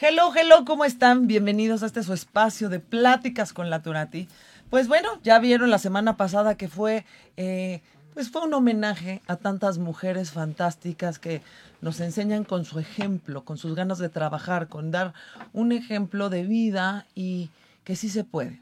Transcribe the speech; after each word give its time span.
Hello, 0.00 0.32
hello, 0.34 0.64
¿cómo 0.64 0.84
están? 0.84 1.26
Bienvenidos 1.28 1.82
a 1.82 1.86
este 1.86 2.02
su 2.02 2.12
espacio 2.12 2.68
de 2.68 2.80
pláticas 2.80 3.52
con 3.52 3.70
la 3.70 3.82
Turati. 3.82 4.26
Pues 4.70 4.88
bueno, 4.88 5.20
ya 5.22 5.38
vieron 5.38 5.70
la 5.70 5.78
semana 5.78 6.16
pasada 6.16 6.56
que 6.56 6.66
fue, 6.66 7.04
eh, 7.36 7.82
pues 8.14 8.30
fue 8.30 8.42
un 8.42 8.54
homenaje 8.54 9.22
a 9.28 9.36
tantas 9.36 9.78
mujeres 9.78 10.32
fantásticas 10.32 11.18
que 11.18 11.42
nos 11.82 12.00
enseñan 12.00 12.42
con 12.44 12.64
su 12.64 12.80
ejemplo, 12.80 13.44
con 13.44 13.58
sus 13.58 13.74
ganas 13.74 13.98
de 13.98 14.08
trabajar, 14.08 14.66
con 14.68 14.90
dar 14.90 15.12
un 15.52 15.72
ejemplo 15.72 16.30
de 16.30 16.44
vida 16.44 17.06
y 17.14 17.50
que 17.84 17.94
sí 17.94 18.08
se 18.08 18.24
puede. 18.24 18.60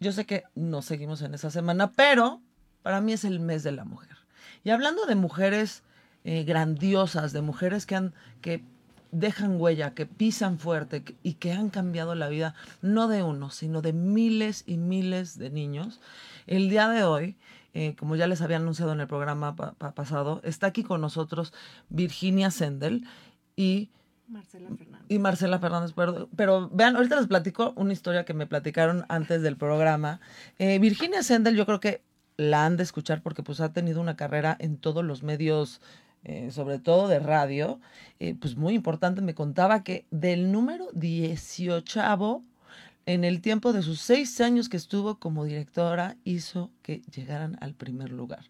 Yo 0.00 0.12
sé 0.12 0.24
que 0.24 0.44
no 0.56 0.82
seguimos 0.82 1.22
en 1.22 1.34
esa 1.34 1.50
semana, 1.50 1.92
pero 1.92 2.40
para 2.82 3.00
mí 3.00 3.12
es 3.12 3.24
el 3.24 3.38
mes 3.38 3.62
de 3.62 3.72
la 3.72 3.84
mujer. 3.84 4.16
Y 4.64 4.70
hablando 4.70 5.04
de 5.04 5.14
mujeres 5.14 5.82
eh, 6.24 6.42
grandiosas, 6.44 7.32
de 7.32 7.42
mujeres 7.42 7.84
que 7.86 7.96
han, 7.96 8.14
que 8.40 8.64
dejan 9.12 9.60
huella, 9.60 9.94
que 9.94 10.06
pisan 10.06 10.58
fuerte 10.58 11.04
y 11.22 11.34
que 11.34 11.52
han 11.52 11.70
cambiado 11.70 12.14
la 12.14 12.28
vida, 12.28 12.54
no 12.80 13.06
de 13.06 13.22
uno, 13.22 13.50
sino 13.50 13.82
de 13.82 13.92
miles 13.92 14.64
y 14.66 14.78
miles 14.78 15.38
de 15.38 15.50
niños. 15.50 16.00
El 16.46 16.68
día 16.70 16.88
de 16.88 17.04
hoy, 17.04 17.36
eh, 17.74 17.94
como 17.96 18.16
ya 18.16 18.26
les 18.26 18.40
había 18.40 18.56
anunciado 18.56 18.92
en 18.92 19.00
el 19.00 19.06
programa 19.06 19.54
pasado, 19.54 20.40
está 20.42 20.66
aquí 20.66 20.82
con 20.82 21.00
nosotros 21.00 21.52
Virginia 21.88 22.50
Sendel 22.50 23.06
y... 23.54 23.90
Marcela 24.28 24.70
Fernández. 24.70 25.06
Y 25.08 25.18
Marcela 25.18 25.58
Fernández, 25.58 25.92
pero, 25.94 26.28
pero, 26.34 26.70
vean, 26.72 26.96
ahorita 26.96 27.16
les 27.16 27.26
platico 27.26 27.74
una 27.76 27.92
historia 27.92 28.24
que 28.24 28.32
me 28.32 28.46
platicaron 28.46 29.04
antes 29.08 29.42
del 29.42 29.58
programa. 29.58 30.20
Eh, 30.58 30.78
Virginia 30.78 31.22
Sendel 31.22 31.54
yo 31.54 31.66
creo 31.66 31.80
que 31.80 32.02
la 32.38 32.64
han 32.64 32.78
de 32.78 32.82
escuchar 32.82 33.22
porque 33.22 33.42
pues 33.42 33.60
ha 33.60 33.74
tenido 33.74 34.00
una 34.00 34.16
carrera 34.16 34.56
en 34.58 34.78
todos 34.78 35.04
los 35.04 35.22
medios 35.22 35.82
eh, 36.24 36.50
sobre 36.50 36.78
todo 36.78 37.08
de 37.08 37.18
radio, 37.18 37.80
eh, 38.20 38.34
pues 38.38 38.56
muy 38.56 38.74
importante, 38.74 39.20
me 39.22 39.34
contaba 39.34 39.82
que 39.82 40.06
del 40.10 40.52
número 40.52 40.88
18 40.92 42.00
en 43.06 43.24
el 43.24 43.40
tiempo 43.40 43.72
de 43.72 43.82
sus 43.82 44.00
seis 44.00 44.40
años 44.40 44.68
que 44.68 44.76
estuvo 44.76 45.18
como 45.18 45.44
directora, 45.44 46.16
hizo 46.24 46.70
que 46.82 47.02
llegaran 47.14 47.58
al 47.60 47.74
primer 47.74 48.10
lugar. 48.10 48.44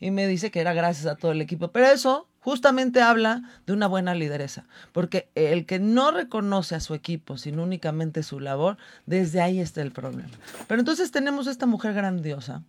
Y 0.00 0.10
me 0.10 0.26
dice 0.26 0.50
que 0.50 0.60
era 0.60 0.74
gracias 0.74 1.06
a 1.06 1.16
todo 1.16 1.32
el 1.32 1.40
equipo. 1.40 1.68
Pero 1.68 1.86
eso 1.86 2.28
justamente 2.40 3.00
habla 3.00 3.42
de 3.66 3.72
una 3.72 3.86
buena 3.86 4.14
lideresa, 4.14 4.66
porque 4.92 5.30
el 5.34 5.64
que 5.64 5.78
no 5.78 6.10
reconoce 6.10 6.74
a 6.74 6.80
su 6.80 6.92
equipo, 6.92 7.38
sino 7.38 7.62
únicamente 7.62 8.22
su 8.22 8.38
labor, 8.38 8.76
desde 9.06 9.40
ahí 9.40 9.60
está 9.60 9.80
el 9.80 9.92
problema. 9.92 10.28
Pero 10.68 10.80
entonces 10.80 11.10
tenemos 11.10 11.46
esta 11.46 11.64
mujer 11.64 11.94
grandiosa 11.94 12.62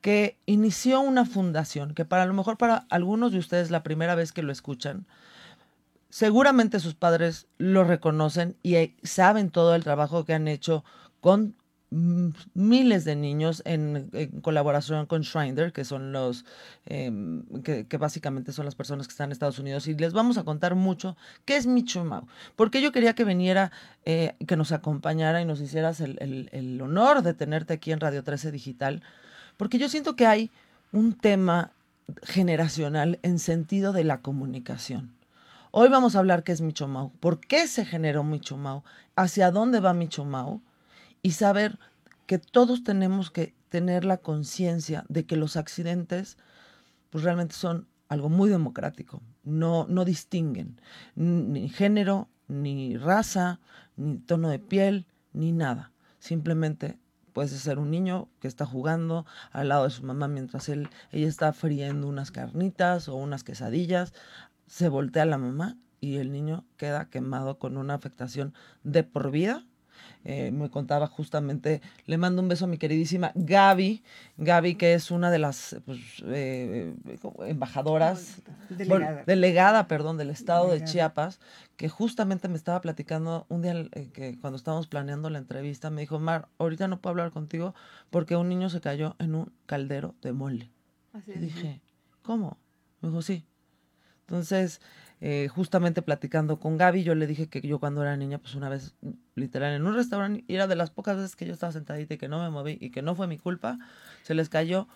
que 0.00 0.38
inició 0.46 1.00
una 1.00 1.24
fundación, 1.24 1.94
que 1.94 2.04
para 2.04 2.26
lo 2.26 2.34
mejor 2.34 2.56
para 2.56 2.86
algunos 2.88 3.32
de 3.32 3.38
ustedes 3.38 3.70
la 3.70 3.82
primera 3.82 4.14
vez 4.14 4.32
que 4.32 4.42
lo 4.42 4.52
escuchan, 4.52 5.06
seguramente 6.08 6.80
sus 6.80 6.94
padres 6.94 7.46
lo 7.58 7.84
reconocen 7.84 8.56
y 8.62 8.76
eh, 8.76 8.96
saben 9.02 9.50
todo 9.50 9.74
el 9.74 9.84
trabajo 9.84 10.24
que 10.24 10.34
han 10.34 10.48
hecho 10.48 10.84
con 11.20 11.54
miles 12.54 13.04
de 13.04 13.16
niños 13.16 13.62
en, 13.66 14.10
colaboración 14.42 15.06
con 15.06 15.24
Schreiner, 15.24 15.72
que 15.72 15.84
son 15.84 16.12
los, 16.12 16.44
em, 16.86 17.42
que, 17.62 17.84
básicamente 17.98 18.52
son 18.52 18.64
las 18.64 18.76
personas 18.76 19.08
que 19.08 19.10
están 19.10 19.26
en 19.26 19.32
Estados 19.32 19.58
Unidos. 19.58 19.88
Y 19.88 19.94
les 19.94 20.12
vamos 20.12 20.38
a 20.38 20.44
contar 20.44 20.76
mucho 20.76 21.16
qué 21.44 21.56
es 21.56 21.66
Micho 21.66 22.04
Mau. 22.04 22.28
Porque 22.54 22.80
yo 22.80 22.92
quería 22.92 23.14
que 23.14 23.24
viniera, 23.24 23.72
eh, 24.04 24.36
que 24.46 24.56
nos 24.56 24.70
acompañara 24.70 25.42
y 25.42 25.44
nos 25.44 25.60
hicieras 25.60 26.00
el, 26.00 26.48
el 26.52 26.80
honor 26.80 27.22
de 27.22 27.34
tenerte 27.34 27.74
aquí 27.74 27.90
en 27.90 27.98
Radio 27.98 28.22
13 28.22 28.52
Digital 28.52 29.02
porque 29.60 29.76
yo 29.76 29.90
siento 29.90 30.16
que 30.16 30.24
hay 30.24 30.50
un 30.90 31.12
tema 31.12 31.72
generacional 32.22 33.18
en 33.20 33.38
sentido 33.38 33.92
de 33.92 34.04
la 34.04 34.22
comunicación. 34.22 35.12
Hoy 35.70 35.90
vamos 35.90 36.16
a 36.16 36.20
hablar 36.20 36.44
qué 36.44 36.52
es 36.52 36.62
Michomau, 36.62 37.12
por 37.20 37.40
qué 37.40 37.68
se 37.68 37.84
generó 37.84 38.24
Michomau, 38.24 38.84
hacia 39.16 39.50
dónde 39.50 39.80
va 39.80 39.92
Michomau 39.92 40.62
y 41.20 41.32
saber 41.32 41.78
que 42.24 42.38
todos 42.38 42.84
tenemos 42.84 43.30
que 43.30 43.52
tener 43.68 44.06
la 44.06 44.16
conciencia 44.16 45.04
de 45.10 45.26
que 45.26 45.36
los 45.36 45.58
accidentes 45.58 46.38
pues 47.10 47.22
realmente 47.22 47.54
son 47.54 47.86
algo 48.08 48.30
muy 48.30 48.48
democrático, 48.48 49.20
no, 49.44 49.84
no 49.90 50.06
distinguen 50.06 50.80
ni 51.16 51.68
género, 51.68 52.30
ni 52.48 52.96
raza, 52.96 53.60
ni 53.98 54.16
tono 54.20 54.48
de 54.48 54.58
piel, 54.58 55.04
ni 55.34 55.52
nada. 55.52 55.92
Simplemente 56.18 56.98
Puede 57.32 57.48
ser 57.48 57.78
un 57.78 57.90
niño 57.90 58.28
que 58.40 58.48
está 58.48 58.66
jugando 58.66 59.26
al 59.52 59.68
lado 59.68 59.84
de 59.84 59.90
su 59.90 60.02
mamá 60.02 60.28
mientras 60.28 60.68
él, 60.68 60.88
ella 61.12 61.28
está 61.28 61.52
friendo 61.52 62.08
unas 62.08 62.30
carnitas 62.30 63.08
o 63.08 63.16
unas 63.16 63.44
quesadillas. 63.44 64.12
Se 64.66 64.88
voltea 64.88 65.24
la 65.24 65.38
mamá 65.38 65.76
y 66.00 66.16
el 66.16 66.32
niño 66.32 66.64
queda 66.76 67.10
quemado 67.10 67.58
con 67.58 67.76
una 67.76 67.94
afectación 67.94 68.54
de 68.84 69.04
por 69.04 69.30
vida 69.30 69.64
eh, 70.24 70.50
me 70.50 70.68
contaba 70.68 71.06
justamente, 71.06 71.80
le 72.06 72.18
mando 72.18 72.42
un 72.42 72.48
beso 72.48 72.66
a 72.66 72.68
mi 72.68 72.76
queridísima 72.76 73.32
Gaby, 73.34 74.02
Gaby 74.36 74.74
que 74.74 74.94
es 74.94 75.10
una 75.10 75.30
de 75.30 75.38
las 75.38 75.76
pues, 75.86 76.00
eh, 76.26 76.94
embajadoras, 77.46 78.42
delegada. 78.68 79.24
delegada, 79.24 79.88
perdón, 79.88 80.18
del 80.18 80.30
estado 80.30 80.70
de 80.70 80.84
Chiapas, 80.84 81.40
que 81.76 81.88
justamente 81.88 82.48
me 82.48 82.56
estaba 82.56 82.80
platicando 82.80 83.46
un 83.48 83.62
día 83.62 83.74
eh, 83.92 84.10
que 84.12 84.38
cuando 84.38 84.56
estábamos 84.56 84.86
planeando 84.86 85.30
la 85.30 85.38
entrevista, 85.38 85.90
me 85.90 86.02
dijo, 86.02 86.18
Mar, 86.18 86.48
ahorita 86.58 86.88
no 86.88 87.00
puedo 87.00 87.12
hablar 87.12 87.30
contigo 87.32 87.74
porque 88.10 88.36
un 88.36 88.48
niño 88.48 88.68
se 88.68 88.80
cayó 88.80 89.16
en 89.18 89.34
un 89.34 89.52
caldero 89.66 90.14
de 90.22 90.32
mole. 90.32 90.70
y 91.26 91.38
dije, 91.38 91.80
¿cómo? 92.22 92.58
Me 93.00 93.08
dijo, 93.08 93.22
sí. 93.22 93.46
Entonces, 94.26 94.80
eh, 95.20 95.48
justamente 95.48 96.02
platicando 96.02 96.58
con 96.58 96.78
Gaby, 96.78 97.02
yo 97.02 97.14
le 97.14 97.26
dije 97.26 97.48
que 97.48 97.60
yo 97.60 97.78
cuando 97.78 98.02
era 98.02 98.16
niña, 98.16 98.38
pues 98.38 98.54
una 98.54 98.68
vez, 98.68 98.94
literal, 99.34 99.74
en 99.74 99.86
un 99.86 99.94
restaurante, 99.94 100.44
y 100.48 100.54
era 100.54 100.66
de 100.66 100.76
las 100.76 100.90
pocas 100.90 101.16
veces 101.16 101.36
que 101.36 101.46
yo 101.46 101.52
estaba 101.52 101.72
sentadita 101.72 102.14
y 102.14 102.18
que 102.18 102.28
no 102.28 102.42
me 102.42 102.50
moví 102.50 102.78
y 102.80 102.90
que 102.90 103.02
no 103.02 103.14
fue 103.14 103.26
mi 103.26 103.38
culpa, 103.38 103.78
se 104.22 104.34
les 104.34 104.48
cayó 104.48 104.88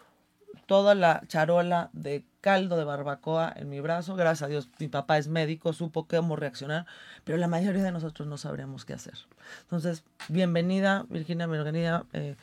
toda 0.66 0.94
la 0.94 1.22
charola 1.26 1.90
de 1.92 2.24
caldo 2.40 2.76
de 2.76 2.84
barbacoa 2.84 3.52
en 3.54 3.68
mi 3.68 3.80
brazo. 3.80 4.16
Gracias 4.16 4.42
a 4.42 4.48
Dios, 4.48 4.68
mi 4.78 4.88
papá 4.88 5.18
es 5.18 5.28
médico, 5.28 5.72
supo 5.72 6.06
cómo 6.06 6.36
reaccionar, 6.36 6.86
pero 7.24 7.38
la 7.38 7.48
mayoría 7.48 7.82
de 7.82 7.92
nosotros 7.92 8.28
no 8.28 8.38
sabríamos 8.38 8.84
qué 8.84 8.94
hacer. 8.94 9.14
Entonces, 9.62 10.04
bienvenida, 10.28 11.06
Virginia, 11.08 11.46
bienvenida, 11.46 12.04
eh, 12.12 12.36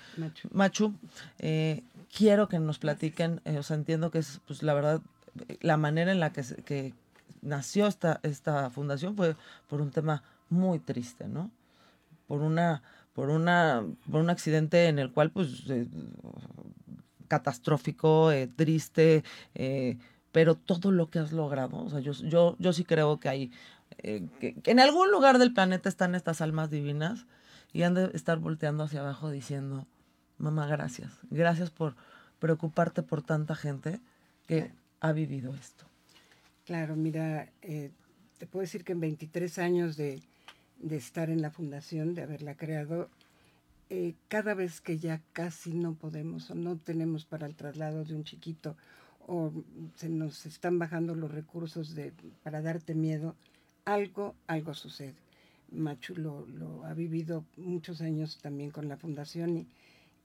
Machu. 0.51 0.93
Eh, 1.39 1.83
quiero 2.15 2.47
que 2.47 2.59
nos 2.59 2.79
platiquen, 2.79 3.41
o 3.45 3.63
sea, 3.63 3.75
entiendo 3.75 4.11
que 4.11 4.19
es, 4.19 4.41
pues 4.45 4.63
la 4.63 4.73
verdad, 4.73 5.01
la 5.61 5.77
manera 5.77 6.11
en 6.11 6.19
la 6.19 6.31
que, 6.31 6.43
que, 6.65 6.93
nació 7.41 7.87
esta, 7.87 8.19
esta 8.23 8.69
fundación 8.69 9.15
fue 9.15 9.35
por 9.67 9.81
un 9.81 9.91
tema 9.91 10.23
muy 10.49 10.79
triste, 10.79 11.27
¿no? 11.27 11.51
Por 12.27 12.41
una, 12.41 12.81
por 13.13 13.29
una, 13.29 13.83
por 14.09 14.21
un 14.21 14.29
accidente 14.29 14.87
en 14.87 14.99
el 14.99 15.11
cual, 15.11 15.31
pues, 15.31 15.63
eh, 15.69 15.87
catastrófico, 17.27 18.31
eh, 18.31 18.47
triste, 18.47 19.23
eh, 19.55 19.97
pero 20.31 20.55
todo 20.55 20.91
lo 20.91 21.09
que 21.09 21.19
has 21.19 21.31
logrado, 21.31 21.83
o 21.83 21.89
sea, 21.89 21.99
yo, 21.99 22.13
yo, 22.13 22.55
yo 22.59 22.73
sí 22.73 22.83
creo 22.83 23.19
que 23.19 23.29
hay, 23.29 23.51
que, 23.97 24.55
en 24.65 24.79
algún 24.79 25.11
lugar 25.11 25.37
del 25.37 25.53
planeta 25.53 25.89
están 25.89 26.15
estas 26.15 26.41
almas 26.41 26.69
divinas 26.69 27.25
y 27.73 27.83
han 27.83 27.93
de 27.93 28.11
estar 28.13 28.39
volteando 28.39 28.83
hacia 28.83 29.01
abajo 29.01 29.29
diciendo, 29.29 29.85
mamá, 30.37 30.67
gracias, 30.67 31.11
gracias 31.29 31.69
por 31.69 31.95
preocuparte 32.39 33.03
por 33.03 33.21
tanta 33.21 33.55
gente 33.55 33.99
que 34.47 34.71
ha 34.99 35.11
vivido 35.11 35.53
esto. 35.55 35.90
Claro, 36.65 36.95
mira, 36.95 37.51
eh, 37.63 37.91
te 38.37 38.45
puedo 38.45 38.61
decir 38.61 38.83
que 38.83 38.91
en 38.91 38.99
23 38.99 39.57
años 39.59 39.97
de, 39.97 40.21
estar 40.89 41.29
en 41.29 41.41
la 41.41 41.51
fundación, 41.51 42.13
de 42.13 42.23
haberla 42.23 42.55
creado, 42.55 43.09
eh, 43.89 44.13
cada 44.27 44.53
vez 44.53 44.79
que 44.79 44.99
ya 44.99 45.21
casi 45.33 45.73
no 45.73 45.95
podemos 45.95 46.49
o 46.51 46.55
no 46.55 46.77
tenemos 46.77 47.25
para 47.25 47.47
el 47.47 47.55
traslado 47.55 48.05
de 48.05 48.15
un 48.15 48.23
chiquito 48.23 48.77
o 49.27 49.51
se 49.95 50.09
nos 50.09 50.45
están 50.45 50.79
bajando 50.79 51.15
los 51.15 51.31
recursos 51.31 51.95
de, 51.95 52.13
para 52.43 52.61
darte 52.61 52.95
miedo, 52.95 53.35
algo, 53.85 54.35
algo 54.47 54.73
sucede. 54.73 55.15
Machu 55.71 56.15
lo, 56.15 56.85
ha 56.85 56.93
vivido 56.93 57.45
muchos 57.57 58.01
años 58.01 58.37
también 58.41 58.71
con 58.71 58.87
la 58.87 58.97
fundación 58.97 59.67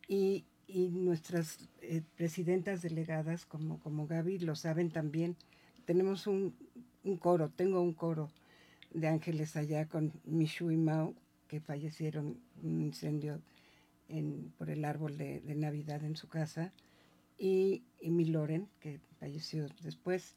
y, 0.09 0.44
y, 0.67 0.88
nuestras 0.88 1.59
eh, 1.83 2.03
presidentas 2.17 2.83
delegadas 2.83 3.47
como, 3.47 3.79
como 3.81 4.06
Gaby 4.06 4.41
lo 4.41 4.56
saben 4.56 4.91
también 4.91 5.37
tenemos 5.87 6.27
un, 6.27 6.55
coro, 7.19 7.49
tengo 7.49 7.81
un 7.81 7.94
coro 7.94 8.31
de 8.93 9.09
ángeles 9.09 9.56
allá 9.56 9.87
con 9.87 10.12
Michu 10.25 10.71
y 10.71 10.77
Mao, 10.77 11.15
que 11.49 11.61
fallecieron 11.61 12.38
en 12.62 12.69
un 12.69 12.83
incendio 12.83 13.41
por 14.59 14.71
el 14.71 14.85
árbol 14.85 15.17
de, 15.17 15.41
Navidad 15.56 16.05
en 16.05 16.17
su 16.17 16.29
casa, 16.29 16.73
y, 17.38 17.83
y 18.00 18.11
mi 18.11 18.25
Loren, 18.27 18.69
que 18.81 19.00
falleció 19.19 19.67
después. 19.83 20.35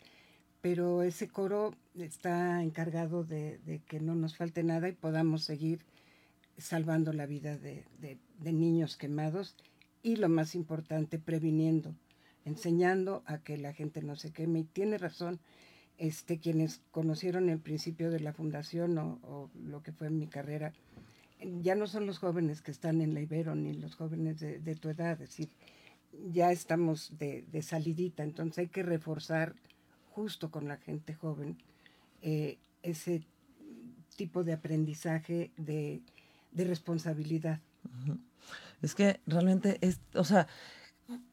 Pero 0.62 1.04
ese 1.04 1.28
coro 1.28 1.74
está 1.96 2.62
encargado 2.63 3.24
de, 3.24 3.81
que 3.88 4.00
no 4.00 4.16
nos 4.16 4.38
falte 4.38 4.63
nada 4.63 4.88
y 4.90 4.94
podamos 4.94 5.44
seguir 5.44 5.80
salvando 6.57 7.13
la 7.13 7.25
vida 7.25 7.57
de 7.57 8.18
niños 8.54 8.98
quemados 8.98 9.56
y 10.04 10.18
lo 10.18 10.30
más 10.30 10.56
importante, 10.56 11.18
previniendo 11.18 11.96
enseñando 12.45 13.24
a 13.25 13.39
que 13.39 13.57
la 13.57 13.74
gente 13.74 14.01
no 14.01 14.15
se 14.15 14.31
queme. 14.31 14.59
Y 14.59 14.63
tiene 14.63 14.97
razón, 14.97 15.39
este, 15.97 16.39
quienes 16.39 16.81
conocieron 16.91 17.50
el 17.50 17.59
principio 17.59 18.09
de 18.09 18.19
la 18.19 18.33
fundación 18.33 18.97
o, 18.97 19.50
lo 19.56 19.83
que 19.83 19.91
fue 19.91 20.09
mi 20.09 20.27
carrera, 20.27 20.74
ya 21.62 21.75
no 21.75 21.88
son 21.88 22.06
los 22.06 22.19
jóvenes 22.19 22.62
que 22.62 22.71
están 22.71 23.01
en 23.01 23.13
la 23.13 23.21
Ibero 23.21 23.56
ni 23.56 23.74
los 23.74 23.95
jóvenes 23.95 24.39
de, 24.39 24.75
tu 24.75 24.89
edad, 24.89 25.13
es 25.13 25.30
decir, 25.30 25.50
ya 26.31 26.51
estamos 26.51 27.18
de, 27.18 27.62
salidita, 27.62 28.24
entonces 28.24 28.59
hay 28.59 28.68
que 28.68 28.83
reforzar 28.83 29.56
justo 30.12 30.51
con 30.51 30.68
la 30.68 30.77
gente 30.77 31.13
joven 31.13 31.57
eh, 32.21 32.57
ese 32.83 33.24
tipo 34.15 34.44
de 34.44 34.53
aprendizaje 34.53 35.51
de, 35.57 36.01
responsabilidad. 36.53 37.62
Es 38.81 38.95
que 38.95 39.19
realmente 39.25 39.77
es, 39.81 40.00
o 40.13 40.24
sea, 40.24 40.47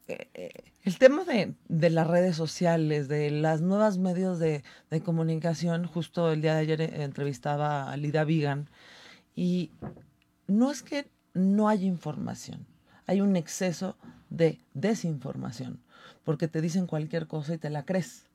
el 0.07 0.97
tema 0.97 1.23
de, 1.25 1.89
las 1.89 2.07
redes 2.07 2.35
sociales, 2.35 3.07
de 3.07 3.29
las 3.31 3.61
nuevas 3.61 3.97
medios 3.97 4.39
de, 4.39 4.63
comunicación, 5.03 5.85
justo 5.85 6.31
el 6.31 6.41
día 6.41 6.55
de 6.55 6.61
ayer 6.61 6.81
eh, 6.81 7.03
entrevistaba 7.03 7.91
a 7.91 7.97
Lida 7.97 8.23
Vigan, 8.23 8.69
y 9.35 9.71
no 10.47 10.71
es 10.71 10.81
que 10.81 11.09
no 11.33 11.69
haya 11.69 11.85
información, 11.85 12.65
hay 13.05 13.21
un 13.21 13.35
exceso 13.35 13.97
de 14.29 14.59
desinformación, 14.73 15.81
porque 16.23 16.47
te 16.47 16.61
dicen 16.61 16.87
cualquier 16.87 17.27
cosa 17.27 17.53
y 17.53 17.57
te 17.57 17.69
la 17.69 17.85
crees. 17.85 18.25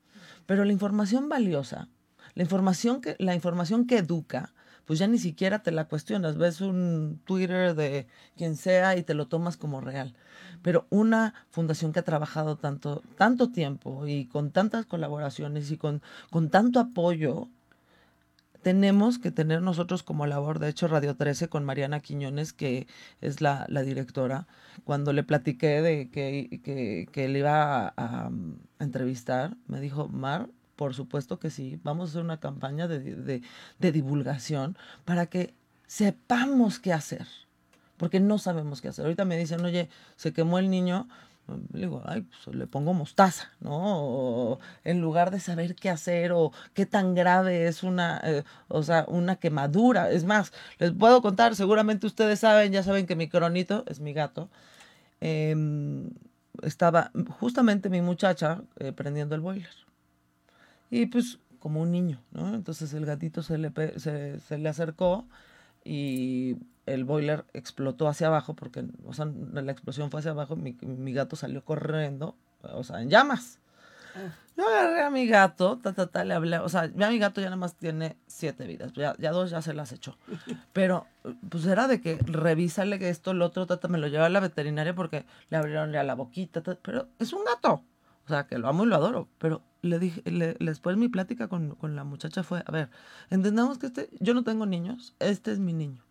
Pero 0.47 0.65
la 0.65 0.73
información 0.73 1.29
valiosa, 1.29 1.89
la 2.35 2.43
información 2.43 3.01
que, 3.01 3.17
la 3.19 3.35
información 3.35 3.87
que 3.87 3.99
educa, 3.99 4.55
pues 4.87 4.99
ya 4.99 5.07
ni 5.07 5.19
siquiera 5.19 5.63
te 5.63 5.71
la 5.71 5.87
cuestionas, 5.87 6.37
ves 6.37 6.61
un 6.61 7.21
Twitter 7.25 7.75
de 7.75 8.07
quien 8.37 8.57
sea 8.57 8.97
y 8.97 9.03
te 9.03 9.15
lo 9.15 9.27
tomas 9.27 9.57
como 9.57 9.81
real. 9.81 10.15
Pero 10.63 10.87
una 10.91 11.35
fundación 11.51 11.93
que 11.93 12.01
ha 12.01 12.05
trabajado 12.05 12.57
tanto, 12.57 13.03
tanto 13.17 13.51
tiempo 13.51 14.07
y 14.07 14.27
con 14.27 14.51
tantas 14.51 14.87
colaboraciones 14.87 15.71
y 15.71 15.77
con, 15.77 16.03
con 16.31 16.51
tanto 16.51 16.81
apoyo, 16.81 17.49
tenemos 18.63 19.19
que 19.19 19.33
tener 19.33 19.61
nosotros 19.61 20.03
como 20.03 20.27
labor, 20.27 20.59
de 20.59 20.69
hecho 20.69 20.87
Radio 20.89 21.17
13 21.17 21.49
con 21.49 21.65
Mariana 21.65 22.01
Quiñones, 22.01 22.53
que 22.53 22.87
es 23.21 23.41
la, 23.41 23.67
directora, 23.85 24.47
cuando 24.85 25.13
le 25.13 25.25
platiqué 25.25 25.83
de 25.83 26.11
que, 26.11 26.61
que, 27.13 27.29
le 27.29 27.39
iba 27.41 27.89
a, 27.89 27.93
a, 27.97 28.31
entrevistar, 28.79 29.57
me 29.67 29.81
dijo, 29.81 30.09
Mar, 30.09 30.49
por 30.83 30.95
supuesto 30.95 31.39
que 31.39 31.49
sí. 31.49 31.79
Vamos 31.85 32.09
a 32.09 32.11
hacer 32.11 32.23
una 32.23 32.41
campaña 32.41 32.89
de, 32.89 33.41
divulgación 33.79 34.77
para 35.05 35.27
que 35.27 35.55
sepamos 35.87 36.81
qué 36.81 36.93
hacer. 36.93 37.25
Porque 37.99 38.19
no 38.19 38.39
sabemos 38.39 38.81
qué 38.81 38.89
hacer. 38.89 39.05
Ahorita 39.05 39.25
me 39.25 39.39
dicen, 39.39 39.65
oye, 39.65 39.89
se 40.17 40.33
quemó 40.33 40.59
el 40.59 40.71
niño. 40.71 41.07
Le 41.73 41.83
digo, 41.83 42.03
ay, 42.05 42.23
pues 42.23 42.57
le 42.57 42.67
pongo 42.67 42.95
mostaza, 42.95 43.53
¿no? 43.61 44.59
en 44.83 45.01
lugar 45.01 45.31
de 45.31 45.39
saber 45.39 45.77
qué 45.77 45.89
hacer 45.89 46.33
o 46.33 46.51
qué 46.75 46.85
tan 46.85 47.15
grave 47.15 47.69
es 47.69 47.85
una, 47.85 48.21
eh, 48.25 48.43
o 48.67 48.83
sea, 48.83 49.05
una 49.07 49.37
quemadura. 49.37 50.11
Es 50.11 50.25
más, 50.25 50.53
les 50.81 50.91
puedo 50.91 51.23
contar, 51.23 51.55
seguramente 51.55 52.09
ustedes 52.09 52.41
saben, 52.41 52.73
ya 52.73 52.83
saben 52.83 53.07
que 53.07 53.15
mi 53.15 53.29
cronito 53.29 53.85
es 53.87 54.01
mi 54.01 54.13
gato. 54.13 54.51
Em, 55.21 56.11
estaba 56.63 57.13
justamente 57.39 57.89
mi 57.89 58.01
muchacha 58.01 58.63
eh, 58.81 58.91
prendiendo 58.91 59.37
el 59.37 59.43
boiler. 59.43 59.83
Y 60.93 61.07
pues 61.07 61.39
como 61.59 61.81
un 61.81 61.91
niño, 61.91 62.23
¿no? 62.33 62.55
Entonces 62.55 62.93
el 62.93 63.07
gatito 63.07 63.43
se 63.43 63.57
le, 63.57 63.73
se, 63.99 64.39
se 64.41 64.59
le 64.59 64.69
acercó 64.69 65.27
y 65.87 66.59
el 66.85 67.05
boiler 67.05 67.47
explotó 67.55 68.09
hacia 68.09 68.27
abajo 68.27 68.55
porque, 68.55 68.85
o 69.07 69.15
sea, 69.15 69.25
la 69.25 69.73
explosión 69.73 70.11
fue 70.11 70.21
hacia 70.21 70.33
abajo, 70.33 70.55
mi, 70.55 70.77
mi 70.83 71.15
gato 71.15 71.35
salió 71.35 71.65
corriendo, 71.65 72.37
o 72.61 72.85
sea, 72.85 73.01
en 73.01 73.09
llamas. 73.09 73.59
Ah. 74.15 74.37
Yo 74.55 74.69
agarré 74.69 75.03
a 75.03 75.09
mi 75.09 75.27
gato, 75.27 75.79
ta, 75.79 75.95
ta, 75.95 76.09
ta, 76.09 76.25
le 76.25 76.35
hablé, 76.35 76.59
o 76.59 76.69
sea, 76.69 76.93
ya 76.95 77.09
mi 77.09 77.19
gato 77.19 77.41
ya 77.41 77.47
nada 77.47 77.57
más 77.57 77.75
tiene 77.75 78.19
siete 78.27 78.67
vidas, 78.67 78.93
ya, 78.93 79.17
ya 79.19 79.31
dos 79.31 79.49
ya 79.49 79.63
se 79.63 79.73
las 79.73 79.93
echó. 79.93 80.19
Pero, 80.75 81.07
pues 81.49 81.65
era 81.65 81.89
de 81.89 82.03
que 82.03 82.19
revísale 82.27 82.99
que 82.99 83.09
esto, 83.09 83.33
lo 83.33 83.47
otro, 83.47 83.67
ta, 83.67 83.89
me 83.89 83.97
lo 83.97 84.09
lleva 84.09 84.27
a 84.27 84.29
la 84.29 84.41
veterinaria 84.41 84.95
porque 84.95 85.25
le 85.49 85.57
abrieron 85.57 85.91
ya 85.91 86.03
la 86.03 86.15
boquita, 86.15 86.63
pero 86.83 87.09
es 87.19 87.33
un 87.33 87.45
gato. 87.47 87.83
O 88.27 88.29
sea, 88.29 88.47
que 88.47 88.59
lo 88.59 88.69
amo 88.69 88.85
y 88.85 88.87
lo 88.87 88.97
adoro, 88.97 89.29
pero 89.39 89.63
le 89.83 89.99
dije, 89.99 90.23
después 90.61 90.97
mi 90.97 91.09
plática 91.09 91.49
con, 91.49 91.77
la 91.83 92.05
muchacha 92.05 92.43
fue, 92.43 92.63
a 92.65 92.71
ver, 92.71 92.89
entendamos 93.31 93.79
que 93.79 93.87
este, 93.87 94.11
yo 94.21 94.33
no 94.33 94.45
tengo 94.45 94.65
niños, 94.65 95.15
este 95.19 95.53
es 95.53 95.59
mi 95.59 95.73
niño. 95.73 96.03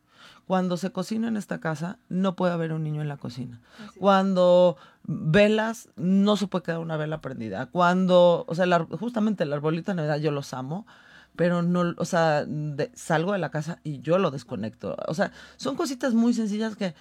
Cuando 0.46 0.76
se 0.76 0.92
cocina 0.92 1.30
en 1.30 1.38
esta 1.38 1.60
casa, 1.60 1.98
no 2.10 2.36
puede 2.36 2.54
haber 2.54 2.74
un 2.74 2.84
niño 2.84 3.02
en 3.02 3.08
la 3.08 3.18
cocina. 3.18 3.62
Cuando 3.98 4.76
velas, 5.04 5.90
no 5.96 6.36
se 6.36 6.48
puede 6.48 6.64
quedar 6.64 6.80
una 6.80 6.98
vela 6.98 7.22
prendida. 7.22 7.68
Cuando, 7.68 8.44
o 8.48 8.56
sea, 8.56 8.86
justamente 9.00 9.44
el 9.44 9.54
arbolito 9.54 9.92
de 9.92 9.96
Navidad 9.96 10.18
yo 10.18 10.32
los 10.32 10.54
amo, 10.54 10.86
pero 11.36 11.62
no, 11.62 11.94
o 11.98 12.06
sea, 12.06 12.46
salgo 12.94 13.32
de 13.32 13.40
la 13.40 13.50
casa 13.50 13.80
y 13.84 14.02
yo 14.02 14.18
lo 14.18 14.32
desconecto. 14.32 14.98
O 15.08 15.14
sea, 15.14 15.32
son 15.56 15.76
cositas 15.76 16.14
muy 16.14 16.34
sencillas 16.34 16.76
que 16.76 16.94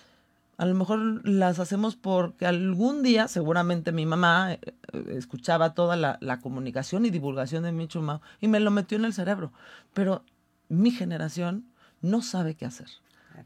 a 0.61 0.67
lo 0.67 0.75
mejor 0.75 1.27
las 1.27 1.59
hacemos 1.59 1.97
porque 1.97 2.45
algún 2.45 3.03
día 3.03 3.29
seguramente 3.29 3.93
mi 3.93 4.05
mamá 4.05 4.53
eh, 4.53 4.61
eh, 4.93 5.15
escuchaba 5.17 5.73
toda 5.73 5.97
la, 5.97 6.41
comunicación 6.43 7.07
y 7.07 7.11
divulgación 7.11 7.63
de 7.63 7.73
Michu 7.73 8.03
Mao 8.03 8.21
y 8.43 8.49
me 8.49 8.61
lo 8.61 8.71
metió 8.71 8.99
en 8.99 9.07
el 9.07 9.15
cerebro. 9.15 9.55
Pero 9.95 10.23
mi 10.69 10.91
generación 10.91 11.65
no 12.03 12.21
sabe 12.21 12.57
qué 12.57 12.67
hacer. 12.67 12.89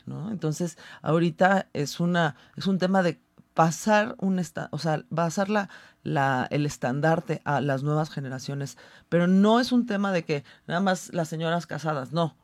¿no? 0.07 0.33
Entonces, 0.33 0.77
ahorita 1.03 1.69
es, 1.73 2.01
una, 2.01 2.35
es 2.57 2.67
un 2.67 2.81
tema 2.81 3.05
de 3.05 3.21
pasar 3.55 4.17
un 4.19 4.43
o 4.73 4.79
sea, 4.79 5.05
pasar 5.15 5.51
la, 5.51 5.69
la, 6.03 6.49
el 6.51 6.67
estandarte 6.67 7.43
a 7.45 7.61
las 7.61 7.85
nuevas 7.85 8.11
generaciones, 8.11 8.77
pero 9.09 9.29
no 9.29 9.61
es 9.61 9.71
un 9.71 9.87
tema 9.87 10.11
de 10.11 10.25
que 10.25 10.43
nada 10.67 10.81
más 10.81 11.15
las 11.15 11.29
señoras 11.29 11.69
casadas, 11.69 12.13
no 12.13 12.35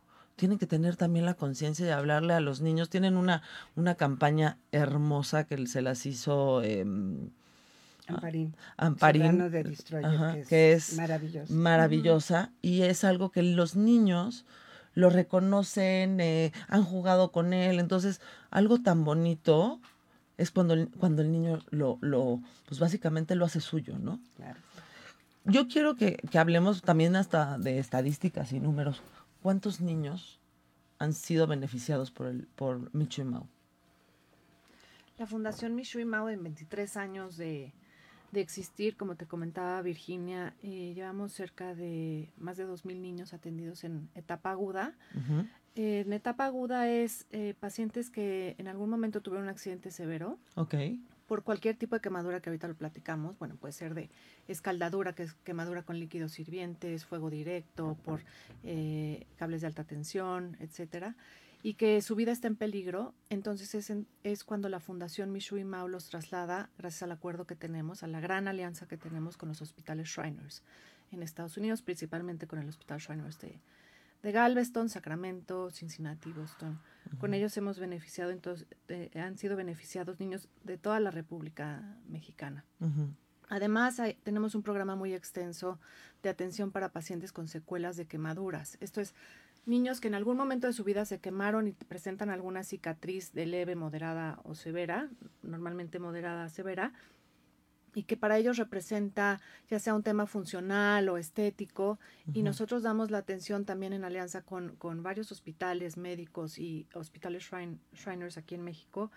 tienen 0.41 0.59
que 0.59 0.67
tener 0.67 0.97
también 0.97 1.27
la 1.27 1.35
conciencia 1.35 1.85
de 1.85 1.93
hablarle 1.93 2.33
a 2.33 2.41
los 2.41 2.63
niños. 2.63 2.89
Tienen 2.89 3.19
una, 3.19 3.43
una 3.77 3.97
campaña 3.97 4.57
hermosa 4.73 5.45
que 5.45 5.67
se 5.67 5.83
las 5.83 6.07
hizo... 6.07 6.63
Em, 6.63 7.29
Amparín. 8.09 8.57
Amparín. 8.79 9.51
De 9.51 9.63
Destroyer, 9.63 10.47
que, 10.47 10.73
es 10.73 10.97
maravillosa. 10.97 11.53
Maravillosa. 11.53 12.51
Y 12.63 12.83
es 12.83 13.05
algo 13.05 13.31
que 13.31 13.43
los 13.43 13.77
niños 13.77 14.47
lo 14.95 15.11
reconocen, 15.11 16.21
eh, 16.21 16.53
han 16.69 16.85
jugado 16.85 17.33
con 17.33 17.53
él. 17.53 17.79
Entonces, 17.79 18.23
algo 18.51 18.81
tan 18.81 19.05
bonito 19.05 19.79
es 20.39 20.51
cuando, 20.51 20.75
cuando 20.99 21.21
el 21.21 21.31
niño 21.31 21.61
lo, 21.69 21.99
lo, 22.01 22.41
pues 22.67 22.81
básicamente 22.81 23.35
lo 23.35 23.45
hace 23.45 23.61
suyo, 23.61 23.99
¿no? 23.99 24.19
Claro. 24.37 24.59
Yo 25.44 25.69
quiero 25.69 25.97
que, 25.97 26.17
que 26.31 26.39
hablemos 26.39 26.81
también 26.81 27.15
hasta 27.15 27.59
de 27.59 27.79
estadísticas 27.79 28.53
y 28.53 28.61
números. 28.61 29.03
¿Cuántos 29.43 29.81
niños 29.81 30.39
han 30.99 31.15
sido 31.15 31.47
beneficiados 31.47 32.11
por, 32.11 32.27
el, 32.27 32.47
por 32.47 32.94
Mao? 32.94 33.49
La 35.19 35.27
Fundación 35.27 35.75
Michu 35.75 36.05
Mao, 36.05 36.29
en 36.29 36.43
23 36.43 36.97
años 36.97 37.37
de, 37.37 37.73
existir, 38.35 38.97
como 38.97 39.17
te 39.17 39.27
comentaba 39.27 39.82
Virginia, 39.82 40.55
eh, 40.63 40.93
llevamos 40.94 41.32
cerca 41.32 41.75
de 41.75 42.31
más 42.39 42.56
de 42.56 42.67
2.000 42.67 43.01
niños 43.01 43.35
atendidos 43.35 43.85
en 43.85 44.09
etapa 44.15 44.51
aguda. 44.51 44.94
en 45.75 46.13
etapa 46.13 46.47
aguda 46.47 46.89
es 46.89 47.27
eh, 47.32 47.55
pacientes 47.59 48.11
que 48.11 48.55
en 48.59 48.69
algún 48.69 48.91
momento 48.91 49.20
tuvieron 49.20 49.44
un 49.44 49.51
accidente 49.51 49.91
severo. 49.91 50.39
Ok 50.55 50.75
por 51.31 51.44
cualquier 51.44 51.77
tipo 51.77 51.94
de 51.94 52.01
quemadura 52.01 52.41
que 52.41 52.51
ahorita 52.51 52.67
lo 52.67 52.75
platicamos, 52.75 53.39
bueno, 53.39 53.55
puede 53.55 53.72
ser 53.72 53.94
de 53.94 54.10
escaldadura, 54.49 55.13
que 55.13 55.22
es 55.22 55.34
quemadura 55.44 55.84
con 55.84 55.96
líquidos 55.96 56.37
hirvientes, 56.41 57.05
fuego 57.05 57.31
directo, 57.31 57.96
por 58.05 58.20
eh, 58.65 59.29
cables 59.37 59.60
de 59.60 59.69
alta 59.69 59.84
tensión, 59.84 60.56
etcétera, 60.58 61.15
y 61.63 61.75
que 61.75 62.03
su 62.03 62.17
vida 62.17 62.32
está 62.32 62.49
en 62.49 62.56
peligro, 62.56 63.15
entonces 63.29 63.77
es, 63.77 63.93
es 64.25 64.43
cuando 64.43 64.69
la 64.69 64.81
Fundación 64.81 65.31
Mishui 65.31 65.63
Mao 65.63 65.87
los 65.87 66.08
traslada, 66.08 66.69
gracias 66.79 67.05
al 67.05 67.13
acuerdo 67.13 67.46
que 67.46 67.55
tenemos, 67.55 68.03
a 68.03 68.08
la 68.08 68.19
gran 68.19 68.49
alianza 68.49 68.89
que 68.89 68.96
tenemos 68.96 69.37
con 69.37 69.51
los 69.51 69.63
hospitales 69.63 70.08
Shriners 70.08 70.65
en 71.13 71.22
Estados 71.22 71.56
Unidos, 71.56 71.81
principalmente 71.81 72.49
con 72.49 72.58
el 72.58 72.69
Hospital 72.69 72.99
Shriners 72.99 73.39
de, 73.39 73.60
de 74.25 74.32
Galveston, 74.32 74.89
Sacramento, 74.89 75.70
Cincinnati, 75.70 76.32
Boston. 76.32 76.81
Con 77.19 77.35
ellos 77.35 77.57
hemos 77.57 77.79
beneficiado, 77.79 78.31
entonces, 78.31 78.67
han 79.15 79.37
sido 79.37 79.57
beneficiados 79.57 80.21
niños 80.21 80.49
de 80.65 80.79
toda 80.79 81.01
la 81.01 81.11
República 81.11 81.97
Mexicana. 82.09 82.65
Además, 83.49 84.01
tenemos 84.23 84.55
un 84.55 84.63
programa 84.63 84.95
muy 84.95 85.13
extenso 85.13 85.81
de 86.23 86.29
atención 86.29 86.71
para 86.71 86.91
pacientes 86.91 87.33
con 87.33 87.49
secuelas 87.49 87.97
de 87.97 88.07
quemaduras. 88.07 88.79
Esto 88.81 89.01
es 89.01 89.15
niños 89.67 90.01
que 90.01 90.09
en 90.09 90.15
algún 90.15 90.37
momento 90.37 90.67
de 90.67 90.73
su 90.73 90.85
vida 90.85 91.05
se 91.05 91.19
quemaron 91.19 91.67
y 91.67 91.73
presentan 91.73 92.31
alguna 92.31 92.63
cicatriz 92.63 93.33
de 93.33 93.47
leve, 93.47 93.75
moderada 93.75 94.39
o 94.45 94.55
severa, 94.55 95.09
normalmente 95.43 95.99
moderada 95.99 96.49
severa, 96.49 96.93
y 97.94 98.05
que 98.05 98.17
para 98.17 98.39
ellos 98.39 98.56
representa 98.56 99.41
ya 99.69 99.79
sea 99.79 99.94
un 99.94 100.03
tema 100.03 100.27
funcional 100.27 101.09
o 101.09 101.17
estético 101.17 101.99
y 102.32 102.43
nosotros 102.43 102.82
damos 102.82 103.11
la 103.11 103.19
atención 103.19 103.65
también 103.65 103.93
en 103.93 104.05
alianza 104.05 104.43
con, 104.43 104.77
varios 105.03 105.32
hospitales 105.32 105.97
médicos 105.97 106.59
y 106.59 106.87
hospitales 106.94 107.49
Shriners 107.93 108.39
aquí 108.39 108.55
en 108.55 108.63
México 108.63 109.11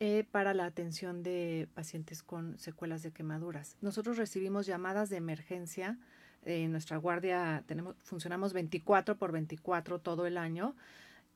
eh, 0.00 0.24
para 0.30 0.54
la 0.54 0.66
atención 0.66 1.22
de 1.22 1.68
pacientes 1.74 2.22
con 2.22 2.58
secuelas 2.58 3.02
de 3.02 3.12
quemaduras. 3.12 3.76
Nosotros 3.80 4.16
recibimos 4.16 4.66
llamadas 4.66 5.10
de 5.10 5.16
emergencia 5.16 5.98
En 6.44 6.72
nuestra 6.72 6.96
guardia 6.96 7.62
tenemos, 7.66 7.94
funcionamos 8.02 8.52
24 8.52 9.16
por 9.16 9.30
24 9.30 10.00
todo 10.00 10.26
el 10.26 10.38
año 10.38 10.74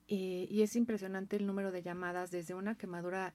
y, 0.09 0.49
y 0.51 0.63
es 0.63 0.75
impresionante 0.77 1.37
el 1.37 1.47
número 1.47 1.71
de 1.71 1.83
llamadas 1.83 2.31
desde 2.31 2.55
una 2.55 2.77
quemadura 2.77 3.35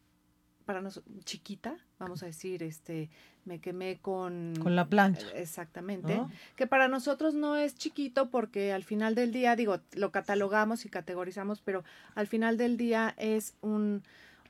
para 0.66 0.82
nosotros 0.82 1.14
chiquita, 1.24 1.78
vamos 2.00 2.24
a 2.24 2.28
decir, 2.28 2.64
este, 2.64 3.10
me 3.46 3.60
quemé 3.60 4.00
con... 4.02 4.54
Con 4.62 4.76
la 4.76 4.88
plancha. 4.88 5.28
Exactamente. 5.36 6.16
¿no? 6.16 6.32
Que 6.56 6.68
para 6.68 6.88
nosotros 6.88 7.34
no 7.34 7.56
es 7.56 7.76
chiquito 7.76 8.30
porque 8.30 8.72
al 8.74 8.84
final 8.84 9.16
del 9.16 9.32
día, 9.32 9.56
digo, 9.56 9.80
lo 9.94 10.12
catalogamos 10.12 10.86
y 10.86 10.90
categorizamos, 10.90 11.62
pero 11.62 11.84
al 12.16 12.28
final 12.28 12.58
del 12.58 12.78
día 12.78 13.16
es 13.18 13.56
un, 13.62 14.04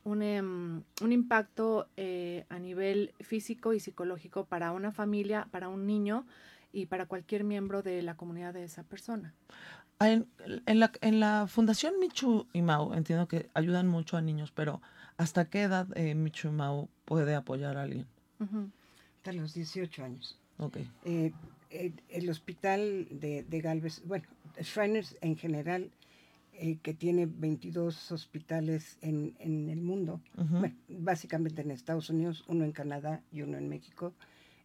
un, 0.04 0.22
em, 0.22 0.84
un 1.02 1.12
impacto 1.12 1.88
eh, 1.98 2.46
a 2.50 2.60
nivel 2.60 3.14
físico 3.20 3.74
y 3.74 3.80
psicológico 3.80 4.46
para 4.46 4.72
una 4.72 4.92
familia, 4.92 5.48
para 5.52 5.70
un 5.70 5.86
niño 5.86 6.26
y 6.74 6.86
para 6.86 7.06
cualquier 7.06 7.44
miembro 7.44 7.82
de 7.82 8.02
la 8.02 8.16
comunidad 8.16 8.54
de 8.54 8.64
esa 8.64 8.84
persona. 8.84 9.34
En, 10.00 10.28
en 10.66 10.80
la, 10.80 10.92
en 11.02 11.20
la 11.20 11.46
Fundación 11.48 12.00
Michu 12.00 12.48
y 12.54 12.62
Mau 12.62 12.94
entiendo 12.94 13.28
que 13.28 13.50
ayudan 13.54 13.88
mucho 13.88 14.18
a 14.18 14.22
niños, 14.22 14.52
pero 14.52 14.82
¿hasta 15.18 15.50
qué 15.50 15.64
edad 15.64 15.88
eh, 15.96 16.16
Michu 16.16 16.48
y 16.48 16.52
Mau 16.52 16.90
puede 17.06 17.36
apoyar 17.36 17.78
a 17.78 17.84
alguien? 17.84 18.08
Ujú. 18.40 18.70
Hasta 19.18 19.34
los 19.34 19.54
18 19.54 20.04
años. 20.04 20.40
Ok. 20.58 20.78
Eh, 21.06 21.34
eh, 21.70 21.94
el 22.10 22.30
hospital 22.30 23.08
de, 23.12 23.44
de 23.44 23.62
Galvez, 23.62 24.02
bueno, 24.06 24.26
Shriners 24.60 25.16
en 25.22 25.38
general, 25.38 25.92
eh, 26.54 26.78
que 26.82 26.94
tiene 26.96 27.28
22 27.28 28.12
hospitales 28.12 28.98
en, 29.02 29.36
en 29.40 29.70
el 29.70 29.82
mundo, 29.82 30.20
Ujú. 30.38 30.58
bueno, 30.58 30.76
básicamente 30.90 31.62
en 31.62 31.70
Estados 31.72 32.10
Unidos, 32.10 32.44
uno 32.48 32.66
en 32.66 32.72
Canadá 32.72 33.22
y 33.32 33.44
uno 33.44 33.58
en 33.58 33.70
México, 33.70 34.14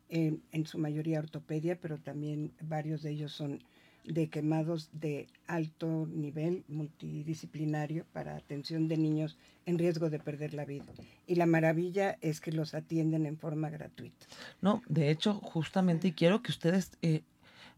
eh, 0.08 0.36
en 0.52 0.66
su 0.66 0.78
mayoría 0.78 1.18
ortopedia, 1.18 1.78
pero 1.80 1.98
también 1.98 2.52
varios 2.62 3.02
de 3.02 3.10
ellos 3.10 3.32
son 3.32 3.62
de 4.04 4.28
quemados 4.28 4.88
de 4.92 5.26
alto 5.48 6.06
nivel 6.06 6.62
multidisciplinario 6.68 8.04
para 8.12 8.36
atención 8.36 8.86
de 8.88 8.96
niños 8.96 9.36
en 9.66 9.78
riesgo 9.78 10.10
de 10.10 10.18
perder 10.20 10.54
la 10.54 10.64
vida. 10.64 10.84
Y 11.26 11.34
la 11.34 11.46
maravilla 11.46 12.16
es 12.20 12.40
que 12.40 12.52
los 12.52 12.74
atienden 12.74 13.26
en 13.26 13.36
forma 13.36 13.68
gratuita. 13.68 14.26
No, 14.60 14.82
de 14.88 15.10
hecho, 15.10 15.34
justamente, 15.34 16.08
y 16.08 16.12
quiero 16.12 16.40
que 16.42 16.52
ustedes, 16.52 16.92
eh, 17.02 17.22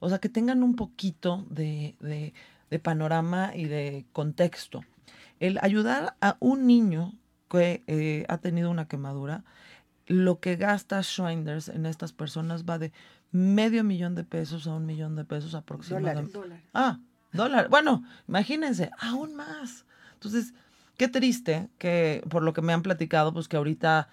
o 0.01 0.09
sea, 0.11 0.19
que 0.19 0.29
tengan 0.29 0.63
un 0.63 0.77
poquito 0.77 1.47
de, 1.51 1.95
de- 2.01 2.35
de 2.71 2.79
panorama 2.79 3.53
y 3.57 3.65
de 3.65 4.05
contexto. 4.13 4.85
El 5.41 5.59
ayudar 5.63 6.17
a 6.21 6.37
un 6.41 6.67
niño 6.67 7.15
que 7.51 7.83
eh, 7.87 8.27
ha 8.29 8.37
tenido 8.39 8.71
una 8.71 8.87
quemadura, 8.89 9.45
lo 10.09 10.41
que 10.41 10.57
gasta 10.57 11.03
Schreinders 11.03 11.69
en 11.69 11.87
estas 11.87 12.13
personas 12.13 12.65
va 12.65 12.79
de 12.79 12.93
medio 13.31 13.85
millón 13.85 14.15
de 14.15 14.25
pesos 14.25 14.67
a 14.67 14.75
un 14.75 14.87
millón 14.87 15.17
de 15.17 15.25
pesos 15.25 15.55
aproximadamente. 15.55 16.33
Dólares. 16.33 16.65
Ah, 16.73 16.99
dólar. 17.33 17.69
Bueno, 17.69 18.03
imagínense, 18.27 18.91
aún 18.99 19.37
más. 19.37 19.85
Entonces, 20.15 20.55
qué 20.97 21.09
triste 21.09 21.69
que, 21.79 22.25
por 22.31 22.43
lo 22.43 22.55
que 22.55 22.63
me 22.63 22.73
han 22.73 22.83
platicado, 22.83 23.35
pues 23.35 23.49
que 23.49 23.59
ahorita, 23.59 24.09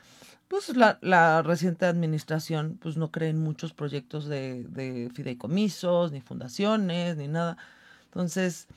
pues 0.50 0.75
la, 0.75 1.00
la 1.02 1.42
reciente 1.42 1.86
administración, 1.86 2.78
pues 2.82 2.98
no 2.98 3.10
cree 3.12 3.30
en 3.30 3.42
muchos 3.42 3.74
proyectos 3.74 4.25
de, 4.25 4.66
de 4.66 5.10
fideicomisos, 5.14 6.12
ni 6.12 6.20
fundaciones, 6.20 7.16
ni 7.16 7.30
nada. 7.30 7.58
Entonces, 8.04 8.68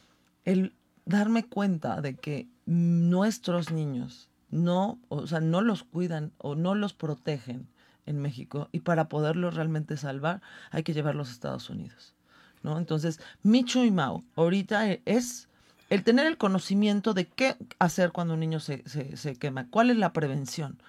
el 0.45 0.73
darme 1.05 1.45
cuenta 1.45 2.01
de 2.01 2.15
que 2.15 2.49
nuestros 2.65 3.73
niños 3.73 4.29
no, 4.50 4.99
o 5.09 5.26
sea, 5.26 5.40
no 5.40 5.61
los 5.61 5.85
cuidan 5.85 6.33
o 6.38 6.55
no 6.55 6.75
los 6.75 6.95
protegen 6.95 7.69
en 8.07 8.21
México 8.21 8.69
y 8.73 8.81
para 8.81 9.09
poderlos 9.09 9.55
realmente 9.55 9.97
salvar 9.97 10.40
hay 10.71 10.83
que 10.83 10.95
llevarlos 10.95 11.28
a 11.28 11.33
Estados 11.33 11.71
Unidos. 11.71 12.14
¿no? 12.62 12.78
Entonces, 12.78 13.21
Michu 13.43 13.85
y 13.85 13.90
Mao, 13.90 14.25
ahorita 14.35 14.90
es 15.05 15.49
el 15.90 16.05
tener 16.05 16.26
el 16.26 16.37
conocimiento 16.37 17.14
de 17.14 17.26
qué 17.26 17.57
hacer 17.78 18.12
cuando 18.12 18.35
un 18.35 18.40
niño 18.40 18.61
se, 18.61 18.83
se, 18.88 19.17
se 19.17 19.37
quema, 19.37 19.69
cuál 19.69 19.90
es 19.90 19.97
la 19.97 20.12
prevención, 20.12 20.81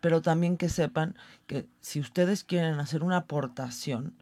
pero 0.00 0.22
también 0.22 0.56
que 0.56 0.68
sepan 0.68 1.16
que 1.46 1.66
si 1.80 2.00
ustedes 2.00 2.44
quieren 2.44 2.78
hacer 2.80 3.02
una 3.02 3.18
aportación, 3.18 4.14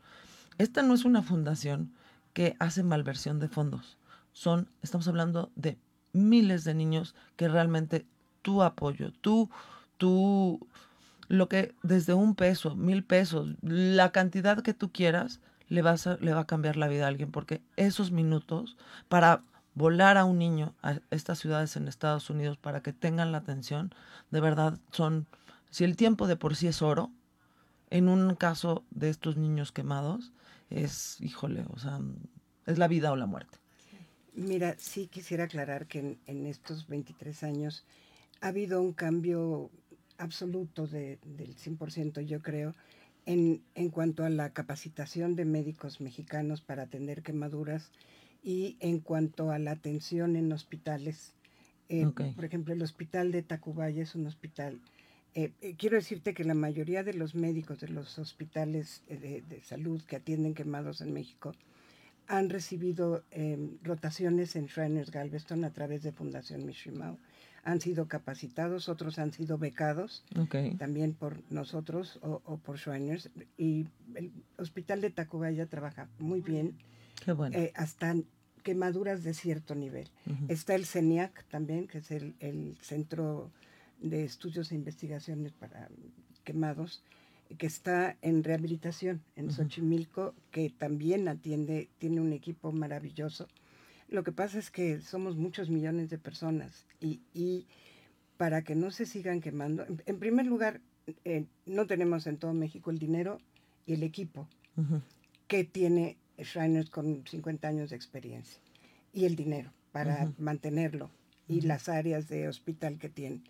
esta 0.58 0.82
no 0.82 0.94
es 0.94 1.04
una 1.04 1.22
fundación 1.22 1.92
que 2.32 2.56
hace 2.58 2.82
malversión 2.82 3.38
de 3.38 3.48
fondos. 3.48 3.98
Son, 4.32 4.68
estamos 4.82 5.08
hablando 5.08 5.50
de 5.54 5.78
miles 6.12 6.64
de 6.64 6.74
niños 6.74 7.14
que 7.36 7.48
realmente 7.48 8.06
tu 8.46 8.62
apoyo, 8.62 9.12
tú, 9.24 9.50
tú, 9.98 10.60
lo 11.28 11.48
que 11.48 11.74
desde 11.82 12.14
un 12.14 12.34
peso, 12.36 12.76
mil 12.76 13.02
pesos, 13.04 13.44
la 13.62 14.12
cantidad 14.12 14.62
que 14.62 14.74
tú 14.74 14.92
quieras, 14.92 15.40
le, 15.68 15.82
vas 15.82 16.06
a- 16.06 16.16
le 16.26 16.32
va 16.34 16.42
a 16.42 16.46
cambiar 16.52 16.76
la 16.76 16.88
vida 16.88 17.04
a 17.06 17.08
alguien, 17.08 17.32
porque 17.32 17.60
esos 17.76 18.12
minutos 18.12 18.76
para 19.08 19.42
volar 19.74 20.16
a 20.16 20.24
un 20.24 20.38
niño 20.38 20.74
a 20.82 21.00
estas 21.10 21.38
ciudades 21.40 21.76
en 21.76 21.88
Estados 21.88 22.30
Unidos 22.30 22.56
para 22.56 22.82
que 22.82 22.92
tengan 22.92 23.32
la 23.32 23.38
atención, 23.38 23.92
de 24.30 24.40
verdad 24.40 24.78
son, 24.92 25.26
si 25.70 25.82
el 25.84 25.96
tiempo 25.96 26.28
de 26.28 26.36
por 26.36 26.54
sí 26.54 26.68
es 26.68 26.82
oro, 26.82 27.10
en 27.90 28.08
un 28.08 28.34
caso 28.36 28.84
de 28.90 29.10
estos 29.10 29.36
niños 29.36 29.72
quemados, 29.72 30.32
es, 30.70 31.20
híjole, 31.20 31.64
o 31.74 31.78
sea, 31.78 32.00
es 32.66 32.78
la 32.78 32.88
vida 32.88 33.12
o 33.12 33.16
la 33.16 33.26
muerte. 33.26 33.58
Mira, 34.34 34.76
sí 34.78 35.06
quisiera 35.08 35.44
aclarar 35.44 35.86
que 35.86 35.98
en, 36.00 36.18
en 36.26 36.46
estos 36.46 36.86
23 36.88 37.42
años 37.42 37.84
ha 38.46 38.50
habido 38.50 38.80
un 38.80 38.92
cambio 38.92 39.70
absoluto 40.18 40.86
de- 40.86 41.18
del 41.24 41.56
100%, 41.56 42.20
yo 42.20 42.40
creo, 42.42 42.74
en, 43.26 43.60
en 43.74 43.90
cuanto 43.90 44.24
a 44.24 44.30
la 44.30 44.50
capacitación 44.52 45.34
de 45.34 45.44
médicos 45.44 46.00
mexicanos 46.00 46.60
para 46.60 46.84
atender 46.84 47.22
quemaduras 47.22 47.90
y 48.44 48.76
en 48.78 49.00
cuanto 49.00 49.50
a 49.50 49.58
la 49.58 49.72
atención 49.72 50.36
en 50.36 50.52
hospitales. 50.52 51.34
Eh. 51.88 52.04
Por 52.36 52.44
ejemplo, 52.44 52.72
el 52.72 52.82
hospital 52.82 53.32
de 53.32 53.42
Tacubaya 53.42 54.00
es 54.02 54.14
un 54.14 54.26
hospital. 54.28 54.80
eh, 55.34 55.50
eh, 55.60 55.74
quiero 55.76 55.96
decirte 55.96 56.32
que 56.32 56.44
la 56.44 56.54
mayoría 56.54 57.02
de 57.02 57.14
los 57.14 57.34
médicos 57.34 57.80
de 57.80 57.88
los 57.88 58.16
hospitales 58.18 59.02
eh, 59.08 59.18
de, 59.18 59.42
de 59.42 59.60
salud 59.62 60.00
que 60.02 60.16
atienden 60.16 60.54
quemados 60.54 61.00
en 61.00 61.12
México 61.12 61.52
han 62.28 62.48
recibido 62.48 63.24
eh, 63.32 63.58
rotaciones 63.82 64.54
en 64.56 64.66
Shriners 64.66 65.10
Galveston 65.10 65.64
a 65.64 65.72
través 65.72 66.02
de 66.04 66.12
Fundación 66.12 66.64
Mishimao. 66.64 67.18
Han 67.66 67.80
sido 67.80 68.06
capacitados, 68.06 68.88
otros 68.88 69.18
han 69.18 69.32
sido 69.32 69.58
becados 69.58 70.22
Ok. 70.38 70.54
también 70.78 71.14
por 71.14 71.42
nosotros 71.50 72.20
o, 72.22 72.40
o 72.44 72.58
por 72.58 72.76
Shriners. 72.78 73.28
Y 73.58 73.88
el 74.14 74.30
hospital 74.56 75.00
de 75.00 75.10
Tacubaya 75.10 75.66
trabaja 75.66 76.08
muy 76.20 76.40
bien, 76.42 76.76
Qué 77.24 77.32
bueno. 77.32 77.58
eh, 77.58 77.72
hasta 77.74 78.14
quemaduras 78.62 79.24
de 79.24 79.34
cierto 79.34 79.74
nivel. 79.74 80.08
Ujú. 80.26 80.44
Está 80.46 80.76
el 80.76 80.86
CENIAC 80.86 81.44
también, 81.48 81.88
que 81.88 81.98
es 81.98 82.12
el, 82.12 82.36
el 82.38 82.78
Centro 82.80 83.50
de 84.00 84.22
Estudios 84.24 84.70
e 84.70 84.76
Investigaciones 84.76 85.50
para 85.52 85.88
Quemados, 86.44 87.02
que 87.58 87.66
está 87.66 88.16
en 88.22 88.44
rehabilitación 88.44 89.22
en 89.34 89.46
Ujú. 89.46 89.54
Xochimilco, 89.56 90.34
que 90.52 90.70
también 90.70 91.26
atiende, 91.26 91.88
tiene 91.98 92.20
un 92.20 92.32
equipo 92.32 92.70
maravilloso. 92.70 93.48
Lo 94.08 94.22
que 94.24 94.32
pasa 94.32 94.58
es 94.58 94.70
que 94.70 95.00
somos 95.00 95.36
muchos 95.36 95.68
millones 95.70 96.10
de 96.10 96.18
personas 96.18 96.86
y, 97.00 97.20
y 97.34 97.66
para 98.36 98.62
que 98.62 98.74
no 98.74 98.90
se 98.90 99.06
sigan 99.06 99.40
quemando, 99.40 99.84
en, 99.84 100.02
en 100.06 100.18
primer 100.18 100.46
lugar, 100.46 100.80
eh, 101.24 101.44
no 101.66 101.86
tenemos 101.86 102.26
en 102.26 102.36
todo 102.36 102.52
México 102.52 102.90
el 102.90 102.98
dinero 102.98 103.38
y 103.86 103.94
el 103.94 104.02
equipo 104.02 104.48
que 105.48 105.64
tiene 105.64 106.16
Shriners 106.38 106.90
con 106.90 107.24
50 107.26 107.66
años 107.68 107.90
de 107.90 107.96
experiencia 107.96 108.60
y 109.12 109.24
el 109.24 109.36
dinero 109.36 109.72
para 109.92 110.24
mantenerlo 110.38 111.10
y 111.48 111.62
las 111.62 111.88
áreas 111.88 112.28
de 112.28 112.48
hospital 112.48 112.98
que 112.98 113.08
tiene. 113.08 113.40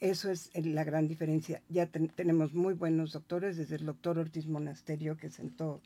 Eso 0.00 0.30
es 0.30 0.50
la 0.54 0.84
gran 0.84 1.08
diferencia. 1.08 1.62
Ya 1.68 1.86
ten- 1.86 2.08
tenemos 2.08 2.54
muy 2.54 2.74
buenos 2.74 3.12
doctores, 3.12 3.56
desde 3.56 3.76
el 3.76 3.86
doctor 3.86 4.18
Ortiz 4.18 4.46
Monasterio 4.46 5.16
que 5.16 5.30
sentó, 5.30 5.80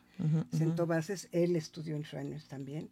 sentó 0.53 0.87
bases, 0.87 1.29
él 1.33 1.55
estudió 1.57 1.97
en 1.97 2.03
Shriners 2.03 2.47
también, 2.49 2.89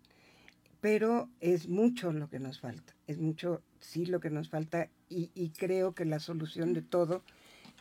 pero 0.85 1.31
es 1.41 1.67
mucho 1.67 2.12
lo 2.12 2.29
que 2.29 2.38
nos 2.38 2.61
falta, 2.61 2.95
es 3.07 3.17
mucho, 3.19 3.62
sí, 3.81 4.05
lo 4.05 4.21
que 4.21 4.29
nos 4.29 4.50
falta 4.50 4.91
y, 5.09 5.31
y 5.35 5.49
creo 5.49 5.95
que 5.95 6.05
la 6.05 6.21
solución 6.21 6.75
de 6.75 6.83
todo 6.83 7.23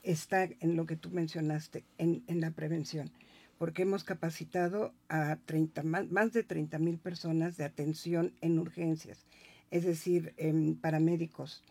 está 0.03 0.45
en 0.45 0.77
lo 0.77 0.85
que 0.85 0.95
tú 0.95 1.09
mencionaste, 1.09 1.83
en, 1.97 2.23
en 2.27 2.39
la 2.39 2.51
prevención, 2.51 3.11
porque 3.57 3.81
hemos 3.81 4.05
capacitado 4.05 4.93
a 5.09 5.35
30, 5.45 5.83
más, 5.83 6.09
más 6.11 6.31
de 6.31 6.43
30 6.43 6.79
mil 6.79 6.97
personas 6.97 7.57
de 7.57 7.65
atención 7.65 8.31
en 8.39 8.57
urgencias, 8.57 9.25
es 9.69 9.83
decir, 9.83 10.33
em, 10.37 10.75
paramédicos, 10.77 11.61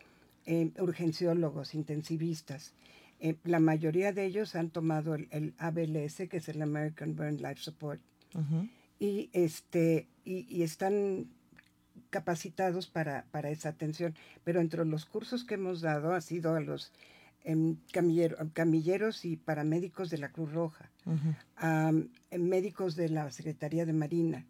em, 0.45 0.71
urgenciólogos, 0.77 1.73
intensivistas. 1.73 2.75
Eh, 3.19 3.37
la 3.43 3.59
mayoría 3.59 4.11
de 4.11 4.25
ellos 4.25 4.53
han 4.53 4.69
tomado 4.69 5.15
el, 5.15 5.27
el 5.31 5.55
ABLS, 5.57 6.29
que 6.29 6.37
es 6.37 6.47
el 6.47 6.61
American 6.61 7.15
Burn 7.15 7.37
Life 7.37 7.61
Support, 7.61 8.01
Ujú. 8.35 8.67
y, 8.99 9.31
este, 9.33 10.09
y, 10.23 10.45
y 10.49 10.63
están 10.63 11.27
capacitados 12.09 12.87
para, 12.87 13.25
para 13.31 13.49
esa 13.49 13.69
atención. 13.69 14.15
Pero 14.43 14.61
entre 14.61 14.85
los 14.85 15.05
cursos 15.05 15.43
que 15.43 15.55
hemos 15.55 15.81
dado 15.81 16.13
ha 16.13 16.21
sido 16.21 16.55
a 16.55 16.59
los 16.59 16.91
em, 17.43 17.77
camilleros 17.91 19.25
y 19.25 19.35
paramédicos 19.35 20.09
de 20.09 20.17
la 20.19 20.29
Cruz 20.31 20.51
Roja, 20.51 20.89
a 21.57 21.89
em, 21.89 22.41
médicos 22.41 22.95
de 22.95 23.09
la 23.09 23.31
Secretaría 23.31 23.85
de 23.85 23.93
Marina, 23.93 24.45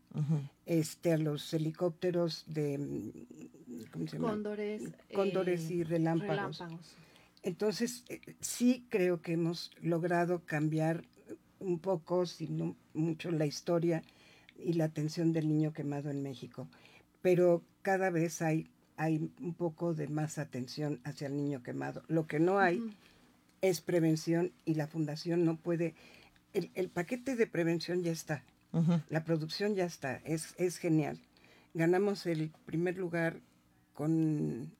este, 0.65 1.13
a 1.13 1.17
los 1.17 1.53
helicópteros 1.53 2.43
de 2.47 2.77
¿cómo 3.91 4.07
se 4.07 4.17
llama? 4.17 4.29
Cóndores, 4.29 4.81
Cóndores 5.13 5.71
y 5.71 5.83
relámpagos. 5.83 6.63
Entonces, 7.41 8.05
eh, 8.07 8.21
sí 8.39 8.85
creo 8.89 9.21
que 9.21 9.33
hemos 9.33 9.71
logrado 9.81 10.45
cambiar 10.45 11.03
un 11.59 11.79
poco, 11.79 12.25
si 12.25 12.47
no 12.47 12.75
mucho, 12.93 13.31
la 13.31 13.45
historia 13.45 14.03
y 14.63 14.73
la 14.73 14.85
atención 14.85 15.33
del 15.33 15.47
niño 15.47 15.73
quemado 15.73 16.09
en 16.09 16.23
México. 16.23 16.67
Pero 17.21 17.63
cada 17.81 18.09
vez 18.09 18.41
hay, 18.41 18.69
hay 18.97 19.31
un 19.39 19.53
poco 19.53 19.93
de 19.93 20.07
más 20.07 20.37
atención 20.37 20.99
hacia 21.03 21.27
el 21.27 21.35
niño 21.35 21.63
quemado. 21.63 22.03
Lo 22.07 22.27
que 22.27 22.39
no 22.39 22.59
hay 22.59 22.81
es 23.61 23.81
prevención 23.81 24.51
y 24.65 24.75
la 24.75 24.87
fundación 24.87 25.45
no 25.45 25.57
puede... 25.57 25.95
El, 26.53 26.89
paquete 26.89 27.35
de 27.35 27.47
prevención 27.47 28.03
ya 28.03 28.11
está, 28.11 28.43
la 29.09 29.23
producción 29.23 29.73
ya 29.73 29.85
está, 29.85 30.17
es, 30.23 30.53
es 30.59 30.77
genial. 30.77 31.19
Ganamos 31.73 32.27
el 32.27 32.51
primer 32.65 32.95
lugar 32.97 33.39
con 33.93 34.71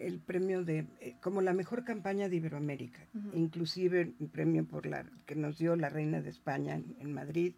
el 0.00 0.18
premio 0.18 0.64
de 0.64 0.86
eh, 1.00 1.14
como 1.20 1.42
la 1.42 1.52
mejor 1.52 1.84
campaña 1.84 2.28
de 2.28 2.36
Iberoamérica, 2.36 3.00
inclusive 3.34 4.00
el 4.18 4.28
premio 4.28 4.64
por 4.64 4.86
la 4.86 5.04
que 5.26 5.34
nos 5.34 5.58
dio 5.58 5.76
la 5.76 5.88
reina 5.88 6.20
de 6.22 6.30
España 6.30 6.74
en, 6.74 7.12
Madrid, 7.12 7.52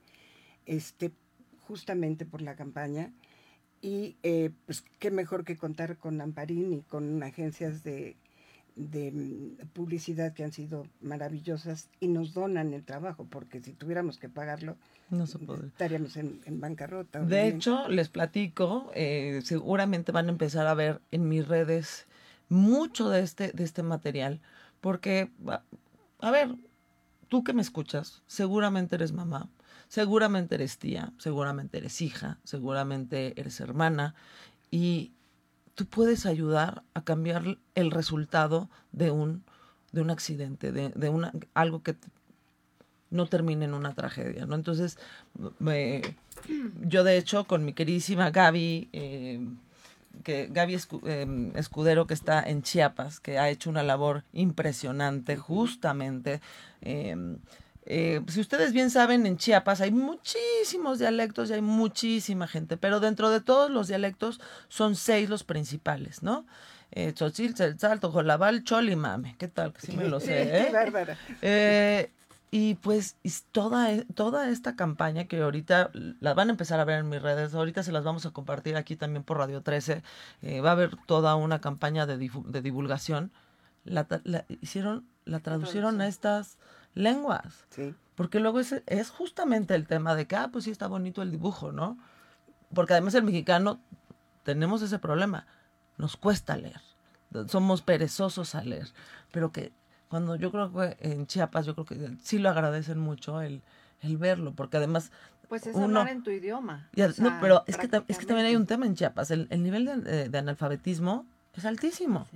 este 0.66 1.12
justamente 1.72 2.26
por 2.26 2.42
la 2.42 2.54
campaña 2.54 3.14
y 3.80 4.18
eh, 4.22 4.50
pues 4.66 4.84
qué 4.98 5.10
mejor 5.10 5.42
que 5.46 5.56
contar 5.56 5.96
con 5.96 6.20
Amparín 6.20 6.70
y 6.74 6.82
con 6.82 7.22
agencias 7.22 7.82
de, 7.82 8.14
mm, 8.76 9.68
publicidad 9.72 10.34
que 10.34 10.44
han 10.44 10.52
sido 10.52 10.86
maravillosas 11.00 11.88
y 11.98 12.08
nos 12.08 12.34
donan 12.34 12.74
el 12.74 12.84
trabajo, 12.84 13.24
porque 13.24 13.62
si 13.62 13.72
tuviéramos 13.72 14.18
que 14.18 14.28
pagarlo, 14.28 14.76
no 15.08 15.24
estaríamos 15.24 16.18
en, 16.18 16.42
bancarrota. 16.60 17.24
De 17.24 17.48
hecho, 17.48 17.88
les 17.88 18.10
platico, 18.10 18.90
eh, 18.94 19.40
seguramente 19.42 20.12
van 20.12 20.26
a 20.26 20.32
empezar 20.32 20.66
a 20.66 20.74
ver 20.74 21.00
en 21.10 21.26
mis 21.26 21.48
redes 21.48 22.06
mucho 22.50 23.08
de 23.08 23.20
este, 23.20 23.52
de 23.52 23.64
este 23.64 23.82
material, 23.82 24.42
porque, 24.82 25.30
a 26.18 26.30
ver, 26.30 26.54
tú 27.28 27.42
que 27.42 27.54
me 27.54 27.62
escuchas, 27.62 28.22
seguramente 28.26 28.96
eres 28.96 29.12
mamá, 29.12 29.48
seguramente 29.92 30.54
eres 30.54 30.78
tía, 30.78 31.12
seguramente 31.18 31.76
eres 31.76 32.00
hija, 32.00 32.38
seguramente 32.44 33.38
eres 33.38 33.60
hermana, 33.60 34.14
y 34.70 35.12
tú 35.74 35.84
puedes 35.84 36.24
ayudar 36.24 36.82
a 36.94 37.04
cambiar 37.04 37.58
el 37.74 37.90
resultado 37.90 38.70
de 38.92 39.10
un, 39.10 39.44
de 39.92 40.00
un 40.00 40.08
accidente, 40.08 40.72
de, 40.72 40.88
de 40.88 41.08
una, 41.10 41.30
algo 41.52 41.82
que 41.82 41.94
no 43.10 43.26
termine 43.26 43.66
en 43.66 43.74
una 43.74 43.94
tragedia, 43.94 44.46
¿no? 44.46 44.54
Entonces, 44.54 44.96
yo 46.80 47.04
de 47.04 47.18
hecho 47.18 47.44
con 47.44 47.62
mi 47.62 47.74
queridísima 47.74 48.30
Gaby, 48.30 48.88
eh, 48.94 49.46
que 50.24 50.48
Gaby 50.50 50.78
em, 51.04 51.54
Escudero, 51.54 52.06
que 52.06 52.14
está 52.14 52.42
en 52.42 52.62
Chiapas, 52.62 53.20
que 53.20 53.38
ha 53.38 53.50
hecho 53.50 53.68
una 53.68 53.82
labor 53.82 54.24
impresionante 54.32 55.36
justamente. 55.36 56.40
Em, 56.80 57.36
eh, 57.84 58.20
si 58.28 58.40
ustedes 58.40 58.72
bien 58.72 58.90
saben, 58.90 59.26
en 59.26 59.36
Chiapas 59.36 59.80
hay 59.80 59.90
muchísimos 59.90 60.98
dialectos 60.98 61.50
y 61.50 61.54
hay 61.54 61.62
muchísima 61.62 62.46
gente, 62.46 62.76
pero 62.76 63.00
dentro 63.00 63.30
de 63.30 63.40
todos 63.40 63.70
los 63.70 63.88
dialectos 63.88 64.40
son 64.68 64.96
seis 64.96 65.28
los 65.28 65.44
principales, 65.44 66.22
¿no? 66.22 66.46
Eh, 66.92 67.12
Tzotzil, 67.12 67.54
Tzeltzal, 67.54 68.00
Jolabal, 68.00 68.64
Chol 68.64 68.90
y 68.90 68.96
Mame. 68.96 69.34
¿Qué 69.38 69.48
tal? 69.48 69.72
Que 69.72 69.80
sí 69.80 69.96
me 69.96 70.08
lo 70.08 70.20
sé, 70.20 70.42
¿eh? 70.68 70.70
Bárbara. 70.72 71.16
Eh, 71.40 72.10
y 72.54 72.74
pues 72.74 73.16
toda, 73.50 73.92
e, 73.92 74.04
toda 74.14 74.50
esta 74.50 74.76
campaña 74.76 75.24
que 75.24 75.40
ahorita 75.40 75.90
la 76.20 76.34
van 76.34 76.48
a 76.48 76.52
empezar 76.52 76.78
a 76.80 76.84
ver 76.84 76.98
en 76.98 77.08
mis 77.08 77.22
redes, 77.22 77.54
ahorita 77.54 77.82
se 77.82 77.92
las 77.92 78.04
vamos 78.04 78.26
a 78.26 78.30
compartir 78.30 78.76
aquí 78.76 78.94
también 78.94 79.24
por 79.24 79.38
Radio 79.38 79.62
13, 79.62 80.02
eh, 80.42 80.60
va 80.60 80.68
a 80.68 80.72
haber 80.72 80.96
toda 81.06 81.34
una 81.34 81.62
campaña 81.62 82.04
de, 82.04 82.18
de 82.18 82.60
divulgación, 82.60 83.32
la, 83.84 84.06
hicieron, 84.60 85.08
la 85.24 85.40
traducieron 85.40 86.02
a 86.02 86.08
estas 86.08 86.58
lenguas. 86.94 87.64
Sí. 87.70 87.94
Porque 88.14 88.40
luego 88.40 88.60
es, 88.60 88.82
es 88.86 89.10
justamente 89.10 89.74
el 89.74 89.86
tema 89.86 90.14
de 90.14 90.26
que, 90.26 90.36
ah, 90.36 90.50
pues 90.52 90.64
sí 90.64 90.70
está 90.70 90.86
bonito 90.86 91.22
el 91.22 91.30
dibujo, 91.30 91.72
¿no? 91.72 91.98
Porque 92.74 92.92
además 92.92 93.14
el 93.14 93.24
mexicano 93.24 93.80
tenemos 94.44 94.82
ese 94.82 94.98
problema, 94.98 95.46
nos 95.98 96.16
cuesta 96.16 96.56
leer, 96.56 96.80
somos 97.48 97.82
perezosos 97.82 98.54
a 98.54 98.64
leer, 98.64 98.88
pero 99.30 99.52
que 99.52 99.72
cuando 100.08 100.36
yo 100.36 100.50
creo 100.50 100.72
que 100.72 100.96
en 101.00 101.26
Chiapas, 101.26 101.64
yo 101.64 101.74
creo 101.74 101.86
que 101.86 102.16
sí 102.22 102.38
lo 102.38 102.50
agradecen 102.50 102.98
mucho 102.98 103.40
el, 103.40 103.62
el 104.00 104.18
verlo, 104.18 104.52
porque 104.54 104.76
además... 104.76 105.10
Pues 105.48 105.66
es 105.66 105.76
hablar 105.76 106.08
en 106.08 106.22
tu 106.22 106.30
idioma. 106.30 106.88
no, 107.18 107.38
pero 107.40 107.64
es 107.66 107.76
que, 107.76 107.88
es 108.08 108.18
que 108.18 108.26
también 108.26 108.46
hay 108.46 108.56
un 108.56 108.66
tema 108.66 108.86
en 108.86 108.94
Chiapas, 108.94 109.30
el, 109.30 109.46
el 109.50 109.62
nivel 109.62 109.84
de, 109.84 110.28
de, 110.28 110.38
analfabetismo 110.38 111.26
es 111.54 111.64
altísimo. 111.64 112.26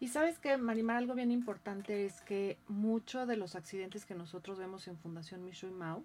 Y 0.00 0.08
sabes 0.08 0.38
que, 0.38 0.56
Marimar, 0.56 0.96
algo 0.96 1.14
bien 1.14 1.30
importante 1.30 2.04
es 2.04 2.20
que 2.22 2.58
muchos 2.68 3.26
de 3.28 3.36
los 3.36 3.54
accidentes 3.54 4.04
que 4.04 4.14
nosotros 4.14 4.58
vemos 4.58 4.88
en 4.88 4.98
Fundación 4.98 5.44
Micho 5.44 5.66
y 5.66 5.70
Mau, 5.70 6.04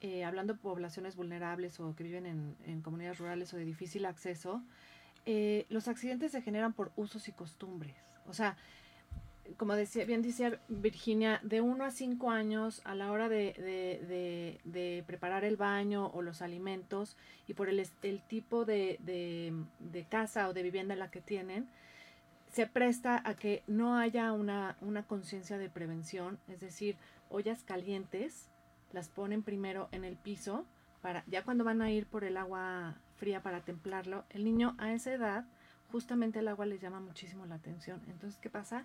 eh, 0.00 0.24
hablando 0.24 0.54
de 0.54 0.58
poblaciones 0.58 1.16
vulnerables 1.16 1.80
o 1.80 1.94
que 1.94 2.04
viven 2.04 2.26
en, 2.26 2.56
en 2.64 2.82
comunidades 2.82 3.18
rurales 3.18 3.52
o 3.54 3.56
de 3.56 3.64
difícil 3.64 4.06
acceso, 4.06 4.62
eh, 5.26 5.64
los 5.70 5.88
accidentes 5.88 6.32
se 6.32 6.42
generan 6.42 6.72
por 6.72 6.92
usos 6.96 7.28
y 7.28 7.32
costumbres. 7.32 7.96
O 8.26 8.34
sea, 8.34 8.56
como 9.56 9.74
decía, 9.74 10.04
bien 10.04 10.22
decía 10.22 10.58
Virginia, 10.68 11.40
de 11.42 11.60
uno 11.60 11.84
a 11.84 11.90
cinco 11.90 12.30
años 12.30 12.80
a 12.84 12.94
la 12.94 13.10
hora 13.10 13.28
de, 13.28 14.58
de, 14.64 15.04
preparar 15.06 15.44
el 15.44 15.56
baño 15.56 16.06
o 16.08 16.22
los 16.22 16.42
alimentos 16.42 17.16
y 17.46 17.54
por 17.54 17.68
el, 17.68 17.86
el 18.02 18.22
tipo 18.22 18.64
de, 18.64 18.98
casa 20.08 20.48
o 20.48 20.52
de 20.52 20.62
vivienda 20.62 20.94
en 20.94 21.00
la 21.00 21.10
que 21.10 21.20
tienen, 21.20 21.68
se 22.54 22.68
presta 22.68 23.20
a 23.24 23.34
que 23.34 23.64
no 23.66 23.96
haya 23.98 24.32
una, 24.32 24.76
una 24.80 25.02
conciencia 25.02 25.58
de 25.58 25.68
prevención, 25.68 26.38
es 26.46 26.60
decir, 26.60 26.96
ollas 27.28 27.64
calientes 27.64 28.48
las 28.92 29.08
ponen 29.08 29.42
primero 29.42 29.88
en 29.90 30.04
el 30.04 30.16
piso 30.16 30.64
para 31.02 31.24
ya 31.26 31.42
cuando 31.42 31.64
van 31.64 31.82
a 31.82 31.90
ir 31.90 32.06
por 32.06 32.22
el 32.22 32.36
agua 32.36 32.94
fría 33.16 33.42
para 33.42 33.62
templarlo, 33.62 34.24
el 34.30 34.44
niño 34.44 34.76
a 34.78 34.92
esa 34.92 35.12
edad 35.12 35.44
justamente 35.90 36.38
el 36.38 36.48
agua 36.48 36.64
les 36.64 36.80
llama 36.80 37.00
muchísimo 37.00 37.44
la 37.46 37.56
atención. 37.56 38.00
Entonces, 38.08 38.40
¿qué 38.40 38.50
pasa? 38.50 38.84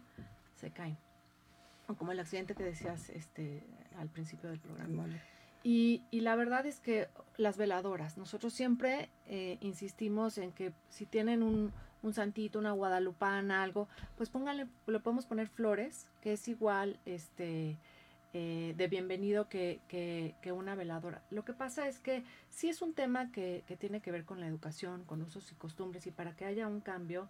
se 0.56 0.72
caen. 0.72 0.98
O 1.88 1.96
como 1.96 2.12
el 2.12 2.20
accidente 2.20 2.56
que 2.56 2.64
decías 2.64 3.10
este, 3.10 3.64
al 3.98 4.10
principio 4.10 4.50
del 4.50 4.60
programa. 4.60 5.06
Y, 5.64 6.04
y, 6.12 6.22
la 6.22 6.36
verdad 6.36 6.66
es 6.66 6.80
que 6.80 7.08
las 7.38 7.58
veladoras, 7.58 8.18
nosotros 8.18 8.54
siempre 8.54 9.10
eh, 9.28 9.58
insistimos 9.62 10.38
en 10.38 10.52
que 10.52 10.74
si 10.90 11.06
tienen 11.06 11.44
un, 11.44 11.74
un, 12.02 12.14
santito, 12.14 12.60
una 12.60 12.72
guadalupana, 12.72 13.64
algo, 13.64 13.88
pues 14.18 14.30
pónganle, 14.30 14.68
le 14.88 15.00
podemos 15.00 15.26
poner 15.26 15.48
flores, 15.48 16.08
que 16.22 16.34
es 16.34 16.48
igual 16.48 17.00
este, 17.06 17.78
eh, 18.34 18.76
de 18.78 18.88
bienvenido 18.88 19.50
que, 19.50 19.82
que, 19.88 20.36
que, 20.42 20.52
una 20.52 20.76
veladora. 20.76 21.24
Lo 21.32 21.44
que 21.44 21.54
pasa 21.54 21.88
es 21.88 22.00
que 22.00 22.24
sí 22.50 22.70
es 22.70 22.82
un 22.82 22.94
tema 22.94 23.32
que, 23.32 23.64
que 23.68 23.76
tiene 23.76 24.02
que 24.02 24.12
ver 24.12 24.24
con 24.24 24.40
la 24.40 24.48
educación, 24.48 25.04
con 25.06 25.22
usos 25.22 25.52
y 25.52 25.56
costumbres, 25.56 26.06
y 26.06 26.12
para 26.12 26.36
que 26.36 26.46
haya 26.46 26.68
un 26.68 26.80
cambio, 26.80 27.28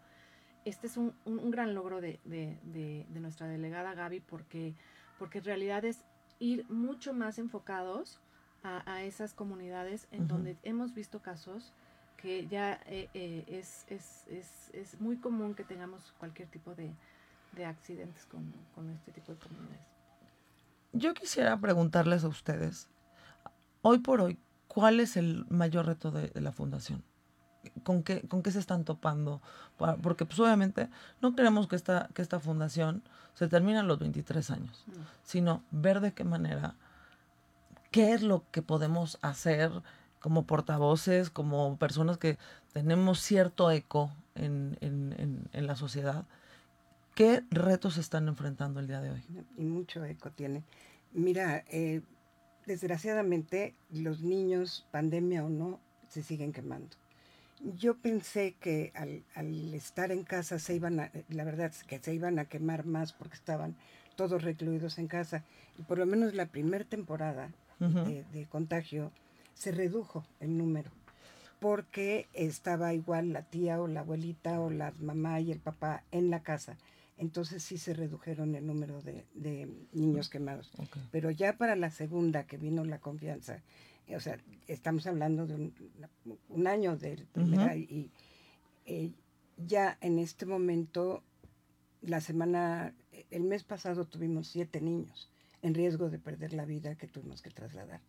este 0.66 0.88
es 0.88 0.98
un, 0.98 1.14
un, 1.26 1.52
gran 1.52 1.74
logro 1.74 2.02
de, 2.02 2.20
de, 2.26 2.58
de, 2.64 3.20
nuestra 3.20 3.48
delegada 3.48 3.94
Gaby 3.94 4.20
porque, 4.20 4.76
porque 5.18 5.38
en 5.38 5.46
realidad 5.46 5.86
es 5.86 6.04
ir 6.40 6.70
mucho 6.70 7.14
más 7.14 7.40
enfocados 7.40 8.20
a, 8.64 8.92
a 8.92 9.04
esas 9.04 9.34
comunidades 9.34 10.08
en 10.12 10.28
donde 10.28 10.58
hemos 10.64 10.94
visto 10.94 11.22
casos 11.22 11.74
que 12.22 12.48
ya 12.48 12.80
eh, 12.86 13.10
eh, 13.14 13.46
es, 13.48 13.86
es, 13.88 14.26
es, 14.28 14.70
es, 14.74 15.00
muy 15.00 15.18
común 15.18 15.56
que 15.56 15.64
tengamos 15.64 16.14
cualquier 16.18 16.48
tipo 16.50 16.76
de, 16.76 16.92
de 17.54 17.66
accidentes 17.66 18.26
con, 18.26 18.54
con, 18.76 18.90
este 18.90 19.12
tipo 19.12 19.32
de 19.32 19.40
comunidades. 19.40 19.80
Yo 20.92 21.14
quisiera 21.14 21.58
preguntarles 21.58 22.24
a 22.24 22.28
ustedes, 22.28 22.90
hoy 23.82 24.00
por 24.00 24.22
hoy, 24.22 24.38
¿cuál 24.68 25.00
es 25.00 25.18
el 25.18 25.46
mayor 25.50 25.86
reto 25.86 26.12
de 26.12 26.32
la 26.42 26.52
fundación? 26.52 27.04
con 27.84 28.04
qué, 28.04 28.22
con 28.28 28.42
qué 28.42 28.52
se 28.52 28.60
están 28.60 28.84
topando. 28.84 29.42
Porque 30.02 30.26
pues 30.26 30.40
obviamente 30.40 30.90
no 31.22 31.36
queremos 31.36 31.68
que 31.68 31.76
esta, 31.76 32.10
que 32.14 32.22
esta 32.22 32.40
fundación 32.40 33.04
se 33.34 33.48
termine 33.48 33.80
a 33.80 33.84
los 33.84 34.00
23 34.00 34.52
años, 34.52 34.86
sino 35.24 35.64
ver 35.72 36.02
de 36.02 36.14
qué 36.14 36.24
manera, 36.24 36.76
qué 37.92 38.14
es 38.14 38.22
lo 38.22 38.44
que 38.52 38.62
podemos 38.62 39.18
hacer 39.22 39.72
como 40.20 40.46
portavoces, 40.46 41.30
como 41.30 41.78
personas 41.78 42.18
que 42.18 42.38
tenemos 42.74 43.20
cierto 43.20 43.72
eco 43.72 44.12
en, 44.36 44.78
en, 44.82 45.48
en, 45.52 45.68
la 45.68 45.76
sociedad. 45.76 46.26
¿Qué 47.16 47.44
retos 47.52 47.98
están 47.98 48.28
enfrentando 48.28 48.80
el 48.80 48.88
día 48.88 49.02
de 49.02 49.12
hoy? 49.12 49.24
Y 49.58 49.64
mucho 49.64 50.04
eco 50.06 50.32
tiene. 50.32 50.64
Mira, 51.14 51.64
eh, 51.70 52.02
desgraciadamente 52.66 53.76
los 53.92 54.22
niños, 54.22 54.86
pandemia 54.92 55.44
o 55.44 55.50
no, 55.50 55.80
se 56.08 56.24
siguen 56.24 56.54
quemando 56.54 56.96
Yo 57.78 57.96
pensé 57.96 58.56
que 58.60 58.92
al, 58.96 59.24
al, 59.36 59.74
estar 59.74 60.12
en 60.12 60.24
casa 60.24 60.60
se 60.60 60.76
iban 60.76 61.00
a, 61.00 61.12
la 61.30 61.44
verdad 61.44 61.68
es 61.68 61.84
que 61.84 62.00
se 62.00 62.14
iban 62.14 62.40
a 62.40 62.46
quemar 62.46 62.86
más 62.86 63.14
porque 63.14 63.36
estaban 63.36 63.76
todos 64.16 64.44
recluidos 64.44 64.98
en 65.00 65.08
casa. 65.08 65.44
Y 65.78 65.84
por 65.84 65.98
lo 65.98 66.06
menos 66.06 66.34
la 66.34 66.46
primera 66.46 66.84
temporada 66.84 67.52
de, 67.80 68.26
de, 68.34 68.46
contagio 68.48 69.12
se 69.60 69.74
redujo 69.74 70.26
el 70.40 70.58
número 70.58 70.90
porque 71.60 72.28
estaba 72.34 72.94
igual 72.94 73.34
la 73.34 73.44
tía 73.44 73.82
o 73.82 73.88
la 73.88 74.00
abuelita 74.00 74.62
o 74.62 74.70
la 74.70 74.94
mamá 75.00 75.42
y 75.42 75.52
el 75.52 75.60
papá 75.60 76.04
en 76.12 76.30
la 76.30 76.42
casa. 76.42 76.78
Entonces 77.18 77.62
sí 77.62 77.78
se 77.78 77.94
redujeron 77.94 78.56
el 78.56 78.66
número 78.66 79.02
de, 79.02 79.26
de 79.34 79.70
niños 79.92 80.30
quemados. 80.30 80.72
Pero 81.12 81.30
ya 81.30 81.58
para 81.58 81.76
la 81.76 81.92
segunda 81.92 82.48
que 82.48 82.58
vino 82.58 82.86
la 82.86 83.00
confianza, 83.00 83.62
o 84.16 84.22
sea, 84.22 84.40
estamos 84.68 85.06
hablando 85.06 85.46
de 85.46 85.56
un, 85.56 85.74
un 86.48 86.68
año 86.68 86.96
de 86.96 87.28
primera 87.34 87.76
y 87.76 88.10
eh, 88.86 89.12
ya 89.58 89.98
en 90.00 90.20
este 90.20 90.46
momento, 90.46 91.22
la 92.02 92.22
semana, 92.22 92.94
el 93.30 93.44
mes 93.44 93.66
pasado 93.66 94.06
tuvimos 94.06 94.48
siete 94.48 94.80
niños 94.80 95.30
en 95.62 95.74
riesgo 95.74 96.10
de 96.10 96.20
perder 96.20 96.54
la 96.54 96.64
vida 96.64 96.96
que 96.96 97.08
tuvimos 97.08 97.42
que 97.42 97.50
trasladar 97.50 98.00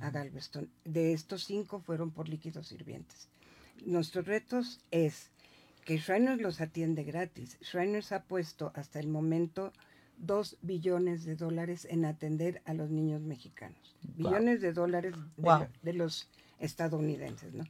a 0.00 0.10
Galveston. 0.10 0.68
De 0.84 1.12
estos 1.12 1.44
cinco 1.44 1.80
fueron 1.80 2.10
por 2.10 2.28
líquidos 2.28 2.68
sirvientes. 2.68 3.28
Nuestros 3.84 4.26
retos 4.26 4.80
es 4.90 5.30
que 5.84 5.98
Shriners 5.98 6.40
los 6.40 6.60
atiende 6.60 7.04
gratis. 7.04 7.56
Shriners 7.60 8.12
ha 8.12 8.24
puesto 8.24 8.72
hasta 8.74 9.00
el 9.00 9.08
momento 9.08 9.72
dos 10.18 10.56
billones 10.62 11.24
de 11.24 11.36
dólares 11.36 11.86
en 11.88 12.04
atender 12.04 12.60
a 12.64 12.74
los 12.74 12.90
niños 12.90 13.22
mexicanos. 13.22 13.96
Billones 14.16 14.60
de 14.60 14.72
dólares 14.72 15.14
de, 15.82 15.92
los 15.92 16.28
estadounidenses, 16.58 17.54
¿no? 17.54 17.64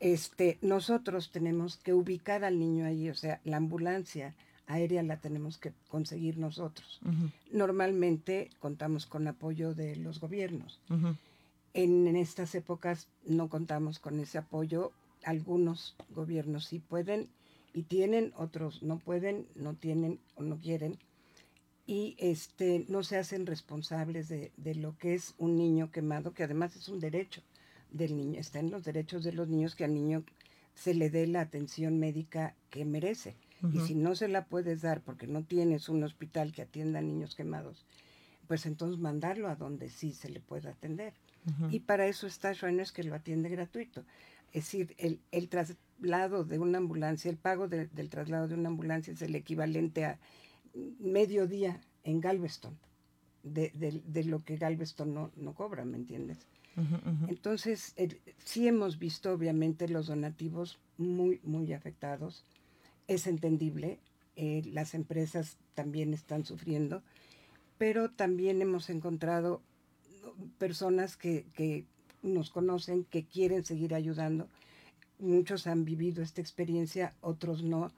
este, 0.00 0.58
nosotros 0.62 1.30
tenemos 1.30 1.76
que 1.76 1.94
ubicar 1.94 2.44
al 2.44 2.58
niño 2.58 2.86
ahí, 2.86 3.08
o 3.08 3.14
sea, 3.14 3.40
la 3.44 3.58
ambulancia 3.58 4.34
aérea 4.66 5.02
la 5.02 5.18
tenemos 5.18 5.58
que 5.58 5.72
conseguir 5.88 6.38
nosotros. 6.38 7.00
Normalmente 7.52 8.50
contamos 8.58 9.06
con 9.06 9.28
apoyo 9.28 9.74
de 9.74 9.96
los 9.96 10.20
gobiernos. 10.20 10.80
En, 11.76 12.06
en, 12.06 12.16
estas 12.16 12.54
épocas 12.54 13.08
no 13.24 13.48
contamos 13.48 13.98
con 13.98 14.18
ese 14.20 14.38
apoyo. 14.38 14.92
Algunos 15.24 15.96
gobiernos 16.10 16.66
sí 16.66 16.78
pueden 16.78 17.28
y 17.72 17.82
tienen, 17.82 18.32
otros 18.36 18.82
no 18.82 18.98
pueden, 18.98 19.46
no 19.54 19.74
tienen 19.74 20.20
o 20.34 20.42
no 20.42 20.58
quieren 20.58 20.98
y 21.86 22.16
este, 22.18 22.84
no 22.88 23.02
se 23.02 23.16
hacen 23.16 23.46
responsables 23.46 24.28
de, 24.28 24.52
de, 24.56 24.74
lo 24.74 24.98
que 24.98 25.14
es 25.14 25.34
un 25.38 25.56
niño 25.56 25.92
quemado, 25.92 26.34
que 26.34 26.42
además 26.42 26.74
es 26.74 26.88
un 26.88 26.98
derecho 26.98 27.42
del 27.92 28.16
niño, 28.16 28.40
está 28.40 28.58
en 28.58 28.70
los 28.70 28.84
derechos 28.84 29.22
de 29.22 29.32
los 29.32 29.48
niños 29.48 29.76
que 29.76 29.84
al 29.84 29.94
niño 29.94 30.24
se 30.74 30.94
le 30.94 31.10
dé 31.10 31.26
la 31.26 31.40
atención 31.40 31.98
médica 31.98 32.54
que 32.70 32.84
merece. 32.84 33.36
Y 33.72 33.80
si 33.80 33.94
no 33.94 34.14
se 34.14 34.28
la 34.28 34.44
puedes 34.44 34.82
dar 34.82 35.00
porque 35.00 35.26
no 35.26 35.42
tienes 35.42 35.88
un 35.88 36.04
hospital 36.04 36.52
que 36.52 36.62
atienda 36.62 36.98
a 36.98 37.02
niños 37.02 37.34
quemados, 37.34 37.86
pues 38.46 38.66
entonces 38.66 39.00
mandarlo 39.00 39.48
a 39.48 39.56
donde 39.56 39.88
sí 39.88 40.12
se 40.12 40.28
le 40.28 40.40
pueda 40.40 40.70
atender. 40.70 41.14
Y 41.70 41.80
para 41.80 42.06
eso 42.06 42.26
está 42.26 42.52
Shriners 42.52 42.92
que 42.92 43.04
lo 43.04 43.14
atiende 43.14 43.48
gratuito. 43.48 44.04
Es 44.52 44.64
decir, 44.64 44.94
el, 44.98 45.20
el 45.30 45.48
traslado 45.48 46.44
de 46.44 46.58
una 46.58 46.78
ambulancia, 46.78 47.30
el 47.30 47.36
pago 47.36 47.68
del 47.68 48.08
traslado 48.08 48.48
de 48.48 48.54
una 48.54 48.68
ambulancia 48.68 49.12
es 49.12 49.22
el 49.22 49.34
equivalente 49.34 50.04
a 50.04 50.18
mediodía 50.98 51.80
en 52.04 52.20
Galveston, 52.20 52.76
de, 53.42 53.70
de, 54.04 54.24
lo 54.24 54.44
que 54.44 54.56
Galveston 54.56 55.14
no, 55.14 55.30
no, 55.36 55.54
cobra, 55.54 55.84
¿me 55.84 55.96
entiendes? 55.96 56.46
Entonces, 57.28 57.94
sí 58.44 58.68
hemos 58.68 58.98
visto 58.98 59.32
obviamente 59.32 59.88
los 59.88 60.08
donativos 60.08 60.78
muy, 60.98 61.40
muy 61.42 61.72
afectados. 61.72 62.44
Es 63.08 63.26
entendible, 63.26 63.98
eh, 64.36 64.62
las 64.66 64.92
empresas 64.94 65.56
también 65.74 66.12
están 66.12 66.44
sufriendo, 66.44 67.02
pero 67.78 68.10
también 68.10 68.60
hemos 68.60 68.90
encontrado 68.90 69.62
personas 70.58 71.16
que, 71.16 71.46
que 71.54 71.84
nos 72.22 72.50
conocen, 72.50 73.04
que 73.04 73.24
quieren 73.24 73.64
seguir 73.64 73.94
ayudando. 73.94 74.48
Muchos 75.18 75.66
han 75.66 75.84
vivido 75.84 76.22
esta 76.22 76.40
experiencia, 76.40 77.14
otros 77.20 77.62
no 77.62 77.92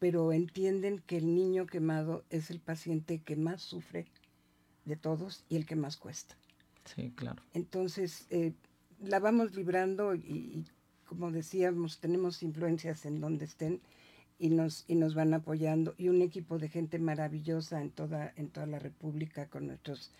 pero 0.00 0.32
entienden 0.32 0.98
que 1.06 1.18
el 1.18 1.32
niño 1.34 1.66
quemado 1.66 2.24
es 2.30 2.50
el 2.50 2.58
paciente 2.58 3.20
que 3.20 3.36
más 3.36 3.60
sufre 3.60 4.06
de 4.86 4.96
todos 4.96 5.44
y 5.48 5.56
el 5.56 5.66
que 5.66 5.76
más 5.76 5.98
cuesta. 5.98 6.34
Sí, 6.86 7.12
claro. 7.14 7.42
Entonces, 7.52 8.26
eh, 8.30 8.54
la 8.98 9.20
vamos 9.20 9.54
librando 9.54 10.14
y, 10.14 10.64
como 11.04 11.30
decíamos, 11.30 12.00
tenemos 12.00 12.42
influencias 12.42 13.04
en 13.04 13.20
donde 13.20 13.44
estén 13.44 13.82
y 14.38 14.48
nos, 14.48 14.86
y 14.88 14.94
nos 14.94 15.14
van 15.14 15.34
apoyando 15.34 15.94
y 15.98 16.08
un 16.08 16.22
equipo 16.22 16.58
de 16.58 16.70
gente 16.70 16.98
maravillosa 16.98 17.82
en 17.82 17.90
toda, 17.90 18.32
en 18.36 18.48
toda 18.48 18.66
la 18.66 18.78
República 18.78 19.50
con 19.50 19.66
nuestros, 19.66 20.10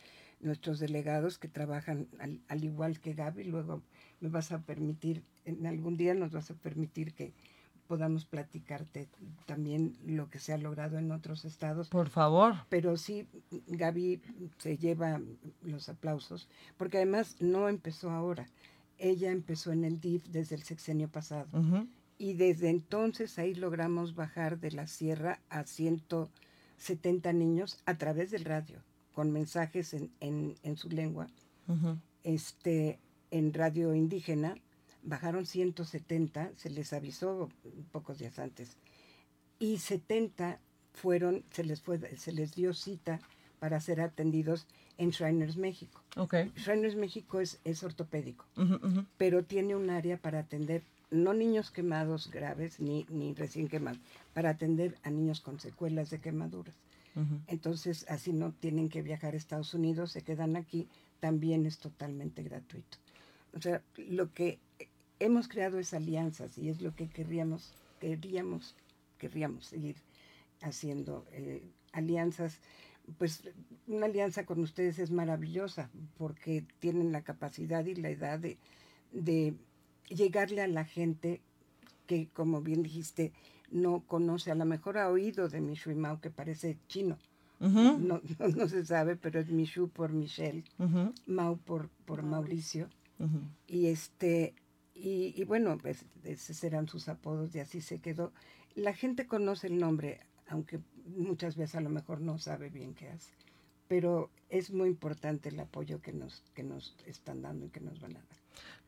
nuestros 0.41 0.79
delegados 0.79 1.39
que 1.39 1.49
trabajan 1.49 2.09
al, 2.19 2.41
al 2.49 2.65
igual 2.65 3.01
que 3.01 3.15
Gaby. 3.15 3.45
Luego 3.45 3.83
me 4.21 4.29
vas 4.29 4.53
a 4.53 4.61
permitir, 4.61 5.23
en 5.45 5.67
algún 5.67 5.97
día 5.97 6.15
nos 6.15 6.33
vas 6.33 6.51
a 6.51 6.55
permitir 6.55 7.15
que, 7.15 7.33
podamos 7.91 8.25
platicarte 8.25 9.09
también 9.47 9.97
lo 10.07 10.31
que 10.31 10.39
se 10.39 10.53
ha 10.53 10.59
logrado 10.59 10.97
en 10.97 11.11
otros 11.11 11.45
estados. 11.45 11.89
Por 11.89 12.09
favor. 12.09 12.55
Pero 12.69 12.97
sí, 12.97 13.27
Gaby 13.67 14.23
se 14.59 14.79
lleva 14.79 15.21
los 15.63 15.89
aplausos, 15.89 16.49
porque 16.77 16.99
además 16.99 17.35
no 17.41 17.69
empezó 17.69 18.13
ahora. 18.13 18.47
Ella 18.97 19.33
empezó 19.33 19.73
en 19.73 19.83
el 19.83 19.99
DIF 19.99 20.25
desde 20.29 20.55
el 20.55 20.63
sexenio 20.63 21.09
pasado. 21.09 21.49
Y 22.17 22.35
desde 22.35 22.71
entonces 22.71 23.41
ahí 23.41 23.57
logramos 23.57 24.15
bajar 24.15 24.61
de 24.61 24.71
la 24.71 24.87
sierra 24.87 25.41
a 25.49 25.65
170 25.65 27.33
niños 27.33 27.81
a 27.87 27.99
través 27.99 28.31
del 28.31 28.45
radio, 28.45 28.85
con 29.21 29.33
mensajes 29.33 29.93
en, 29.93 30.11
en, 30.21 30.55
en 30.63 30.79
su 30.79 30.89
lengua, 30.89 31.29
este, 32.25 32.99
en 33.31 33.53
radio 33.53 33.95
indígena 33.95 34.55
bajaron 35.03 35.45
170, 35.45 36.53
se 36.57 36.71
les 36.71 36.95
avisó 36.95 37.51
pocos 37.93 38.19
días 38.19 38.39
antes, 38.39 38.79
y 39.59 39.77
70 39.77 40.59
fueron, 40.95 41.45
se 41.51 41.65
les, 41.65 41.83
fue, 41.83 41.99
se 42.17 42.33
les 42.33 42.55
dio 42.55 42.73
cita 42.73 43.21
para 43.59 43.79
ser 43.81 44.01
atendidos 44.01 44.67
en 44.97 45.11
Shriners 45.11 45.59
México. 45.59 46.03
Okay. 46.17 46.51
Shriners 46.57 46.97
México 46.97 47.41
es, 47.41 47.61
es 47.65 47.83
ortopédico, 47.83 48.47
pero 49.19 49.45
tiene 49.45 49.77
un 49.77 49.91
área 49.91 50.17
para 50.17 50.39
atender 50.39 50.83
no 51.11 51.35
niños 51.35 51.71
quemados 51.71 52.31
graves 52.31 52.81
ni, 52.81 53.05
ni 53.11 53.35
recién 53.35 53.69
quemados, 53.69 54.01
para 54.33 54.49
atender 54.49 54.97
a 55.03 55.11
niños 55.11 55.43
con 55.43 55.61
secuelas 55.61 56.09
de 56.09 56.21
quemaduras. 56.21 56.75
Entonces, 57.49 58.07
así 58.09 58.33
no 58.33 58.53
tienen 58.53 58.89
que 58.89 59.03
viajar 59.03 59.35
a 59.35 59.37
Estados 59.37 59.75
Unidos, 59.75 60.13
se 60.13 60.23
quedan 60.23 60.57
aquí, 60.57 60.89
también 61.19 61.67
es 61.67 61.79
totalmente 61.79 62.43
gratuito. 62.43 62.99
O 63.53 63.61
sea, 63.61 63.83
lo 63.97 64.33
que 64.33 64.59
hemos 65.19 65.49
creado 65.49 65.79
esas 65.79 66.03
alianzas 66.03 66.57
y 66.57 66.69
es 66.69 66.81
lo 66.81 66.95
que 66.95 67.09
querríamos, 67.09 67.75
querríamos, 68.01 68.75
querríamos 69.19 69.67
seguir 69.67 69.97
haciendo 70.63 71.27
eh, 71.33 71.63
alianzas. 71.93 72.59
Pues 73.19 73.43
una 73.87 74.07
alianza 74.07 74.47
con 74.47 74.61
ustedes 74.61 74.99
es 74.99 75.11
maravillosa 75.11 75.91
porque 76.17 76.65
tienen 76.79 77.13
la 77.13 77.23
capacidad 77.23 77.85
y 77.85 77.95
la 77.95 78.11
edad 78.11 78.39
de, 78.39 78.57
de 79.13 79.55
llegarle 80.09 80.63
a 80.63 80.69
la 80.69 80.85
gente 80.85 81.41
que, 82.07 82.29
como 82.33 82.61
bien 82.61 82.83
dijiste, 82.83 83.33
no 83.71 84.01
conoce, 84.07 84.51
a 84.51 84.55
lo 84.55 84.65
mejor 84.65 84.99
ha 84.99 85.09
oído 85.09 85.49
de 85.49 85.61
Mishu 85.61 85.91
y 85.91 85.95
Mao, 85.95 86.21
que 86.21 86.31
parece 86.31 86.79
chino. 86.89 87.19
no, 87.61 88.21
no, 88.57 88.69
se 88.69 88.85
sabe, 88.87 89.17
pero 89.17 89.41
es 89.41 89.51
Mishu 89.51 89.89
por 89.89 90.13
Michelle, 90.13 90.65
Mao 91.27 91.57
por, 91.57 91.89
por 92.07 92.23
Mauricio. 92.23 92.89
Y 93.67 93.87
este 93.87 94.55
y, 95.03 95.45
bueno, 95.45 95.79
pues, 95.79 96.05
esos 96.25 96.57
serán 96.57 96.87
sus 96.87 97.09
apodos 97.09 97.55
y 97.55 97.61
así 97.61 97.81
se 97.81 98.01
quedó. 98.01 98.33
La 98.75 98.93
gente 98.93 99.27
conoce 99.27 99.69
el 99.69 99.79
nombre, 99.79 100.21
aunque 100.49 100.81
muchas 101.17 101.57
veces 101.57 101.77
a 101.77 101.81
lo 101.81 101.89
mejor 101.89 102.21
no 102.21 102.39
sabe 102.39 102.69
bien 102.69 102.95
qué 102.95 103.09
hace. 103.09 103.33
Pero 103.89 104.31
es 104.51 104.71
muy 104.71 104.89
importante 104.89 105.49
el 105.49 105.59
apoyo 105.59 106.03
que 106.03 106.13
nos, 106.13 106.45
que 106.55 106.63
nos 106.63 106.95
están 107.07 107.41
dando 107.41 107.67
y 107.67 107.71
que 107.71 107.81
nos 107.81 107.99
van 108.01 108.13
a 108.13 108.21
dar. 108.21 108.39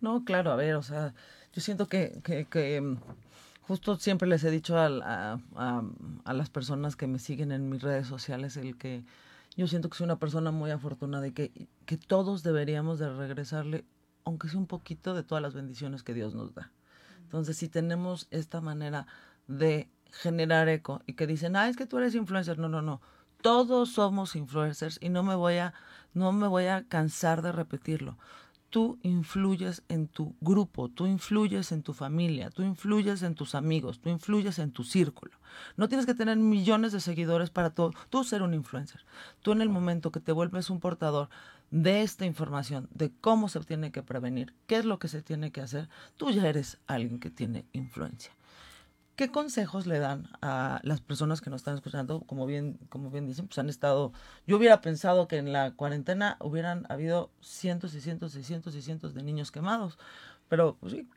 No, 0.02 0.24
claro, 0.24 0.50
a 0.50 0.56
ver, 0.56 0.74
o 0.74 0.82
sea, 0.82 1.14
yo 1.54 1.62
siento 1.62 1.88
que, 1.88 2.20
que, 2.22 2.44
que 2.44 2.96
justo 3.62 3.96
siempre 3.96 4.28
les 4.28 4.44
he 4.44 4.50
dicho 4.50 4.76
a, 4.78 5.38
a, 5.56 6.32
las 6.32 6.50
personas 6.50 6.96
que 6.96 7.06
me 7.06 7.18
siguen 7.18 7.52
en 7.52 7.68
mis 7.68 7.82
redes 7.82 8.06
sociales 8.06 8.56
el 8.56 8.76
que 8.76 9.04
yo 9.56 9.66
siento 9.66 9.88
que 9.88 9.96
soy 9.96 10.04
una 10.04 10.18
persona 10.18 10.50
muy 10.50 10.70
afortunada 10.70 11.26
y 11.26 11.32
que, 11.32 11.68
que 11.86 11.96
todos 11.96 12.42
deberíamos 12.42 12.98
de 12.98 13.12
regresarle 13.12 13.84
aunque 14.24 14.48
sea 14.48 14.58
un 14.58 14.66
poquito 14.66 15.14
de 15.14 15.22
todas 15.22 15.42
las 15.42 15.54
bendiciones 15.54 16.02
que 16.02 16.14
Dios 16.14 16.34
nos 16.34 16.54
da. 16.54 16.70
Entonces, 17.22 17.56
si 17.56 17.68
tenemos 17.68 18.28
esta 18.30 18.60
manera 18.60 19.06
de 19.48 19.88
generar 20.12 20.68
eco 20.68 21.02
y 21.06 21.14
que 21.14 21.26
dicen, 21.26 21.56
ah, 21.56 21.68
es 21.68 21.76
que 21.76 21.86
tú 21.86 21.98
eres 21.98 22.14
influencer, 22.14 22.58
no, 22.58 22.68
no, 22.68 22.82
no, 22.82 23.00
todos 23.40 23.92
somos 23.92 24.36
influencers 24.36 24.98
y 25.00 25.08
no 25.08 25.22
me 25.22 25.34
voy 25.34 25.56
a, 25.56 25.74
no 26.14 26.32
me 26.32 26.46
voy 26.46 26.66
a 26.66 26.84
cansar 26.84 27.42
de 27.42 27.52
repetirlo. 27.52 28.16
Tú 28.72 28.98
influyes 29.02 29.82
en 29.90 30.08
tu 30.08 30.34
grupo, 30.40 30.88
tú 30.88 31.06
influyes 31.06 31.72
en 31.72 31.82
tu 31.82 31.92
familia, 31.92 32.48
tú 32.48 32.62
influyes 32.62 33.22
en 33.22 33.34
tus 33.34 33.54
amigos, 33.54 34.00
tú 34.00 34.08
influyes 34.08 34.58
en 34.58 34.72
tu 34.72 34.82
círculo. 34.82 35.36
No 35.76 35.88
tienes 35.88 36.06
que 36.06 36.14
tener 36.14 36.38
millones 36.38 36.92
de 36.92 37.00
seguidores 37.00 37.50
para 37.50 37.74
tú, 37.74 37.92
tú 38.08 38.24
ser 38.24 38.40
un 38.40 38.54
influencer. 38.54 39.04
Tú 39.42 39.52
en 39.52 39.60
el 39.60 39.68
momento 39.68 40.10
que 40.10 40.20
te 40.20 40.32
vuelves 40.32 40.70
un 40.70 40.80
portador 40.80 41.28
de 41.70 42.00
esta 42.00 42.24
información, 42.24 42.88
de 42.94 43.12
cómo 43.20 43.50
se 43.50 43.60
tiene 43.60 43.92
que 43.92 44.02
prevenir, 44.02 44.54
qué 44.66 44.76
es 44.76 44.86
lo 44.86 44.98
que 44.98 45.08
se 45.08 45.20
tiene 45.20 45.52
que 45.52 45.60
hacer, 45.60 45.90
tú 46.16 46.30
ya 46.30 46.48
eres 46.48 46.78
alguien 46.86 47.20
que 47.20 47.28
tiene 47.28 47.66
influencia. 47.74 48.32
¿Qué 49.22 49.30
consejos 49.30 49.86
le 49.86 50.00
dan 50.00 50.28
a 50.40 50.80
las 50.82 51.00
personas 51.00 51.40
que 51.40 51.48
nos 51.48 51.60
están 51.60 51.76
escuchando? 51.76 52.22
Como 52.22 52.44
bien, 52.44 52.80
como 52.88 53.08
bien 53.08 53.24
dicen, 53.24 53.46
pues 53.46 53.56
han 53.60 53.68
estado. 53.68 54.12
Yo 54.48 54.56
hubiera 54.56 54.80
pensado 54.80 55.28
que 55.28 55.36
en 55.36 55.52
la 55.52 55.76
cuarentena 55.76 56.36
hubieran 56.40 56.86
habido 56.88 57.30
cientos 57.40 57.94
y 57.94 58.00
cientos 58.00 58.34
y 58.34 58.42
cientos 58.42 58.74
y 58.74 58.82
cientos 58.82 59.14
de 59.14 59.22
niños 59.22 59.52
quemados. 59.52 59.96
Pero, 60.48 60.76
pues 60.80 60.94
sí, 60.94 61.08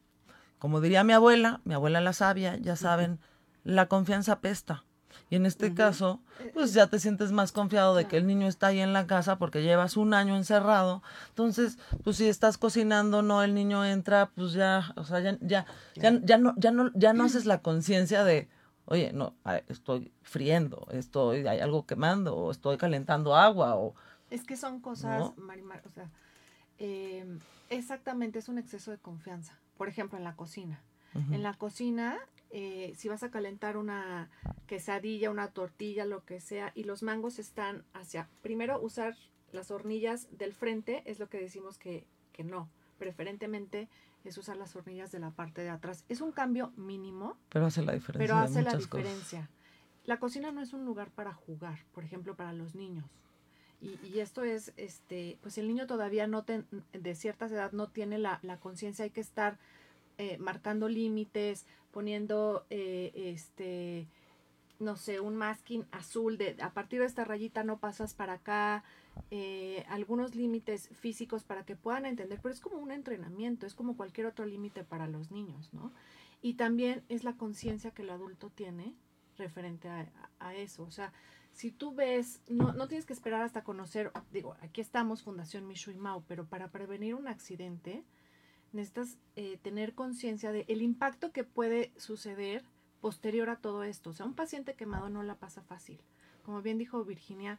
como 0.59 0.81
diría 0.81 1.03
mi 1.03 1.13
abuela, 1.13 1.61
mi 1.63 1.73
abuela 1.73 1.99
la 1.99 2.13
sabia, 2.13 2.57
ya 2.57 2.75
saben, 2.75 3.19
la 3.63 3.87
confianza 3.87 4.39
pesta. 4.39 4.84
Y 5.29 5.35
en 5.35 5.45
este 5.45 5.73
caso, 5.73 6.19
Eh, 6.39 6.51
pues 6.53 6.73
ya 6.73 6.87
te 6.87 6.99
sientes 6.99 7.31
más 7.31 7.51
confiado 7.51 7.95
de 7.95 8.05
que 8.05 8.17
el 8.17 8.27
niño 8.27 8.47
está 8.47 8.67
ahí 8.67 8.79
en 8.79 8.93
la 8.93 9.07
casa 9.07 9.37
porque 9.37 9.63
llevas 9.63 9.95
un 9.97 10.13
año 10.13 10.35
encerrado. 10.35 11.01
Entonces, 11.29 11.77
pues 12.03 12.17
si 12.17 12.27
estás 12.27 12.57
cocinando, 12.57 13.21
no, 13.21 13.41
el 13.41 13.53
niño 13.53 13.85
entra, 13.85 14.31
pues 14.35 14.53
ya, 14.53 14.93
o 14.95 15.03
sea, 15.03 15.19
ya, 15.21 15.37
ya, 15.41 15.65
ya, 15.95 16.19
ya 16.21 16.37
no, 16.37 16.53
ya 16.57 16.71
no, 16.71 16.91
ya 16.93 17.13
no 17.13 17.23
haces 17.23 17.45
la 17.53 17.61
conciencia 17.61 18.23
de, 18.23 18.49
oye, 18.85 19.13
no, 19.13 19.33
estoy 19.67 20.11
friendo, 20.23 20.87
estoy, 20.91 21.47
hay 21.47 21.59
algo 21.59 21.85
quemando, 21.85 22.35
o 22.35 22.51
estoy 22.51 22.77
calentando 22.77 23.35
agua, 23.35 23.75
o 23.75 23.95
Es 24.29 24.43
que 24.43 24.57
son 24.57 24.81
cosas, 24.81 25.19
¿No? 25.19 25.33
Marimar, 25.37 25.81
o 25.85 25.89
sea, 25.89 26.09
eh, 26.79 27.39
exactamente 27.69 28.39
es 28.39 28.49
un 28.49 28.57
exceso 28.57 28.91
de 28.91 28.97
confianza. 28.97 29.57
Por 29.77 29.87
ejemplo, 29.87 30.17
en 30.17 30.23
la 30.23 30.35
cocina. 30.35 30.81
En 31.31 31.43
la 31.43 31.53
cocina, 31.53 32.17
eh, 32.57 32.93
si 32.95 33.09
vas 33.09 33.21
a 33.23 33.29
calentar 33.31 33.75
una 33.75 34.29
quesadilla, 34.65 35.29
una 35.29 35.49
tortilla, 35.49 36.05
lo 36.05 36.23
que 36.23 36.39
sea, 36.39 36.71
y 36.73 36.85
los 36.85 37.03
mangos 37.03 37.37
están 37.37 37.83
hacia, 37.93 38.29
primero 38.41 38.79
usar 38.81 39.13
las 39.51 39.71
hornillas 39.71 40.29
del 40.37 40.53
frente, 40.53 41.03
es 41.05 41.19
lo 41.19 41.27
que 41.27 41.37
decimos 41.37 41.77
que, 41.77 42.05
que 42.31 42.45
no. 42.45 42.69
Preferentemente 42.97 43.89
es 44.23 44.37
usar 44.37 44.55
las 44.55 44.73
hornillas 44.75 45.11
de 45.11 45.19
la 45.19 45.31
parte 45.31 45.61
de 45.63 45.69
atrás. 45.69 46.05
Es 46.07 46.21
un 46.21 46.31
cambio 46.31 46.71
mínimo, 46.77 47.37
pero 47.49 47.65
hace 47.65 47.83
la 47.83 47.91
diferencia 47.91 48.25
pero 48.25 48.39
hace 48.41 48.61
la 48.61 48.71
cosas. 48.71 48.89
diferencia. 48.89 49.49
La 50.05 50.17
cocina 50.19 50.51
no 50.51 50.61
es 50.61 50.71
un 50.71 50.85
lugar 50.85 51.09
para 51.11 51.33
jugar, 51.33 51.79
por 51.93 52.03
ejemplo, 52.05 52.35
para 52.35 52.53
los 52.53 52.73
niños. 52.73 53.05
Y, 53.81 53.99
y 54.07 54.19
esto 54.21 54.43
es, 54.43 54.71
este, 54.77 55.37
pues 55.41 55.57
el 55.57 55.67
niño 55.67 55.87
todavía 55.87 56.25
no 56.27 56.43
ten- 56.43 56.65
de 56.93 57.15
cierta 57.15 57.47
edad 57.47 57.73
no 57.73 57.87
tiene 57.87 58.17
la, 58.17 58.39
la 58.43 58.57
conciencia, 58.59 59.03
hay 59.03 59.11
que 59.11 59.21
estar 59.21 59.57
eh, 60.17 60.37
marcando 60.37 60.87
límites, 60.87 61.65
poniendo, 61.91 62.65
eh, 62.69 63.11
este, 63.15 64.07
no 64.79 64.95
sé, 64.97 65.19
un 65.19 65.35
masking 65.35 65.85
azul 65.91 66.37
de 66.37 66.55
a 66.61 66.73
partir 66.73 66.99
de 66.99 67.05
esta 67.05 67.23
rayita 67.23 67.63
no 67.63 67.79
pasas 67.79 68.13
para 68.13 68.33
acá, 68.33 68.83
eh, 69.31 69.85
algunos 69.87 70.35
límites 70.35 70.89
físicos 70.89 71.43
para 71.43 71.65
que 71.65 71.75
puedan 71.75 72.05
entender, 72.05 72.39
pero 72.41 72.53
es 72.53 72.59
como 72.59 72.77
un 72.77 72.91
entrenamiento, 72.91 73.65
es 73.65 73.75
como 73.75 73.95
cualquier 73.95 74.27
otro 74.27 74.45
límite 74.45 74.83
para 74.83 75.07
los 75.07 75.31
niños, 75.31 75.73
¿no? 75.73 75.93
Y 76.41 76.55
también 76.55 77.03
es 77.09 77.23
la 77.23 77.37
conciencia 77.37 77.91
que 77.91 78.01
el 78.01 78.09
adulto 78.09 78.49
tiene 78.49 78.93
referente 79.37 79.89
a, 79.89 80.55
eso, 80.55 80.83
o 80.83 80.91
sea, 80.91 81.11
si 81.51 81.71
tú 81.71 81.93
ves, 81.93 82.41
no, 82.47 82.73
no 82.73 82.87
tienes 82.87 83.05
que 83.05 83.13
esperar 83.13 83.41
hasta 83.41 83.63
conocer, 83.63 84.11
digo, 84.31 84.55
aquí 84.61 84.81
estamos, 84.81 85.23
Fundación 85.23 85.67
Mishu 85.67 85.91
y 85.91 85.95
Mau, 85.95 86.23
pero 86.27 86.45
para 86.45 86.69
prevenir 86.69 87.15
un 87.15 87.27
accidente 87.27 88.03
necesitas 88.75 89.17
eh, 89.35 89.57
tener 89.61 89.93
conciencia 89.93 90.51
de 90.51 90.65
el 90.67 90.81
impacto 90.81 91.31
que 91.31 91.43
puede 91.43 91.91
suceder 91.97 92.63
posterior 93.01 93.49
a 93.49 93.57
todo 93.57 93.83
esto. 93.83 94.09
O 94.09 94.13
sea, 94.13 94.25
un 94.25 94.33
paciente 94.33 94.75
quemado 94.75 95.09
no 95.09 95.23
la 95.23 95.35
pasa 95.35 95.61
fácil. 95.61 95.99
Como 96.43 96.61
bien 96.61 96.77
dijo 96.77 97.03
Virginia, 97.03 97.57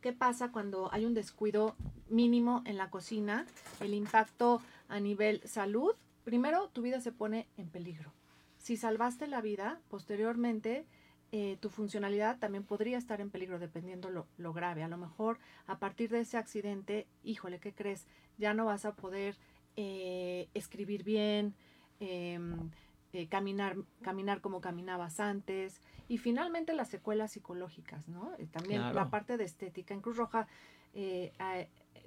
¿qué 0.00 0.12
pasa 0.12 0.50
cuando 0.52 0.92
hay 0.92 1.04
un 1.04 1.14
descuido 1.14 1.76
mínimo 2.08 2.62
en 2.64 2.76
la 2.76 2.90
cocina? 2.90 3.46
El 3.80 3.94
impacto 3.94 4.60
a 4.88 5.00
nivel 5.00 5.40
salud, 5.46 5.94
primero 6.24 6.68
tu 6.68 6.82
vida 6.82 7.00
se 7.00 7.12
pone 7.12 7.46
en 7.56 7.68
peligro. 7.68 8.12
Si 8.58 8.76
salvaste 8.76 9.26
la 9.26 9.40
vida, 9.40 9.80
posteriormente 9.88 10.86
eh, 11.32 11.58
tu 11.60 11.70
funcionalidad 11.70 12.38
también 12.38 12.64
podría 12.64 12.98
estar 12.98 13.20
en 13.20 13.30
peligro 13.30 13.58
dependiendo 13.58 14.10
lo, 14.10 14.26
lo 14.38 14.52
grave. 14.52 14.82
A 14.82 14.88
lo 14.88 14.96
mejor 14.96 15.38
a 15.66 15.78
partir 15.78 16.10
de 16.10 16.20
ese 16.20 16.36
accidente, 16.36 17.06
híjole, 17.24 17.58
¿qué 17.58 17.72
crees? 17.72 18.06
Ya 18.38 18.54
no 18.54 18.64
vas 18.64 18.84
a 18.84 18.94
poder 18.94 19.36
eh, 19.76 20.48
escribir 20.54 21.04
bien, 21.04 21.54
em, 22.00 22.70
eh, 23.12 23.28
caminar, 23.28 23.76
caminar 24.02 24.40
como 24.40 24.60
caminabas 24.60 25.20
antes 25.20 25.80
y 26.08 26.18
finalmente 26.18 26.72
las 26.74 26.88
secuelas 26.88 27.32
psicológicas, 27.32 28.08
¿no? 28.08 28.32
Eh, 28.38 28.46
también 28.50 28.80
Claro. 28.82 28.94
la 28.94 29.10
parte 29.10 29.36
de 29.36 29.44
estética. 29.44 29.94
En 29.94 30.00
Cruz 30.00 30.16
Roja, 30.16 30.46
eh, 30.94 31.32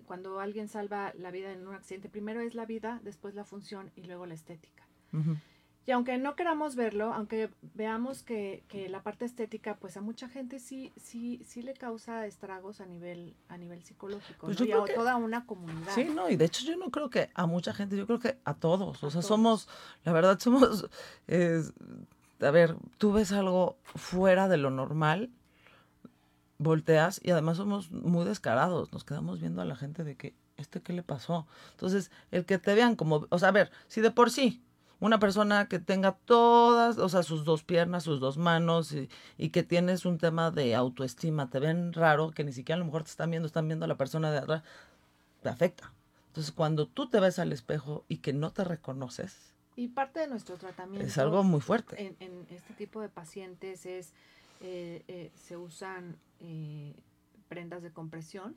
cuando 0.05 0.39
alguien 0.39 0.67
salva 0.67 1.13
la 1.17 1.32
vida 1.32 1.51
en 1.51 1.67
un 1.67 1.75
accidente, 1.75 2.10
primero 2.10 2.41
es 2.41 2.55
la 2.55 2.65
vida, 2.65 2.99
después 3.03 3.36
la 3.36 3.43
función 3.45 3.91
y 3.95 4.03
luego 4.03 4.25
la 4.25 4.34
estética. 4.34 4.84
Y 5.89 5.91
aunque 5.91 6.19
no 6.19 6.36
queramos 6.36 6.75
verlo, 6.75 7.12
aunque 7.15 7.49
veamos 7.73 8.21
que, 8.21 8.63
que 8.67 8.89
la 8.89 9.02
parte 9.02 9.25
estética, 9.25 9.78
pues 9.78 9.97
a 9.97 10.02
mucha 10.02 10.30
gente 10.30 10.60
sí, 10.60 10.93
sí, 10.97 11.41
sí 11.47 11.63
le 11.63 11.73
causa 11.73 12.28
estragos 12.28 12.80
a 12.80 12.86
nivel, 12.86 13.34
a 13.47 13.58
nivel 13.58 13.82
psicológico, 13.84 14.45
Pues 14.45 14.60
¿no? 14.60 14.65
yo 14.67 14.78
y 14.78 14.80
a 14.84 14.86
que- 14.86 14.93
toda 14.93 15.15
una 15.15 15.47
comunidad. 15.47 15.95
Sí, 15.95 16.04
no, 16.13 16.30
y 16.30 16.36
de 16.36 16.45
hecho 16.45 16.63
yo 16.63 16.78
no 16.78 16.91
creo 16.91 17.10
que 17.10 17.32
a 17.34 17.47
mucha 17.47 17.73
gente, 17.73 17.97
yo 17.97 18.06
creo 18.06 18.19
que 18.19 18.38
a 18.45 18.54
todos, 18.54 19.04
o 19.04 19.10
sea, 19.10 19.21
todos. 19.21 19.25
somos, 19.25 19.67
la 20.04 20.12
verdad 20.12 20.38
somos, 20.39 20.86
a 21.28 22.52
ver, 22.52 22.75
tú 22.99 23.12
ves 23.12 23.32
algo 23.32 23.80
fuera 23.95 24.47
de 24.47 24.58
lo 24.58 24.69
normal, 24.69 25.32
volteas 26.60 27.19
y 27.23 27.32
además 27.32 27.58
somos 27.58 27.89
muy 27.89 28.25
descarados, 28.25 28.93
nos 28.93 29.04
quedamos 29.06 29.39
viendo 29.39 29.63
a 29.63 29.65
la 29.65 29.75
gente 29.75 30.04
de 30.04 30.15
que, 30.15 30.36
¿este 30.56 30.82
qué 30.84 30.93
le 30.93 31.02
pasó? 31.02 31.47
Entonces, 31.71 32.12
el 32.30 32.45
que 32.45 32.60
te 32.60 32.75
vean 32.75 32.95
como, 32.95 33.25
o 33.32 33.39
sea, 33.39 33.49
a 33.49 33.54
ver, 33.54 33.71
si 33.88 34.02
de 34.02 34.12
por 34.12 34.30
sí 34.30 34.62
una 35.00 35.20
persona 35.20 35.68
que 35.68 35.80
tenga 35.80 36.14
todas, 36.26 36.98
o 36.98 37.08
sea, 37.10 37.24
sus 37.24 37.46
dos 37.46 37.64
piernas, 37.64 38.04
sus 38.04 38.20
dos 38.20 38.38
manos 38.38 38.92
y, 38.92 39.10
y 39.38 39.50
que 39.50 39.64
tienes 39.64 40.06
un 40.06 40.18
tema 40.18 40.52
de 40.52 40.76
autoestima, 40.76 41.50
te 41.50 41.60
ven 41.60 41.94
raro, 41.94 42.32
que 42.32 42.44
ni 42.44 42.52
siquiera 42.52 42.76
a 42.76 42.80
lo 42.80 42.86
mejor 42.86 43.04
te 43.04 43.10
están 43.12 43.30
viendo, 43.32 43.48
están 43.48 43.68
viendo 43.68 43.86
a 43.86 43.88
la 43.88 43.98
persona 43.98 44.32
de 44.32 44.40
atrás, 44.40 44.64
te 45.42 45.50
afecta. 45.50 45.94
Entonces, 46.28 46.52
cuando 46.52 46.88
tú 46.88 47.10
te 47.10 47.20
ves 47.20 47.40
al 47.40 47.52
espejo 47.52 48.06
y 48.08 48.18
que 48.18 48.34
no 48.34 48.52
te 48.52 48.64
reconoces, 48.64 49.54
Y 49.76 49.88
parte 49.88 50.20
de 50.20 50.28
nuestro 50.28 50.58
tratamiento 50.58 51.08
es 51.08 51.18
algo 51.18 51.44
muy 51.44 51.62
fuerte. 51.62 51.96
en, 52.02 52.16
en 52.20 52.46
este 52.50 52.74
tipo 52.74 53.00
de 53.02 53.08
pacientes 53.10 53.86
es, 53.86 54.12
eh, 54.62 55.04
eh, 55.08 55.32
se 55.36 55.56
usan 55.56 56.18
eh, 56.42 56.94
prendas 57.48 57.82
de 57.82 57.92
compresión. 57.92 58.56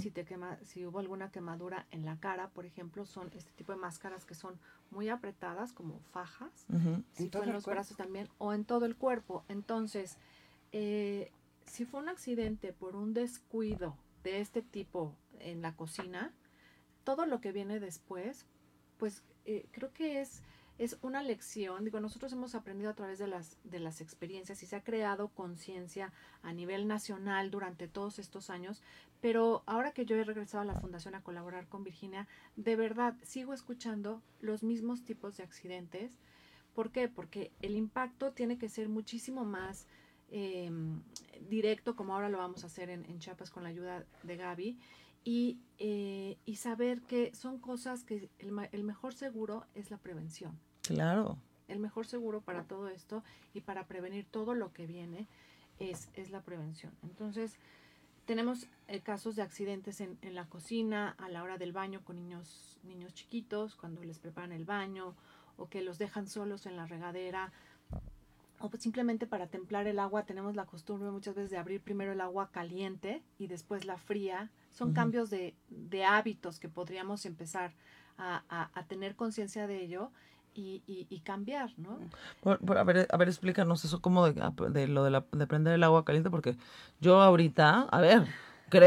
Si 0.00 0.10
te 0.10 0.24
quema, 0.24 0.58
si 0.64 0.84
hubo 0.86 0.98
alguna 0.98 1.30
quemadura 1.30 1.86
en 1.92 2.04
la 2.04 2.18
cara, 2.18 2.48
por 2.48 2.66
ejemplo, 2.66 3.06
son 3.06 3.30
este 3.34 3.52
tipo 3.52 3.70
de 3.72 3.78
máscaras 3.78 4.24
que 4.24 4.34
son 4.34 4.58
muy 4.90 5.08
apretadas, 5.08 5.72
como 5.72 6.00
fajas. 6.10 6.66
Si 7.12 7.24
¿En 7.24 7.30
fue 7.30 7.44
en 7.44 7.52
los 7.52 7.62
cuerpo? 7.62 7.70
brazos 7.70 7.96
también 7.96 8.28
o 8.38 8.52
en 8.52 8.64
todo 8.64 8.86
el 8.86 8.96
cuerpo. 8.96 9.44
Entonces, 9.48 10.18
eh, 10.72 11.30
si 11.66 11.84
fue 11.84 12.00
un 12.00 12.08
accidente 12.08 12.72
por 12.72 12.96
un 12.96 13.14
descuido 13.14 13.96
de 14.24 14.40
este 14.40 14.62
tipo 14.62 15.14
en 15.38 15.62
la 15.62 15.76
cocina, 15.76 16.32
todo 17.04 17.24
lo 17.26 17.40
que 17.40 17.52
viene 17.52 17.78
después, 17.78 18.46
pues 18.98 19.22
eh, 19.44 19.66
creo 19.70 19.92
que 19.92 20.20
es, 20.20 20.42
es 20.78 20.98
una 21.02 21.22
lección. 21.22 21.84
Digo, 21.84 22.00
nosotros 22.00 22.32
hemos 22.32 22.54
aprendido 22.54 22.90
a 22.90 22.94
través 22.94 23.18
de 23.18 23.28
las, 23.28 23.56
de 23.64 23.78
las 23.80 24.00
experiencias 24.00 24.62
y 24.62 24.66
se 24.66 24.76
ha 24.76 24.82
creado 24.82 25.28
conciencia 25.28 26.12
a 26.42 26.52
nivel 26.52 26.86
nacional 26.86 27.50
durante 27.50 27.88
todos 27.88 28.18
estos 28.18 28.50
años, 28.50 28.82
pero 29.20 29.62
ahora 29.66 29.92
que 29.92 30.06
yo 30.06 30.16
he 30.16 30.24
regresado 30.24 30.62
a 30.62 30.66
la 30.66 30.80
fundación 30.80 31.14
a 31.14 31.22
colaborar 31.22 31.66
con 31.68 31.84
Virginia, 31.84 32.26
de 32.56 32.76
verdad 32.76 33.14
sigo 33.22 33.52
escuchando 33.52 34.22
los 34.40 34.62
mismos 34.62 35.04
tipos 35.04 35.36
de 35.36 35.42
accidentes. 35.42 36.18
¿Por 36.74 36.90
qué? 36.90 37.08
Porque 37.08 37.50
el 37.60 37.76
impacto 37.76 38.32
tiene 38.32 38.58
que 38.58 38.68
ser 38.68 38.88
muchísimo 38.88 39.44
más 39.44 39.86
eh, 40.30 40.70
directo, 41.48 41.96
como 41.96 42.14
ahora 42.14 42.28
lo 42.28 42.38
vamos 42.38 42.62
a 42.62 42.68
hacer 42.68 42.90
en, 42.90 43.04
en 43.06 43.18
Chiapas 43.18 43.50
con 43.50 43.64
la 43.64 43.70
ayuda 43.70 44.04
de 44.22 44.36
Gaby, 44.36 44.78
y, 45.24 45.58
eh, 45.78 46.38
y 46.46 46.56
saber 46.56 47.02
que 47.02 47.34
son 47.34 47.58
cosas 47.58 48.04
que 48.04 48.30
el, 48.38 48.68
el 48.70 48.84
mejor 48.84 49.14
seguro 49.14 49.66
es 49.74 49.90
la 49.90 49.98
prevención. 49.98 50.58
Claro. 50.82 51.38
El 51.66 51.80
mejor 51.80 52.06
seguro 52.06 52.40
para 52.40 52.64
todo 52.64 52.88
esto 52.88 53.22
y 53.52 53.60
para 53.60 53.86
prevenir 53.86 54.24
todo 54.24 54.54
lo 54.54 54.72
que 54.72 54.86
viene 54.86 55.26
es, 55.78 56.08
es 56.14 56.30
la 56.30 56.40
prevención. 56.40 56.92
Entonces, 57.02 57.58
tenemos 58.28 58.66
eh, 58.88 59.00
casos 59.00 59.36
de 59.36 59.42
accidentes 59.42 60.02
en, 60.02 60.18
en 60.20 60.34
la 60.34 60.44
cocina, 60.44 61.16
a 61.16 61.30
la 61.30 61.42
hora 61.42 61.56
del 61.56 61.72
baño 61.72 62.04
con 62.04 62.16
niños, 62.16 62.76
niños 62.82 63.14
chiquitos, 63.14 63.74
cuando 63.74 64.04
les 64.04 64.18
preparan 64.18 64.52
el 64.52 64.66
baño 64.66 65.14
o 65.56 65.70
que 65.70 65.80
los 65.80 65.96
dejan 65.96 66.26
solos 66.28 66.66
en 66.66 66.76
la 66.76 66.84
regadera. 66.84 67.52
O 68.58 68.68
pues 68.68 68.82
simplemente 68.82 69.26
para 69.26 69.46
templar 69.46 69.86
el 69.86 69.98
agua 69.98 70.26
tenemos 70.26 70.56
la 70.56 70.66
costumbre 70.66 71.10
muchas 71.10 71.36
veces 71.36 71.50
de 71.50 71.56
abrir 71.56 71.80
primero 71.80 72.12
el 72.12 72.20
agua 72.20 72.50
caliente 72.52 73.22
y 73.38 73.46
después 73.46 73.86
la 73.86 73.96
fría, 73.96 74.50
Son 74.72 74.92
cambios 74.92 75.30
de, 75.30 75.54
de, 75.70 76.04
hábitos 76.04 76.60
que 76.60 76.68
podríamos 76.68 77.24
empezar 77.24 77.72
a, 78.18 78.42
a, 78.74 78.82
tener 78.88 79.16
conciencia 79.16 79.66
de 79.66 79.82
ello 79.82 80.12
y, 80.58 81.06
y, 81.08 81.20
cambiar, 81.20 81.70
¿no? 81.76 81.98
a, 82.44 82.84
ver, 82.84 83.06
a 83.10 83.16
ver, 83.16 83.28
explícanos 83.28 83.84
eso 83.84 84.00
como 84.00 84.28
de, 84.28 84.32
de 84.70 84.88
lo 84.88 85.04
de, 85.04 85.10
la, 85.10 85.24
de 85.32 85.46
prender 85.46 85.74
el 85.74 85.84
agua 85.84 86.04
caliente, 86.04 86.30
porque 86.30 86.56
yo 87.00 87.20
ahorita, 87.20 87.82
a 87.82 88.00
ver, 88.00 88.26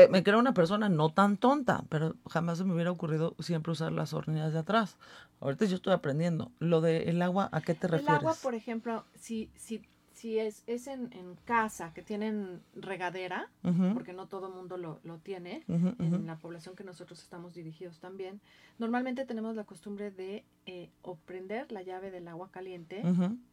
me 0.09 0.23
creo 0.23 0.39
una 0.39 0.53
persona 0.53 0.89
no 0.89 1.09
tan 1.09 1.37
tonta, 1.37 1.83
pero 1.89 2.15
jamás 2.29 2.59
se 2.59 2.63
me 2.63 2.73
hubiera 2.73 2.91
ocurrido 2.91 3.35
siempre 3.39 3.71
usar 3.71 3.91
las 3.91 4.13
hornillas 4.13 4.53
de 4.53 4.59
atrás. 4.59 4.97
Ahorita 5.39 5.65
yo 5.65 5.75
estoy 5.75 5.93
aprendiendo. 5.93 6.51
Lo 6.59 6.81
del 6.81 7.19
agua, 7.21 7.49
¿a 7.51 7.61
qué 7.61 7.73
te 7.73 7.87
refieres? 7.87 8.07
El 8.07 8.15
agua, 8.15 8.35
por 8.43 8.53
ejemplo, 8.53 9.05
si, 9.15 9.49
si 9.55 9.81
si 10.21 10.37
es, 10.37 10.63
es 10.67 10.85
en, 10.85 11.11
en, 11.13 11.35
casa 11.45 11.95
que 11.95 12.03
tienen 12.03 12.61
regadera, 12.75 13.49
porque 13.95 14.13
no 14.13 14.27
todo 14.27 14.49
el 14.49 14.53
mundo 14.53 14.77
lo, 14.77 14.99
lo 15.03 15.17
tiene, 15.17 15.63
en 15.67 16.27
la 16.27 16.35
población 16.35 16.75
que 16.75 16.83
nosotros 16.83 17.23
estamos 17.23 17.55
dirigidos 17.55 17.99
también, 17.99 18.39
normalmente 18.77 19.25
tenemos 19.25 19.55
la 19.55 19.63
costumbre 19.63 20.11
de 20.11 20.45
eh, 20.67 20.91
o 21.01 21.15
prender 21.15 21.71
la 21.71 21.81
llave 21.81 22.11
del 22.11 22.27
agua 22.27 22.51
caliente 22.51 23.01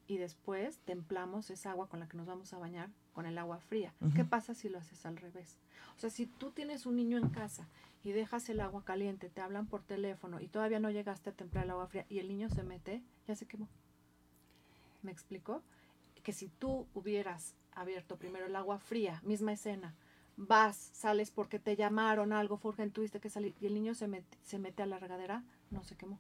y 0.09 0.18
después 0.18 0.76
templamos 0.85 1.48
esa 1.48 1.70
agua 1.70 1.88
con 1.88 2.00
la 2.00 2.07
que 2.07 2.18
nos 2.18 2.26
vamos 2.26 2.52
a 2.52 2.59
bañar 2.59 2.90
con 3.14 3.24
el 3.24 3.38
agua 3.38 3.61
fría. 3.61 3.94
¿Qué 4.14 4.26
pasa 4.26 4.52
si 4.52 4.68
lo 4.68 4.76
haces 4.76 5.07
al 5.07 5.16
revés? 5.16 5.57
O 5.96 6.00
sea, 6.00 6.11
si 6.11 6.26
tú 6.26 6.50
tienes 6.50 6.85
un 6.85 6.96
niño 6.96 7.16
en 7.16 7.31
casa 7.31 7.66
y 8.04 8.12
dejas 8.12 8.46
el 8.50 8.61
agua 8.61 8.85
caliente, 8.85 9.31
te 9.31 9.40
hablan 9.40 9.66
por 9.66 9.83
teléfono 9.85 10.38
y 10.38 10.48
todavía 10.48 10.81
no 10.81 10.90
llegaste 10.90 11.31
a 11.31 11.33
templar 11.33 11.64
el 11.64 11.70
agua 11.70 11.87
fría 11.87 12.04
y 12.11 12.18
el 12.18 12.28
niño 12.28 12.50
se 12.50 12.62
mete, 12.62 13.02
ya 13.26 13.35
se 13.35 13.46
quemó. 13.46 13.68
¿Me 15.02 15.11
explico? 15.12 15.62
Que 16.29 16.35
si 16.35 16.49
tú 16.49 16.87
hubieras 16.93 17.55
abierto 17.73 18.19
primero 18.19 18.45
el 18.45 18.55
agua 18.55 18.79
fría, 18.79 19.19
misma 19.25 19.55
escena, 19.55 19.95
vas, 20.37 20.77
sales 20.93 21.31
porque 21.31 21.59
te 21.59 21.75
llamaron, 21.75 22.35
algo 22.35 22.59
fue 22.59 22.75
tuviste 22.91 23.19
que 23.19 23.31
salir, 23.31 23.55
y 23.62 23.67
el 23.67 23.73
niño 23.73 23.95
se 23.95 24.09
mete, 24.09 24.37
se 24.43 24.59
mete 24.59 24.83
a 24.83 24.87
la 24.87 24.99
regadera, 24.99 25.43
no 25.71 25.83
se 25.83 25.97
quemó. 25.97 26.19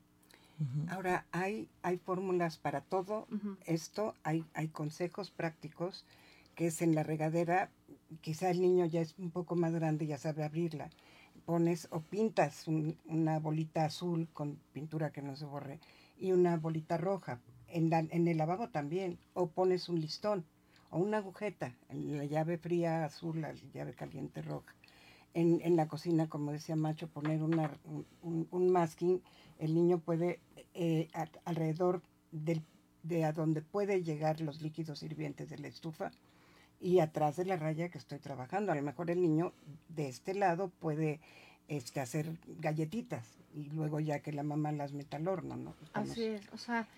Ahora, 0.88 1.26
hay, 1.30 1.68
hay 1.82 1.98
fórmulas 1.98 2.56
para 2.56 2.80
todo 2.80 3.28
esto, 3.66 4.14
hay, 4.22 4.46
hay 4.54 4.68
consejos 4.68 5.30
prácticos, 5.30 6.06
que 6.54 6.68
es 6.68 6.80
en 6.80 6.94
la 6.94 7.02
regadera, 7.02 7.70
quizá 8.22 8.48
el 8.48 8.62
niño 8.62 8.86
ya 8.86 9.02
es 9.02 9.14
un 9.18 9.30
poco 9.30 9.56
más 9.56 9.74
grande, 9.74 10.06
ya 10.06 10.16
sabe 10.16 10.42
abrirla. 10.42 10.88
Pones 11.44 11.86
o 11.90 12.00
pintas 12.00 12.66
una 12.66 13.38
bolita 13.40 13.84
azul 13.84 14.26
con 14.32 14.58
pintura 14.72 15.10
que 15.10 15.20
no 15.20 15.36
se 15.36 15.44
borre 15.44 15.80
y 16.16 16.32
una 16.32 16.56
bolita 16.56 16.96
roja 16.96 17.40
en, 17.68 17.92
en, 17.92 18.28
el 18.28 18.36
lavabo 18.36 18.68
también, 18.68 19.18
o 19.34 19.48
pones 19.48 19.88
un 19.88 20.00
listón 20.00 20.44
o 20.90 20.98
una 20.98 21.18
agujeta, 21.18 21.74
en 21.88 22.16
la 22.16 22.24
llave 22.24 22.58
fría 22.58 23.04
azul, 23.04 23.40
la 23.40 23.52
llave 23.74 23.94
caliente 23.94 24.42
roja. 24.42 24.74
En, 25.34 25.60
en 25.62 25.76
la 25.76 25.86
cocina, 25.86 26.28
como 26.28 26.52
decía 26.52 26.76
Macho, 26.76 27.08
poner 27.08 27.42
una, 27.42 27.70
un, 28.22 28.48
un, 28.50 28.70
masking, 28.70 29.22
el 29.58 29.74
niño 29.74 29.98
puede 29.98 30.40
eh, 30.72 31.08
alrededor 31.44 32.02
del, 32.32 32.62
de 33.02 33.24
a 33.24 33.32
donde 33.32 33.60
puede 33.60 34.02
llegar 34.02 34.40
los 34.40 34.62
líquidos 34.62 35.02
hirvientes 35.02 35.50
de 35.50 35.58
la 35.58 35.68
estufa 35.68 36.10
y 36.80 37.00
atrás 37.00 37.36
de 37.36 37.44
la 37.44 37.56
raya 37.56 37.88
que 37.90 37.98
estoy 37.98 38.18
trabajando. 38.18 38.72
A 38.72 38.74
lo 38.74 38.82
mejor 38.82 39.10
el 39.10 39.20
niño 39.20 39.52
de 39.88 40.08
este 40.08 40.34
lado 40.34 40.70
puede 40.80 41.20
este, 41.68 42.00
hacer 42.00 42.38
galletitas 42.46 43.38
y 43.54 43.64
luego 43.70 44.00
ya 44.00 44.20
que 44.20 44.32
la 44.32 44.42
mamá 44.42 44.72
las 44.72 44.92
meta 44.92 45.16
al 45.16 45.28
horno, 45.28 45.56
¿no? 45.56 45.74
Así 45.92 46.24
es, 46.24 46.48
o 46.52 46.58
sea... 46.58 46.88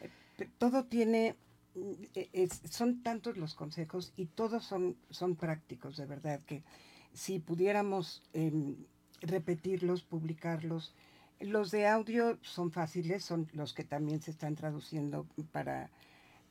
Eh, 0.41 0.49
todo 0.59 0.85
tiene, 0.85 1.37
mm, 1.75 2.69
son 2.69 3.03
tantos 3.03 3.37
los 3.37 3.55
consejos 3.55 4.13
y 4.17 4.27
todos 4.27 4.65
son, 4.65 4.97
son 5.11 5.37
prácticos, 5.37 5.97
de 5.97 6.07
verdad, 6.07 6.41
que 6.43 6.65
si 7.13 7.39
pudiéramos 7.39 8.23
em, 8.33 8.77
repetirlos, 9.21 10.03
publicarlos, 10.03 10.95
los 11.41 11.71
de 11.71 11.87
audio 11.87 12.39
son 12.43 12.71
fáciles, 12.71 13.25
son 13.25 13.49
los 13.53 13.73
que 13.73 13.85
también 13.85 14.21
se 14.21 14.31
están 14.31 14.57
traduciendo 14.57 15.27
para, 15.53 15.91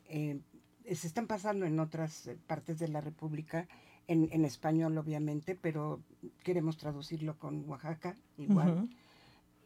em, 0.08 0.42
se 0.84 1.06
están 1.06 1.26
pasando 1.26 1.66
en 1.66 1.78
otras 1.78 2.30
partes 2.46 2.78
de 2.78 2.88
la 2.88 3.00
República, 3.00 3.68
en, 4.08 4.44
español 4.44 4.98
obviamente, 4.98 5.54
pero 5.54 6.02
queremos 6.42 6.76
traducirlo 6.76 7.38
con 7.38 7.68
Oaxaca 7.68 8.16
igual. 8.38 8.88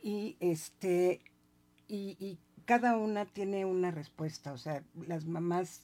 Y 0.02 0.36
este, 0.38 1.22
y 1.88 2.38
cada 2.64 2.96
una 2.96 3.26
tiene 3.26 3.64
una 3.64 3.90
respuesta, 3.90 4.52
o 4.52 4.58
sea, 4.58 4.82
las 5.06 5.24
mamás 5.26 5.82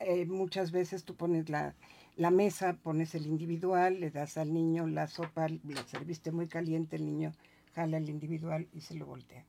eh, 0.00 0.26
muchas 0.26 0.70
veces 0.70 1.04
tú 1.04 1.14
pones 1.14 1.48
la, 1.48 1.74
la, 2.16 2.30
mesa, 2.30 2.74
pones 2.82 3.14
el 3.14 3.26
individual, 3.26 4.00
le 4.00 4.10
das 4.10 4.36
al 4.36 4.52
niño 4.52 4.86
la 4.86 5.06
sopa, 5.06 5.48
la 5.48 5.86
serviste 5.86 6.30
muy 6.30 6.46
caliente, 6.46 6.96
el 6.96 7.04
niño 7.04 7.32
jala 7.74 7.98
el 7.98 8.08
individual 8.08 8.68
y 8.72 8.80
se 8.80 8.94
lo 8.94 9.06
voltea. 9.06 9.44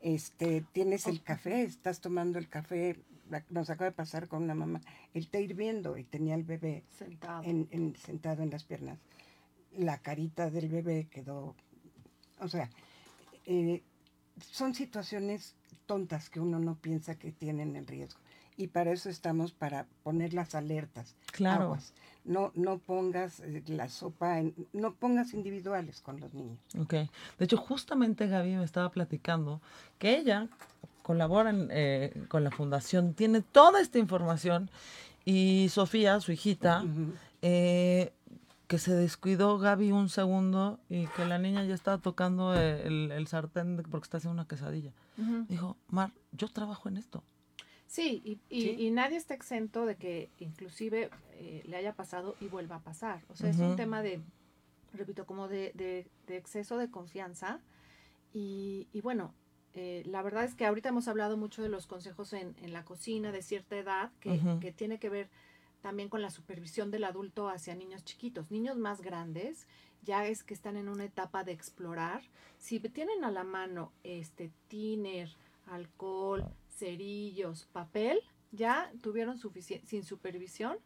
Este, 0.00 0.64
tienes 0.72 1.06
el 1.06 1.22
café, 1.22 1.62
estás 1.62 2.00
tomando 2.00 2.38
el 2.38 2.48
café, 2.48 2.96
nos 3.50 3.68
acaba 3.70 3.90
de 3.90 3.96
pasar 3.96 4.28
con 4.28 4.42
una 4.42 4.54
mamá, 4.54 4.80
el 5.14 5.28
té 5.28 5.42
hirviendo 5.42 5.98
y 5.98 6.04
tenía 6.04 6.34
el 6.34 6.42
bebé 6.42 6.84
sentado 6.88 7.42
en, 7.44 7.94
sentado 7.96 8.42
en 8.42 8.50
las 8.50 8.64
piernas. 8.64 8.98
La 9.76 9.98
carita 9.98 10.50
del 10.50 10.68
bebé 10.68 11.08
quedó, 11.10 11.54
o 12.40 12.48
sea, 12.48 12.70
eh, 13.44 13.82
son 14.40 14.74
situaciones 14.74 15.54
tontas 15.86 16.30
que 16.30 16.40
uno 16.40 16.58
no 16.58 16.76
piensa 16.76 17.14
que 17.14 17.32
tienen 17.32 17.76
el 17.76 17.86
riesgo. 17.86 18.20
Y 18.56 18.66
para 18.68 18.92
eso 18.92 19.08
estamos, 19.08 19.52
para 19.52 19.86
poner 20.02 20.34
las 20.34 20.54
alertas. 20.54 21.16
Claro. 21.32 21.78
No, 22.24 22.52
no 22.54 22.78
pongas 22.78 23.40
eh, 23.40 23.62
la 23.68 23.88
sopa, 23.88 24.38
en, 24.38 24.54
no 24.74 24.94
pongas 24.94 25.32
individuales 25.32 26.02
con 26.02 26.20
los 26.20 26.34
niños. 26.34 26.58
Ok. 26.78 26.92
De 26.92 27.44
hecho, 27.44 27.56
justamente 27.56 28.26
Gaby 28.26 28.56
me 28.56 28.64
estaba 28.64 28.90
platicando 28.90 29.62
que 29.98 30.18
ella 30.18 30.48
colabora 31.02 31.52
eh, 31.70 32.12
con 32.28 32.44
la 32.44 32.50
fundación, 32.50 33.14
tiene 33.14 33.40
toda 33.40 33.80
esta 33.80 33.98
información 33.98 34.70
y 35.24 35.68
Sofía, 35.70 36.20
su 36.20 36.32
hijita, 36.32 36.84
eh, 37.42 38.12
que 38.70 38.78
se 38.78 38.94
descuidó 38.94 39.58
Gaby 39.58 39.90
un 39.90 40.08
segundo 40.08 40.78
y 40.88 41.08
que 41.08 41.24
la 41.24 41.40
niña 41.40 41.64
ya 41.64 41.74
estaba 41.74 41.98
tocando 41.98 42.54
el, 42.54 43.10
el 43.10 43.26
sartén 43.26 43.82
porque 43.90 44.04
está 44.04 44.18
haciendo 44.18 44.34
una 44.34 44.46
quesadilla. 44.46 44.92
Dijo, 45.48 45.76
Mar, 45.88 46.12
yo 46.30 46.46
trabajo 46.46 46.88
en 46.88 46.96
esto. 46.96 47.24
Sí 47.88 48.38
y, 48.48 48.86
y, 48.86 48.90
nadie 48.92 49.16
está 49.16 49.34
exento 49.34 49.86
de 49.86 49.96
que 49.96 50.30
inclusive 50.38 51.10
eh, 51.32 51.64
le 51.66 51.76
haya 51.78 51.94
pasado 51.94 52.36
y 52.40 52.46
vuelva 52.46 52.76
a 52.76 52.78
pasar. 52.78 53.24
O 53.28 53.34
sea, 53.34 53.50
es 53.50 53.58
un 53.58 53.74
tema 53.74 54.02
de, 54.02 54.20
repito, 54.92 55.26
como 55.26 55.48
de, 55.48 55.72
de, 55.74 56.36
exceso 56.36 56.78
de 56.78 56.92
confianza. 56.92 57.58
Y, 58.32 58.86
y 58.92 59.00
bueno, 59.00 59.34
eh, 59.74 60.04
la 60.06 60.22
verdad 60.22 60.44
es 60.44 60.54
que 60.54 60.64
ahorita 60.64 60.90
hemos 60.90 61.08
hablado 61.08 61.36
mucho 61.36 61.60
de 61.60 61.70
los 61.70 61.88
consejos 61.88 62.32
en, 62.34 62.54
en 62.62 62.72
la 62.72 62.84
cocina 62.84 63.32
de 63.32 63.42
cierta 63.42 63.76
edad, 63.76 64.12
que, 64.20 64.40
que 64.60 64.70
tiene 64.70 65.00
que 65.00 65.08
ver 65.08 65.28
también 65.80 66.08
con 66.08 66.22
la 66.22 66.30
supervisión 66.30 66.90
del 66.90 67.04
adulto 67.04 67.48
hacia 67.48 67.74
niños 67.74 68.04
chiquitos. 68.04 68.50
Niños 68.50 68.76
más 68.76 69.00
grandes 69.00 69.66
ya 70.02 70.26
es 70.26 70.42
que 70.42 70.54
están 70.54 70.76
en 70.76 70.88
una 70.88 71.04
etapa 71.04 71.44
de 71.44 71.52
explorar. 71.52 72.22
Si 72.58 72.80
tienen 72.80 73.24
a 73.24 73.30
la 73.30 73.44
mano 73.44 73.92
este 74.02 74.50
tiner, 74.68 75.30
alcohol, 75.66 76.44
cerillos, 76.68 77.66
papel, 77.72 78.20
ya 78.52 78.92
tuvieron 79.02 79.38
suficiente, 79.38 79.86
sin 79.86 80.04
supervisión, 80.04 80.78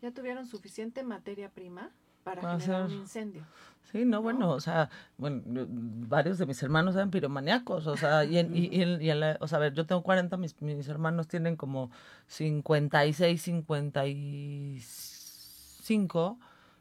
ya 0.00 0.12
tuvieron 0.12 0.46
suficiente 0.46 1.02
materia 1.02 1.50
prima 1.50 1.92
para 2.24 2.58
generar 2.58 2.86
un 2.86 2.92
incendio. 2.92 3.44
Sí, 3.90 4.04
no, 4.04 4.22
bueno, 4.22 4.50
o 4.50 4.60
sea, 4.60 4.88
bueno, 5.18 5.42
varios 5.46 6.38
de 6.38 6.46
mis 6.46 6.62
hermanos 6.62 6.94
eran 6.94 7.10
piromaníacos, 7.10 7.86
o 7.86 7.96
sea, 7.96 8.24
y, 8.24 8.38
y, 8.38 8.80
y, 8.80 9.10
o 9.40 9.46
sea, 9.46 9.58
a 9.58 9.60
ver, 9.60 9.74
yo 9.74 9.84
tengo 9.84 10.02
40, 10.02 10.36
mis, 10.38 10.58
mis 10.62 10.88
hermanos 10.88 11.28
tienen 11.28 11.56
como 11.56 11.90
56, 12.28 13.42
55, 13.42 16.38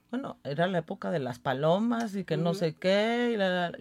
bueno, 0.09 0.37
era 0.43 0.67
la 0.67 0.77
época 0.77 1.11
de 1.11 1.19
las 1.19 1.39
palomas 1.39 2.15
y 2.15 2.23
que 2.23 2.37
no 2.37 2.53
sé 2.53 2.75
qué, 2.75 3.35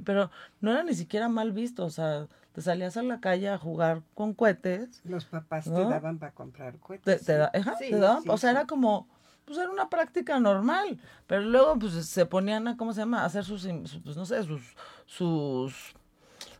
pero 0.04 0.32
no 0.60 0.72
era 0.72 0.82
ni 0.82 0.94
siquiera 0.94 1.28
mal 1.28 1.52
visto, 1.52 1.84
o 1.84 1.90
sea, 1.90 2.26
te 2.52 2.62
salías 2.62 2.96
a 2.96 3.02
la 3.02 3.20
calle 3.20 3.48
a 3.48 3.58
jugar 3.58 4.02
con 4.14 4.34
cohetes. 4.34 5.00
Los 5.04 5.26
papás 5.26 5.64
te 5.64 5.70
daban 5.70 6.18
para 6.18 6.32
comprar 6.32 6.78
cohetes. 6.78 7.24
Te, 7.24 7.36
daban, 7.36 8.28
o 8.28 8.38
sea, 8.38 8.50
era 8.50 8.66
como, 8.66 9.06
pues 9.50 9.58
era 9.58 9.70
una 9.72 9.88
práctica 9.88 10.38
normal, 10.38 11.00
pero 11.26 11.42
luego 11.42 11.76
pues 11.76 12.06
se 12.06 12.24
ponían 12.24 12.68
a, 12.68 12.76
¿cómo 12.76 12.92
se 12.92 13.00
llama? 13.00 13.22
A 13.22 13.24
hacer 13.24 13.44
sus, 13.44 13.66
pues 14.04 14.16
no 14.16 14.24
sé, 14.24 14.44
sus, 14.44 14.76
sus 15.06 15.94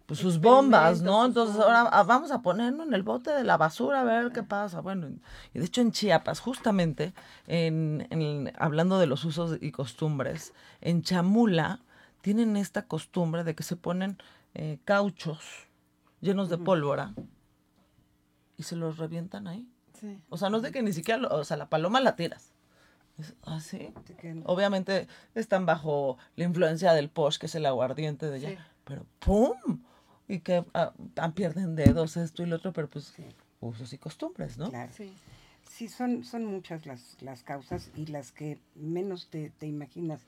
pues, 0.07 0.19
sus 0.19 0.41
bombas, 0.41 1.03
¿no? 1.03 1.25
Entonces 1.25 1.55
ahora 1.55 1.83
ah, 1.83 2.03
vamos 2.03 2.33
a 2.33 2.43
ponernos 2.43 2.85
en 2.89 2.95
el 2.95 3.05
bote 3.05 3.31
de 3.31 3.45
la 3.45 3.57
basura 3.57 4.01
a 4.01 4.03
ver 4.03 4.33
qué 4.33 4.43
pasa. 4.43 4.81
Bueno, 4.81 5.07
y 5.55 5.61
de 5.61 5.65
hecho 5.65 5.83
en 5.83 5.93
Chiapas, 5.93 6.41
justamente, 6.41 7.15
en, 7.47 8.53
hablando 8.59 8.99
de 8.99 9.07
los 9.07 9.25
usos 9.25 9.59
y 9.61 9.71
costumbres, 9.71 10.53
en 10.81 11.03
Chamula 11.03 11.79
tienen 12.23 12.57
esta 12.57 12.89
costumbre 12.89 13.45
de 13.45 13.55
que 13.55 13.63
se 13.63 13.77
ponen 13.77 14.19
eh, 14.55 14.81
cauchos 14.85 15.69
llenos 16.21 16.49
de 16.49 16.59
pólvora 16.59 17.15
y 18.57 18.65
se 18.65 18.75
los 18.75 18.99
revientan 18.99 19.47
ahí. 19.47 19.69
Sí. 19.93 20.19
O 20.29 20.37
sea, 20.37 20.51
no 20.51 20.57
es 20.57 20.65
de 20.65 20.73
que 20.73 20.83
ni 20.83 20.93
siquiera, 20.93 21.29
o 21.29 21.45
sea, 21.45 21.57
la 21.57 21.69
paloma 21.69 22.01
la 22.01 22.17
tiras. 22.17 22.53
¿Ah, 23.43 23.61
sí? 23.61 23.93
Obviamente 24.45 25.07
están 25.35 25.67
bajo 25.67 26.19
la 26.37 26.45
influencia 26.45 26.93
del 26.93 27.09
posh, 27.09 27.39
que 27.39 27.47
es 27.47 27.55
el 27.55 27.67
aguardiente 27.67 28.27
de 28.31 28.39
ella. 28.39 28.49
Sí. 28.51 28.57
Pero 28.85 29.07
¡pum! 29.19 29.83
Y 30.29 30.41
que 30.41 30.65
ah, 30.75 30.93
ah, 31.17 31.33
pierden 31.35 31.75
dedos, 31.77 32.17
esto 32.17 32.43
y 32.43 32.47
lo 32.47 32.57
otro, 32.57 32.73
pero 32.73 32.89
pues 32.89 33.07
Sí. 33.17 33.25
usos 33.61 33.93
y 33.93 33.99
costumbres, 33.99 34.59
¿no? 34.59 34.71
Claro. 34.71 34.93
Sí. 34.97 35.13
Sí, 35.69 35.89
son, 35.89 36.25
son 36.25 36.45
muchas 36.47 36.85
las, 36.87 37.17
las 37.21 37.43
causas 37.45 37.91
y 37.95 38.07
las 38.07 38.33
que 38.33 38.59
menos 38.75 39.29
te, 39.29 39.51
te 39.51 39.67
imaginas. 39.67 40.21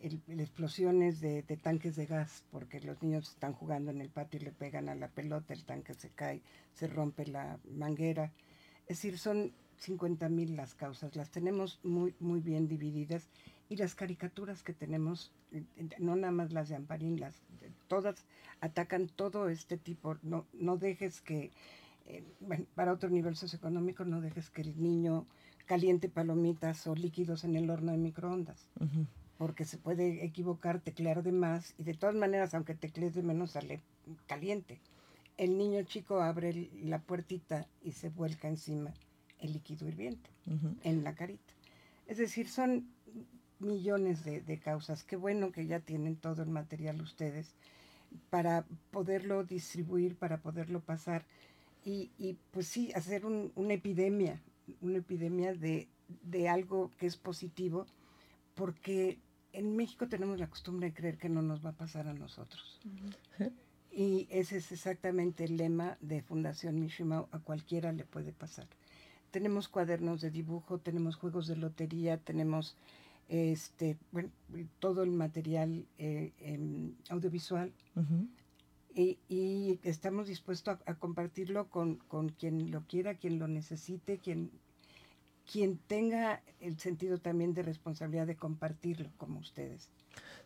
El, 0.00 0.20
el 0.28 0.40
explosiones 0.40 1.20
de, 1.20 1.42
de 1.42 1.56
tanques 1.56 1.96
de 1.96 2.06
gas, 2.06 2.42
porque 2.52 2.80
los 2.80 3.02
niños 3.02 3.30
están 3.30 3.54
jugando 3.54 3.90
en 3.90 4.00
el 4.00 4.10
patio 4.10 4.38
y 4.40 4.44
le 4.44 4.52
pegan 4.52 4.88
a 4.88 4.94
la 4.94 5.08
pelota, 5.08 5.54
el 5.54 5.64
tanque 5.64 5.94
se 5.94 6.10
cae, 6.10 6.42
se 6.74 6.86
rompe 6.88 7.26
la 7.26 7.58
manguera. 7.72 8.30
Es 8.86 8.98
decir, 8.98 9.18
son 9.18 9.52
50 9.84 10.28
mil 10.28 10.56
las 10.56 10.74
causas, 10.74 11.14
las 11.14 11.30
tenemos 11.30 11.78
muy, 11.82 12.14
muy 12.18 12.40
bien 12.40 12.68
divididas 12.68 13.28
y 13.68 13.76
las 13.76 13.94
caricaturas 13.94 14.62
que 14.62 14.72
tenemos, 14.72 15.32
no 15.98 16.16
nada 16.16 16.32
más 16.32 16.52
las 16.52 16.68
de 16.68 16.76
Amparín, 16.76 17.20
las, 17.20 17.42
todas 17.86 18.24
atacan 18.60 19.08
todo 19.08 19.48
este 19.48 19.76
tipo. 19.76 20.16
No, 20.22 20.46
no 20.52 20.76
dejes 20.76 21.20
que, 21.20 21.52
eh, 22.06 22.24
bueno, 22.40 22.66
para 22.74 22.92
otro 22.92 23.10
nivel 23.10 23.36
socioeconómico, 23.36 24.04
no 24.04 24.20
dejes 24.20 24.50
que 24.50 24.62
el 24.62 24.82
niño 24.82 25.26
caliente 25.66 26.08
palomitas 26.08 26.86
o 26.86 26.94
líquidos 26.94 27.44
en 27.44 27.56
el 27.56 27.70
horno 27.70 27.92
de 27.92 27.98
microondas, 27.98 28.66
porque 29.38 29.64
se 29.64 29.78
puede 29.78 30.24
equivocar, 30.24 30.80
teclear 30.80 31.22
de 31.22 31.32
más 31.32 31.74
y 31.78 31.84
de 31.84 31.94
todas 31.94 32.14
maneras, 32.14 32.54
aunque 32.54 32.74
teclees 32.74 33.14
de 33.14 33.22
menos, 33.22 33.52
sale 33.52 33.80
caliente. 34.26 34.80
El 35.36 35.58
niño 35.58 35.82
chico 35.82 36.20
abre 36.20 36.70
la 36.82 37.00
puertita 37.00 37.66
y 37.82 37.92
se 37.92 38.08
vuelca 38.08 38.46
encima 38.48 38.92
el 39.44 39.52
líquido 39.52 39.86
hirviente 39.88 40.30
en 40.82 41.04
la 41.04 41.14
carita. 41.14 41.52
Es 42.06 42.18
decir, 42.18 42.48
son 42.48 42.86
millones 43.60 44.24
de, 44.24 44.40
de 44.40 44.58
causas. 44.58 45.04
Qué 45.04 45.16
bueno 45.16 45.52
que 45.52 45.66
ya 45.66 45.80
tienen 45.80 46.16
todo 46.16 46.42
el 46.42 46.48
material 46.50 47.00
ustedes 47.00 47.54
para 48.30 48.64
poderlo 48.90 49.44
distribuir, 49.44 50.16
para 50.16 50.38
poderlo 50.38 50.80
pasar 50.80 51.24
y, 51.84 52.10
y, 52.18 52.36
pues 52.50 52.66
sí, 52.68 52.92
hacer 52.94 53.24
un- 53.26 53.52
una 53.54 53.74
epidemia, 53.74 54.40
una 54.80 54.98
epidemia 54.98 55.54
de, 55.54 55.88
de 56.22 56.48
algo 56.48 56.90
que 56.98 57.06
es 57.06 57.16
positivo, 57.16 57.86
porque 58.54 59.18
en 59.52 59.76
México 59.76 60.08
tenemos 60.08 60.38
la 60.38 60.48
costumbre 60.48 60.88
de 60.88 60.94
creer 60.94 61.18
que 61.18 61.28
no 61.28 61.42
nos 61.42 61.64
va 61.64 61.70
a 61.70 61.74
pasar 61.76 62.06
a 62.08 62.14
nosotros. 62.14 62.80
Y 63.90 64.26
ese 64.30 64.56
es 64.56 64.72
exactamente 64.72 65.44
el 65.44 65.56
lema 65.56 65.96
de 66.00 66.20
Fundación 66.22 66.80
Mishima, 66.80 67.26
a 67.30 67.38
cualquiera 67.38 67.92
le 67.92 68.04
puede 68.04 68.32
pasar. 68.32 68.66
Tenemos 69.34 69.68
cuadernos 69.68 70.20
de 70.20 70.30
dibujo, 70.30 70.78
tenemos 70.78 71.16
juegos 71.16 71.48
de 71.48 71.56
lotería, 71.56 72.18
tenemos 72.18 72.76
este, 73.28 73.96
bueno, 74.12 74.30
todo 74.78 75.02
el 75.02 75.10
material 75.10 75.86
eh, 75.98 76.30
em, 76.38 76.92
audiovisual 77.10 77.72
y, 78.94 79.18
y 79.28 79.80
estamos 79.82 80.28
dispuestos 80.28 80.78
a, 80.86 80.90
a 80.92 80.94
compartirlo 80.94 81.68
con, 81.68 81.96
con 81.96 82.28
quien 82.28 82.70
lo 82.70 82.82
quiera, 82.82 83.16
quien 83.16 83.40
lo 83.40 83.48
necesite, 83.48 84.18
quien, 84.18 84.52
quien 85.50 85.78
tenga 85.78 86.40
el 86.60 86.78
sentido 86.78 87.18
también 87.18 87.54
de 87.54 87.62
responsabilidad 87.64 88.28
de 88.28 88.36
compartirlo, 88.36 89.10
como 89.16 89.40
ustedes. 89.40 89.90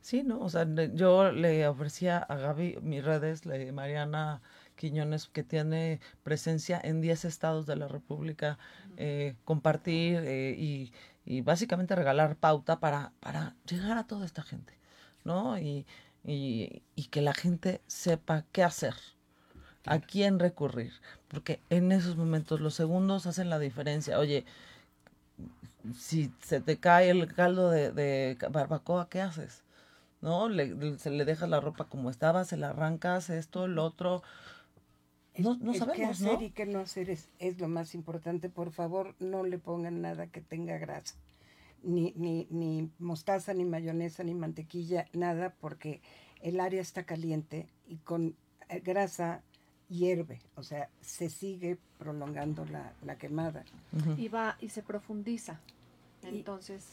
Sí, 0.01 0.22
¿no? 0.22 0.41
O 0.41 0.49
sea, 0.49 0.66
yo 0.95 1.30
le 1.30 1.68
ofrecía 1.68 2.16
a 2.20 2.36
Gaby 2.36 2.78
mis 2.80 3.05
redes, 3.05 3.45
le- 3.45 3.70
Mariana 3.70 4.41
Quiñones, 4.79 5.29
que 5.29 5.43
tiene 5.43 6.01
presencia 6.22 6.81
en 6.83 7.03
10 7.03 7.26
estados 7.26 7.66
de 7.66 7.76
la 7.76 7.89
República, 7.89 8.59
eh, 8.97 9.35
compartir 9.45 10.22
eh, 10.24 10.55
y, 10.59 10.93
y 11.26 11.43
básicamente 11.43 11.95
regalar 11.97 12.37
pauta 12.37 12.81
para, 12.81 13.12
para 13.20 13.55
llegar 13.68 13.99
a 13.99 14.07
toda 14.07 14.24
esta 14.24 14.43
gente, 14.43 14.72
¿no? 15.24 15.59
Y, 15.59 15.85
y, 16.24 16.83
y 16.97 17.05
que 17.07 17.20
la 17.22 17.35
gente 17.35 17.83
sepa 17.89 18.45
qué 18.53 18.62
hacer, 18.62 18.95
a 19.87 19.99
quién 20.01 20.39
recurrir, 20.39 20.93
porque 21.29 21.61
en 21.70 21.93
esos 21.93 22.16
momentos 22.16 22.61
los 22.61 22.74
segundos 22.74 23.26
hacen 23.26 23.51
la 23.51 23.59
diferencia. 23.59 24.18
Oye, 24.18 24.45
si 25.97 26.33
se 26.43 26.61
te 26.61 26.79
cae 26.79 27.11
el 27.11 27.33
caldo 27.35 27.70
de, 27.70 27.93
de 27.93 28.37
barbacoa, 28.51 29.09
¿qué 29.09 29.20
haces? 29.20 29.62
¿No? 30.20 30.49
Le, 30.49 30.99
se 30.99 31.11
le 31.11 31.24
deja 31.24 31.47
la 31.47 31.61
ropa 31.61 31.85
como 31.87 32.11
estaba, 32.11 32.45
se 32.45 32.57
la 32.57 32.70
arrancas, 32.70 33.31
esto, 33.31 33.68
lo 33.68 33.85
otro. 33.85 34.22
No, 35.39 35.53
El- 35.53 35.64
no 35.64 35.72
el 35.72 35.93
qué 35.93 36.05
hacer 36.05 36.32
¿no? 36.34 36.43
y 36.43 36.51
qué 36.51 36.66
no 36.66 36.80
hacer 36.80 37.11
es, 37.11 37.28
es 37.39 37.61
lo 37.61 37.68
más 37.68 37.95
importante. 37.95 38.49
Por 38.49 38.70
favor, 38.72 39.14
no 39.20 39.45
le 39.45 39.59
pongan 39.59 40.01
nada 40.03 40.26
que 40.26 40.41
tenga 40.41 40.78
grasa. 40.78 41.14
Ni, 41.82 42.12
ni, 42.16 42.47
ni 42.51 42.91
mostaza, 42.99 43.55
ni 43.55 43.64
mayonesa, 43.64 44.24
ni 44.24 44.34
mantequilla, 44.34 45.07
nada, 45.12 45.55
porque 45.61 46.01
el 46.43 46.59
área 46.61 46.80
está 46.82 47.05
caliente 47.05 47.68
y 47.86 47.97
con 47.99 48.34
eh, 48.68 48.80
grasa 48.80 49.43
hierve. 49.89 50.41
O 50.57 50.62
sea, 50.64 50.89
se 51.01 51.30
sigue 51.30 51.78
prolongando 51.99 52.64
la, 52.66 52.93
la 53.05 53.16
quemada. 53.16 53.64
Y 54.16 54.28
va 54.28 54.57
y 54.61 54.68
se 54.70 54.82
profundiza. 54.82 55.61
Y- 56.24 56.39
Entonces. 56.39 56.84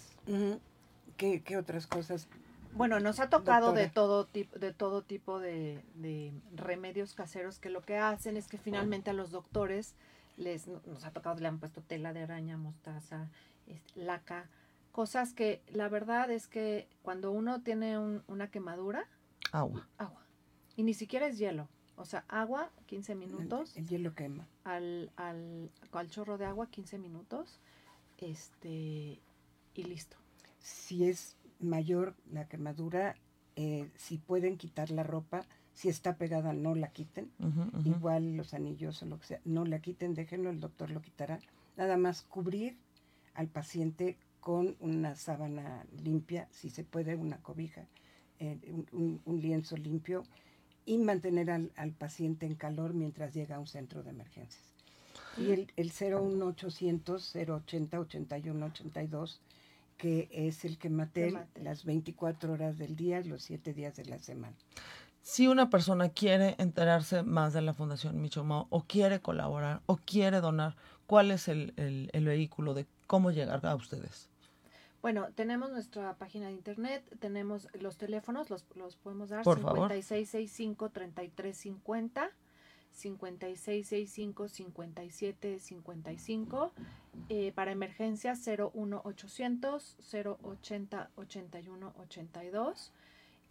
¿Qué, 1.18 1.42
qué 1.42 1.58
otras 1.58 1.88
cosas? 1.88 2.28
Bueno, 2.76 3.00
nos 3.00 3.20
ha 3.20 3.30
tocado 3.30 3.74
de 3.74 3.90
todo 3.90 4.26
tipo, 4.26 4.58
de 4.60 4.74
todo 4.74 5.02
tipo 5.02 5.40
de, 5.40 5.84
de 5.96 6.34
remedios 6.54 7.14
caseros 7.14 7.58
que 7.60 7.70
lo 7.70 7.82
que 7.82 7.98
hacen 7.98 8.38
es 8.38 8.48
que 8.48 8.58
finalmente 8.58 9.10
a 9.10 9.14
los 9.14 9.32
doctores 9.32 9.96
les 10.38 10.68
nos 10.68 11.06
ha 11.06 11.12
tocado, 11.12 11.40
le 11.40 11.48
han 11.48 11.60
puesto 11.60 11.82
tela 11.82 12.14
de 12.14 12.22
araña, 12.24 12.58
mostaza, 12.58 13.30
este, 13.68 14.00
laca, 14.02 14.50
cosas 14.92 15.34
que 15.34 15.62
la 15.68 15.88
verdad 15.90 16.30
es 16.30 16.48
que 16.48 16.88
cuando 17.02 17.32
uno 17.32 17.62
tiene 17.62 17.98
un- 17.98 18.24
una 18.28 18.50
quemadura, 18.52 19.08
Agua. 19.52 19.88
agua. 19.98 20.22
Y 20.76 20.84
ni 20.84 20.94
siquiera 20.94 21.28
es 21.28 21.38
hielo. 21.38 21.70
O 21.98 22.04
sea, 22.04 22.26
agua, 22.28 22.72
15 22.88 23.16
minutos. 23.16 23.78
El 23.78 23.88
hielo 23.88 24.14
quema. 24.14 24.46
al, 24.66 25.12
al, 25.16 25.72
al 25.94 26.10
chorro 26.10 26.38
de 26.38 26.46
agua 26.46 26.68
15 26.70 26.98
minutos 26.98 27.60
este 28.18 29.20
y 29.74 29.84
listo 29.84 30.18
si 30.60 31.06
es 31.08 31.36
mayor 31.60 32.16
la 32.32 32.48
quemadura, 32.48 33.16
eh, 33.56 33.90
si 33.96 34.18
pueden 34.18 34.58
quitar 34.58 34.92
la 34.92 35.04
ropa, 35.04 35.46
si 35.74 35.90
está 35.90 36.16
pegada 36.18 36.54
no 36.54 36.74
la 36.76 36.90
quiten, 36.90 37.30
igual 37.86 38.36
los 38.38 38.54
anillos 38.54 39.02
o 39.04 39.06
lo 39.06 39.20
que 39.20 39.28
sea, 39.28 39.42
no 39.46 39.66
la 39.66 39.80
quiten, 39.80 40.14
déjenlo, 40.14 40.50
el 40.50 40.60
doctor 40.60 40.90
lo 40.90 41.02
quitará. 41.02 41.40
Nada 41.78 41.98
más 41.98 42.22
cubrir 42.22 42.78
al 43.34 43.48
paciente 43.48 44.18
con 44.40 44.76
una 44.80 45.16
sábana 45.16 45.86
limpia, 46.04 46.48
si 46.52 46.70
se 46.70 46.84
puede, 46.84 47.16
una 47.16 47.38
cobija, 47.38 47.88
eh, 48.40 48.58
un, 48.72 48.88
un- 48.94 49.22
un 49.26 49.42
lienzo 49.42 49.76
limpio 49.76 50.24
y 50.86 50.98
mantener 51.00 51.50
al, 51.52 51.72
al 51.76 51.92
paciente 51.92 52.46
en 52.46 52.56
calor 52.56 52.94
mientras 52.94 53.34
llega 53.34 53.56
a 53.56 53.60
un 53.60 53.68
centro 53.68 54.04
de 54.04 54.12
emergencias. 54.12 54.64
Y 55.38 55.52
el, 55.52 55.72
el 55.76 55.92
01800 55.92 57.36
080 57.36 58.00
81 58.00 58.66
82 58.68 59.42
que 59.98 60.28
es 60.32 60.66
el 60.66 60.78
que 60.78 60.90
mate 60.90 61.28
Quematel. 61.28 61.64
las 61.64 61.86
24 61.86 62.54
horas 62.54 62.78
del 62.78 62.96
día, 62.96 63.22
los 63.22 63.44
7 63.44 63.74
días 63.74 63.96
de 63.96 64.06
la 64.06 64.20
semana. 64.20 64.56
Si 65.22 65.48
una 65.48 65.70
persona 65.70 66.10
quiere 66.10 66.56
enterarse 66.60 67.24
más 67.24 67.54
de 67.54 67.62
la 67.62 67.74
Fundación 67.74 68.22
Michomo 68.22 68.68
o 68.70 68.84
quiere 68.84 69.20
colaborar 69.22 69.82
o 69.88 69.98
quiere 69.98 70.40
donar, 70.42 70.76
¿cuál 71.08 71.32
es 71.32 71.48
el, 71.48 71.74
el- 71.78 72.10
el 72.14 72.26
vehículo 72.26 72.74
de 72.74 72.86
cómo 73.08 73.32
llegar 73.32 73.66
a 73.66 73.76
ustedes? 73.76 74.30
bueno 75.02 75.28
tenemos 75.36 75.72
nuestra 75.72 76.16
página 76.16 76.48
de 76.48 76.54
internet 76.54 77.04
tenemos 77.20 77.68
los 77.80 77.96
teléfonos 77.98 78.50
los, 78.50 78.66
los 78.74 78.96
podemos 78.96 79.30
dar 79.30 79.44
Por 79.44 79.60
favor. 79.62 79.88
5665 82.96 84.48
3350 84.48 85.02
5665 85.02 86.72
5755 86.74 86.74
eh, 87.30 87.52
para 87.54 87.72
emergencias 87.72 88.46
01800 88.46 89.98
080 90.42 91.12
81 91.16 91.94
82 91.98 92.92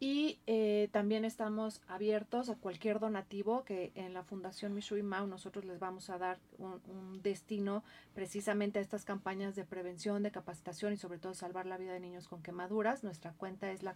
y 0.01 0.39
eh, 0.47 0.89
también 0.93 1.25
estamos 1.25 1.81
abiertos 1.87 2.51
a 2.51 2.57
cualquier 2.57 2.99
donativo 2.99 3.65
que 3.65 3.93
en 3.95 4.13
la 4.13 4.25
Fundación 4.25 4.75
Mishui 4.75 5.03
Mau 5.03 5.27
nosotros 5.27 5.65
les 5.65 5.79
vamos 5.79 6.11
a 6.11 6.19
dar 6.19 6.39
un, 6.59 6.81
un 6.89 7.23
destino 7.23 7.85
precisamente 8.13 8.81
a 8.81 8.83
estas 8.83 9.05
campañas 9.05 9.55
de 9.55 9.65
prevención, 9.65 10.23
de 10.23 10.33
capacitación 10.33 10.93
y 10.93 10.97
sobre 10.97 11.19
todo 11.19 11.35
salvar 11.35 11.67
la 11.67 11.79
vida 11.79 11.93
de 11.93 12.01
niños 12.01 12.29
con 12.29 12.43
quemaduras. 12.43 13.05
Nuestra 13.05 13.33
cuenta 13.33 13.71
es 13.71 13.83
la 13.83 13.95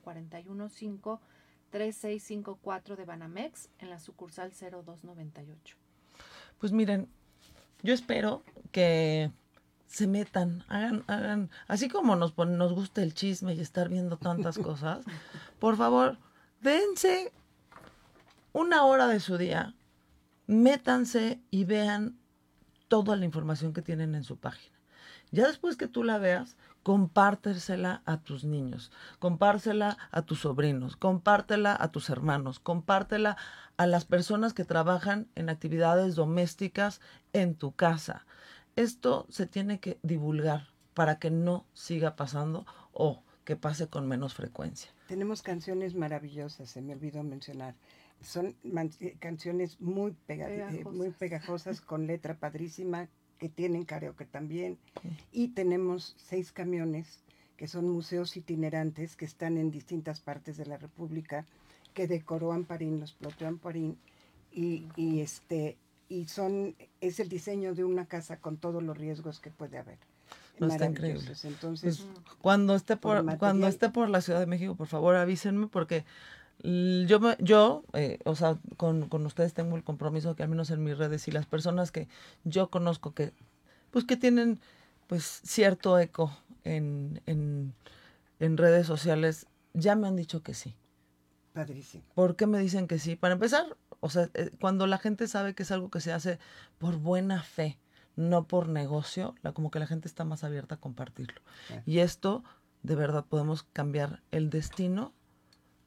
415-3654 1.72 2.96
de 2.96 3.04
Banamex 3.04 3.68
en 3.78 3.90
la 3.90 3.98
sucursal 3.98 4.52
0298. 4.52 5.76
Pues 6.58 6.72
miren, 6.72 7.08
yo 7.82 7.94
espero 7.94 8.42
que 8.72 9.30
se 9.86 10.06
metan, 10.06 10.64
hagan, 10.68 11.04
hagan, 11.06 11.50
así 11.66 11.88
como 11.88 12.16
nos, 12.16 12.36
nos 12.36 12.72
gusta 12.72 13.02
el 13.02 13.14
chisme 13.14 13.54
y 13.54 13.60
estar 13.60 13.88
viendo 13.88 14.18
tantas 14.18 14.58
cosas, 14.58 15.04
por 15.58 15.76
favor, 15.76 16.18
dense 16.60 17.32
una 18.52 18.84
hora 18.84 19.06
de 19.06 19.20
su 19.20 19.38
día, 19.38 19.74
métanse 20.46 21.40
y 21.50 21.64
vean 21.64 22.18
toda 22.88 23.16
la 23.16 23.24
información 23.24 23.72
que 23.72 23.82
tienen 23.82 24.14
en 24.14 24.24
su 24.24 24.36
página. 24.36 24.76
Ya 25.30 25.46
después 25.46 25.76
que 25.76 25.88
tú 25.88 26.04
la 26.04 26.18
veas, 26.18 26.56
compártesela 26.88 28.00
a 28.06 28.22
tus 28.22 28.44
niños, 28.44 28.90
compártela 29.18 29.98
a 30.10 30.22
tus 30.22 30.40
sobrinos, 30.40 30.96
compártela 30.96 31.76
a 31.78 31.92
tus 31.92 32.08
hermanos, 32.08 32.60
compártela 32.60 33.36
a 33.76 33.86
las 33.86 34.06
personas 34.06 34.54
que 34.54 34.64
trabajan 34.64 35.28
en 35.34 35.50
actividades 35.50 36.14
domésticas 36.14 37.02
en 37.34 37.56
tu 37.56 37.72
casa. 37.72 38.24
Esto 38.74 39.26
se 39.28 39.46
tiene 39.46 39.80
que 39.80 39.98
divulgar 40.02 40.68
para 40.94 41.18
que 41.18 41.30
no 41.30 41.66
siga 41.74 42.16
pasando 42.16 42.64
o 42.92 43.22
que 43.44 43.56
pase 43.56 43.88
con 43.88 44.08
menos 44.08 44.32
frecuencia. 44.32 44.90
Tenemos 45.08 45.42
canciones 45.42 45.94
maravillosas, 45.94 46.70
se 46.70 46.80
me 46.80 46.94
olvidó 46.94 47.22
mencionar. 47.22 47.74
Son 48.22 48.56
eh, 49.00 49.16
canciones 49.18 49.78
muy, 49.78 50.16
eh, 50.28 50.84
muy 50.90 51.10
pegajosas, 51.10 51.82
con 51.82 52.06
letra 52.06 52.38
padrísima, 52.38 53.10
que 53.38 53.48
tienen 53.48 53.84
karaoke 53.84 54.24
también. 54.24 54.78
Y 55.32 55.48
tenemos 55.48 56.14
seis 56.18 56.52
camiones 56.52 57.20
que 57.56 57.66
son 57.66 57.88
museos 57.88 58.36
itinerantes 58.36 59.16
que 59.16 59.24
están 59.24 59.58
en 59.58 59.70
distintas 59.70 60.20
partes 60.20 60.56
de 60.56 60.66
la 60.66 60.76
República, 60.76 61.44
que 61.92 62.06
decoró 62.06 62.52
Amparín, 62.52 63.00
los 63.00 63.12
ploteó 63.12 63.48
Amparín, 63.48 63.98
y, 64.52 64.86
y, 64.94 65.20
este, 65.20 65.76
y 66.08 66.26
son, 66.26 66.76
es 67.00 67.18
el 67.18 67.28
diseño 67.28 67.74
de 67.74 67.84
una 67.84 68.06
casa 68.06 68.36
con 68.36 68.58
todos 68.58 68.82
los 68.82 68.96
riesgos 68.96 69.40
que 69.40 69.50
puede 69.50 69.78
haber. 69.78 69.98
No 70.60 70.68
está 70.68 70.86
increíble. 70.86 71.32
Entonces, 71.44 71.98
pues, 71.98 72.36
cuando 72.40 72.74
esté 72.74 72.96
por, 72.96 73.38
cuando 73.38 73.66
esté 73.66 73.90
por 73.90 74.08
la 74.08 74.20
Ciudad 74.20 74.40
de 74.40 74.46
México, 74.46 74.74
por 74.74 74.86
favor 74.86 75.16
avísenme 75.16 75.66
porque 75.66 76.04
yo, 76.62 77.20
yo 77.38 77.84
eh, 77.92 78.18
o 78.24 78.34
sea, 78.34 78.58
con, 78.76 79.08
con, 79.08 79.24
ustedes 79.26 79.54
tengo 79.54 79.76
el 79.76 79.84
compromiso 79.84 80.34
que 80.34 80.42
al 80.42 80.48
menos 80.48 80.70
en 80.70 80.82
mis 80.82 80.98
redes 80.98 81.28
y 81.28 81.30
las 81.30 81.46
personas 81.46 81.92
que 81.92 82.08
yo 82.44 82.68
conozco 82.70 83.14
que, 83.14 83.32
pues 83.90 84.04
que 84.04 84.16
tienen, 84.16 84.60
pues 85.06 85.40
cierto 85.44 85.98
eco 85.98 86.36
en, 86.64 87.22
en, 87.26 87.74
en 88.40 88.56
redes 88.56 88.86
sociales, 88.86 89.46
ya 89.74 89.94
me 89.94 90.08
han 90.08 90.16
dicho 90.16 90.42
que 90.42 90.54
sí. 90.54 90.74
Padrísimo. 91.52 92.04
¿Por 92.14 92.36
qué 92.36 92.46
me 92.46 92.58
dicen 92.58 92.88
que 92.88 92.98
sí? 92.98 93.16
Para 93.16 93.34
empezar, 93.34 93.76
o 94.00 94.10
sea, 94.10 94.28
eh, 94.34 94.50
cuando 94.60 94.86
la 94.86 94.98
gente 94.98 95.26
sabe 95.28 95.54
que 95.54 95.62
es 95.62 95.70
algo 95.70 95.90
que 95.90 96.00
se 96.00 96.12
hace 96.12 96.38
por 96.78 96.96
buena 96.96 97.42
fe, 97.42 97.78
no 98.16 98.48
por 98.48 98.68
negocio, 98.68 99.34
la, 99.42 99.52
como 99.52 99.70
que 99.70 99.78
la 99.78 99.86
gente 99.86 100.08
está 100.08 100.24
más 100.24 100.42
abierta 100.42 100.74
a 100.76 100.80
compartirlo. 100.80 101.40
Y 101.86 102.00
esto, 102.00 102.42
de 102.82 102.96
verdad, 102.96 103.24
podemos 103.24 103.62
cambiar 103.62 104.22
el 104.32 104.50
destino 104.50 105.12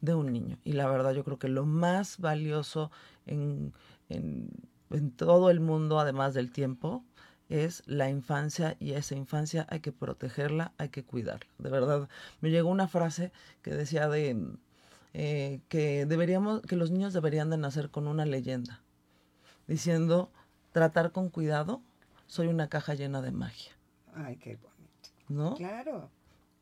de 0.01 0.15
un 0.15 0.33
niño. 0.33 0.57
Y 0.63 0.73
la 0.73 0.87
verdad 0.87 1.13
yo 1.13 1.23
creo 1.23 1.39
que 1.39 1.47
lo 1.47 1.65
más 1.65 2.17
valioso 2.17 2.91
en, 3.25 3.73
en, 4.09 4.51
todo 5.15 5.49
el 5.49 5.59
mundo, 5.61 5.99
además 5.99 6.33
del 6.33 6.51
tiempo, 6.51 7.05
es 7.49 7.83
la 7.85 8.09
infancia 8.09 8.75
y 8.79 8.93
esa 8.93 9.15
infancia 9.15 9.65
hay 9.69 9.79
que 9.79 9.91
protegerla, 9.91 10.73
hay 10.77 10.89
que 10.89 11.03
cuidarla. 11.03 11.49
De 11.59 11.69
verdad, 11.69 12.09
me 12.41 12.49
llegó 12.49 12.69
una 12.69 12.87
frase 12.87 13.31
que 13.61 13.71
decía 13.71 14.09
de 14.09 14.57
eh, 15.13 15.61
que 15.69 16.05
deberíamos, 16.05 16.61
que 16.61 16.75
los 16.75 16.91
niños 16.91 17.13
deberían 17.13 17.49
de 17.49 17.57
nacer 17.57 17.89
con 17.89 18.07
una 18.07 18.25
leyenda, 18.25 18.81
diciendo 19.67 20.31
tratar 20.71 21.11
con 21.11 21.29
cuidado, 21.29 21.81
soy 22.27 22.47
una 22.47 22.67
caja 22.67 22.93
llena 22.95 23.21
de 23.21 23.31
magia. 23.31 23.73
Ay, 24.15 24.37
qué 24.37 24.55
bonito. 24.55 25.09
¿No? 25.27 25.55
Claro, 25.55 26.09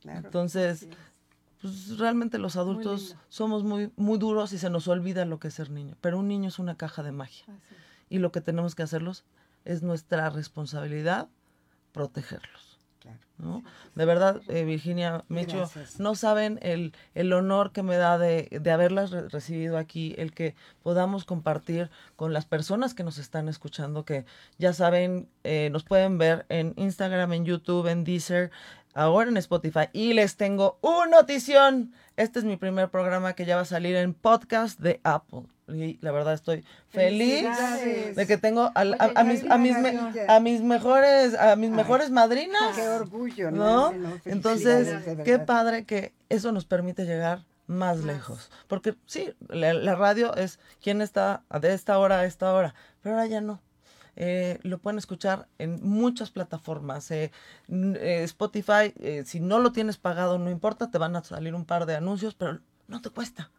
claro. 0.02 0.26
Entonces, 0.26 0.88
pues 1.62 1.98
realmente 1.98 2.38
los 2.38 2.56
adultos 2.56 3.18
somos 3.28 3.64
muy, 3.64 3.92
muy 3.98 4.18
duros 4.18 4.54
y 4.54 4.58
se 4.58 4.70
nos 4.70 4.88
olvida 4.88 5.26
lo 5.26 5.40
que 5.40 5.50
es 5.50 5.56
ser 5.56 5.70
niño. 5.70 5.96
Pero 6.02 6.20
un 6.20 6.28
niño 6.28 6.48
es 6.48 6.60
una 6.60 6.76
caja 6.76 7.04
de 7.04 7.12
magia. 7.12 7.46
Y 8.10 8.20
lo 8.20 8.32
que 8.32 8.42
tenemos 8.42 8.76
que 8.76 8.84
hacerlos 8.84 9.26
es 9.66 9.84
nuestra 9.84 10.30
responsabilidad 10.30 11.28
protegerlos. 11.92 12.70
¿no? 13.38 13.64
De 13.96 14.06
verdad, 14.06 14.42
eh, 14.50 14.66
Virginia 14.66 15.24
Mecho, 15.30 15.70
no 15.98 16.16
saben 16.16 16.60
el, 16.62 16.94
el, 17.16 17.32
honor 17.32 17.72
que 17.72 17.84
me 17.84 17.96
da 17.96 18.18
de, 18.18 18.50
de 18.52 18.72
haberlas 18.72 19.12
recibido 19.12 19.78
aquí, 19.78 20.14
el 20.18 20.34
que 20.34 20.56
podamos 20.84 21.24
compartir 21.24 21.90
con 22.18 22.34
las 22.34 22.46
personas 22.46 22.94
que 22.94 23.04
nos 23.04 23.18
están 23.18 23.48
escuchando, 23.48 24.04
que 24.04 24.26
ya 24.58 24.74
saben, 24.74 25.30
eh, 25.46 25.70
nos 25.72 25.86
pueden 25.86 26.18
ver 26.18 26.46
en 26.50 26.74
Instagram, 26.76 27.32
en 27.32 27.46
YouTube, 27.46 27.88
en 27.88 28.04
Deezer, 28.04 28.52
ahora 29.00 29.30
en 29.30 29.38
Spotify. 29.38 29.88
Y 29.94 30.14
les 30.14 30.36
tengo 30.36 30.78
una 30.82 31.20
notición. 31.22 31.94
Este 32.18 32.40
es 32.40 32.46
mi 32.46 32.58
primer 32.58 32.90
programa 32.90 33.34
que 33.34 33.46
ya 33.46 33.56
va 33.56 33.62
a 33.62 33.66
salir 33.66 33.96
en 33.96 34.14
podcast 34.14 34.80
de 34.80 35.00
Apple. 35.04 35.44
Y 35.70 35.98
la 36.02 36.12
verdad 36.12 36.34
estoy 36.34 36.66
feliz 36.90 37.48
de 38.16 38.28
que 38.28 38.38
tengo 38.38 38.72
a, 38.74 38.84
mis, 39.24 39.44
a, 39.50 39.58
mis, 39.58 39.76
a 40.28 40.40
mis 40.40 40.62
mejores 40.62 41.36
a 41.36 41.56
mis 41.56 41.70
mejores 41.70 42.10
madrinas. 42.10 42.76
Qué 42.76 42.90
orgullo, 42.90 43.52
¿no? 43.52 43.94
Entonces, 44.26 44.94
qué 45.24 45.40
padre 45.40 45.86
que 45.86 46.14
eso 46.28 46.52
nos 46.52 46.66
permite 46.66 47.06
llegar 47.06 47.46
más 47.68 48.04
lejos. 48.04 48.50
Porque 48.68 48.96
sí, 49.06 49.32
la, 49.48 49.74
la 49.74 49.96
radio 49.96 50.36
es 50.36 50.60
quién 50.82 51.02
está 51.02 51.44
de 51.62 51.74
esta 51.74 52.00
hora 52.00 52.22
a 52.22 52.26
esta 52.26 52.52
hora, 52.52 52.74
pero 53.02 53.16
ahora 53.16 53.28
ya 53.28 53.42
no. 53.42 53.62
Eh, 54.22 54.60
lo 54.64 54.80
pueden 54.80 55.00
escuchar 55.00 55.48
en 55.58 55.80
muchas 55.82 56.30
plataformas. 56.30 57.10
Eh, 57.10 57.32
eh, 57.70 58.24
Spotify, 58.24 58.94
si 59.26 59.40
no 59.40 59.60
lo 59.60 59.72
tienes 59.72 59.98
pagado, 59.98 60.38
no 60.38 60.52
importa, 60.52 60.92
te 60.92 60.98
van 60.98 61.16
a 61.16 61.24
salir 61.24 61.56
un 61.56 61.66
par 61.66 61.86
de 61.86 61.96
anuncios, 61.96 62.36
pero 62.36 62.60
no 62.88 63.02
te 63.02 63.10
cuesta. 63.10 63.50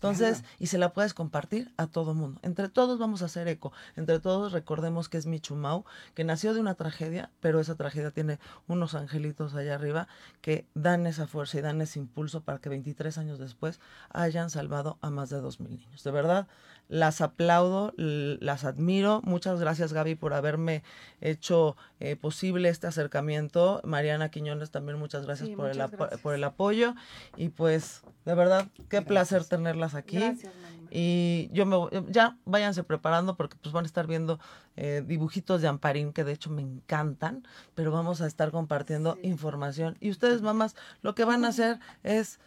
Entonces, 0.00 0.44
y 0.58 0.68
se 0.68 0.78
la 0.78 0.94
puedes 0.94 1.12
compartir 1.12 1.74
a 1.76 1.86
todo 1.86 2.14
mundo. 2.14 2.40
Entre 2.42 2.70
todos 2.70 2.98
vamos 2.98 3.20
a 3.20 3.26
hacer 3.26 3.48
eco. 3.48 3.70
Entre 3.96 4.18
todos 4.18 4.50
recordemos 4.50 5.10
que 5.10 5.18
es 5.18 5.26
Michumau, 5.26 5.84
que 6.14 6.24
nació 6.24 6.54
de 6.54 6.60
una 6.60 6.74
tragedia, 6.74 7.28
pero 7.40 7.60
esa 7.60 7.74
tragedia 7.74 8.10
tiene 8.10 8.38
unos 8.66 8.94
angelitos 8.94 9.54
allá 9.54 9.74
arriba 9.74 10.08
que 10.40 10.64
dan 10.72 11.06
esa 11.06 11.26
fuerza 11.26 11.58
y 11.58 11.60
dan 11.60 11.82
ese 11.82 11.98
impulso 11.98 12.40
para 12.40 12.60
que 12.60 12.70
23 12.70 13.18
años 13.18 13.38
después 13.38 13.78
hayan 14.08 14.48
salvado 14.48 14.96
a 15.02 15.10
más 15.10 15.28
de 15.28 15.42
2.000 15.42 15.68
niños. 15.68 16.02
De 16.02 16.10
verdad, 16.10 16.48
las 16.88 17.20
aplaudo, 17.20 17.92
las 17.96 18.64
admiro. 18.64 19.20
Muchas 19.22 19.60
gracias 19.60 19.92
Gaby 19.92 20.16
por 20.16 20.32
haberme 20.32 20.82
hecho 21.20 21.76
eh, 22.00 22.16
posible 22.16 22.70
este 22.70 22.86
acercamiento. 22.86 23.80
Mariana 23.84 24.30
Quiñones 24.30 24.70
también 24.70 24.98
muchas 24.98 25.26
gracias, 25.26 25.50
por, 25.50 25.70
el 25.70 25.78
por 26.22 26.34
el 26.34 26.42
apoyo. 26.42 26.94
Y 27.36 27.50
pues 27.50 28.02
de 28.24 28.34
verdad, 28.34 28.66
qué 28.88 29.02
placer 29.02 29.44
tenerlas 29.44 29.89
aquí. 29.94 30.18
Gracias, 30.18 30.52
y 30.90 31.48
yo 31.52 31.66
me 31.66 31.76
ya 32.10 32.36
váyanse 32.44 32.82
preparando 32.82 33.36
porque 33.36 33.56
pues 33.62 33.72
van 33.72 33.84
a 33.84 33.86
estar 33.86 34.08
viendo 34.08 34.40
eh, 34.76 35.04
dibujitos 35.06 35.62
de 35.62 35.68
Amparín 35.68 36.12
que 36.12 36.24
de 36.24 36.32
hecho 36.32 36.50
me 36.50 36.62
encantan, 36.62 37.46
pero 37.74 37.92
vamos 37.92 38.20
a 38.20 38.26
estar 38.26 38.50
compartiendo 38.50 39.16
información. 39.22 39.96
Y 40.00 40.10
ustedes, 40.10 40.42
mamás, 40.42 40.74
lo 41.02 41.14
que 41.14 41.24
van 41.24 41.44
a 41.44 41.48
hacer 41.48 41.78
es 42.02 42.40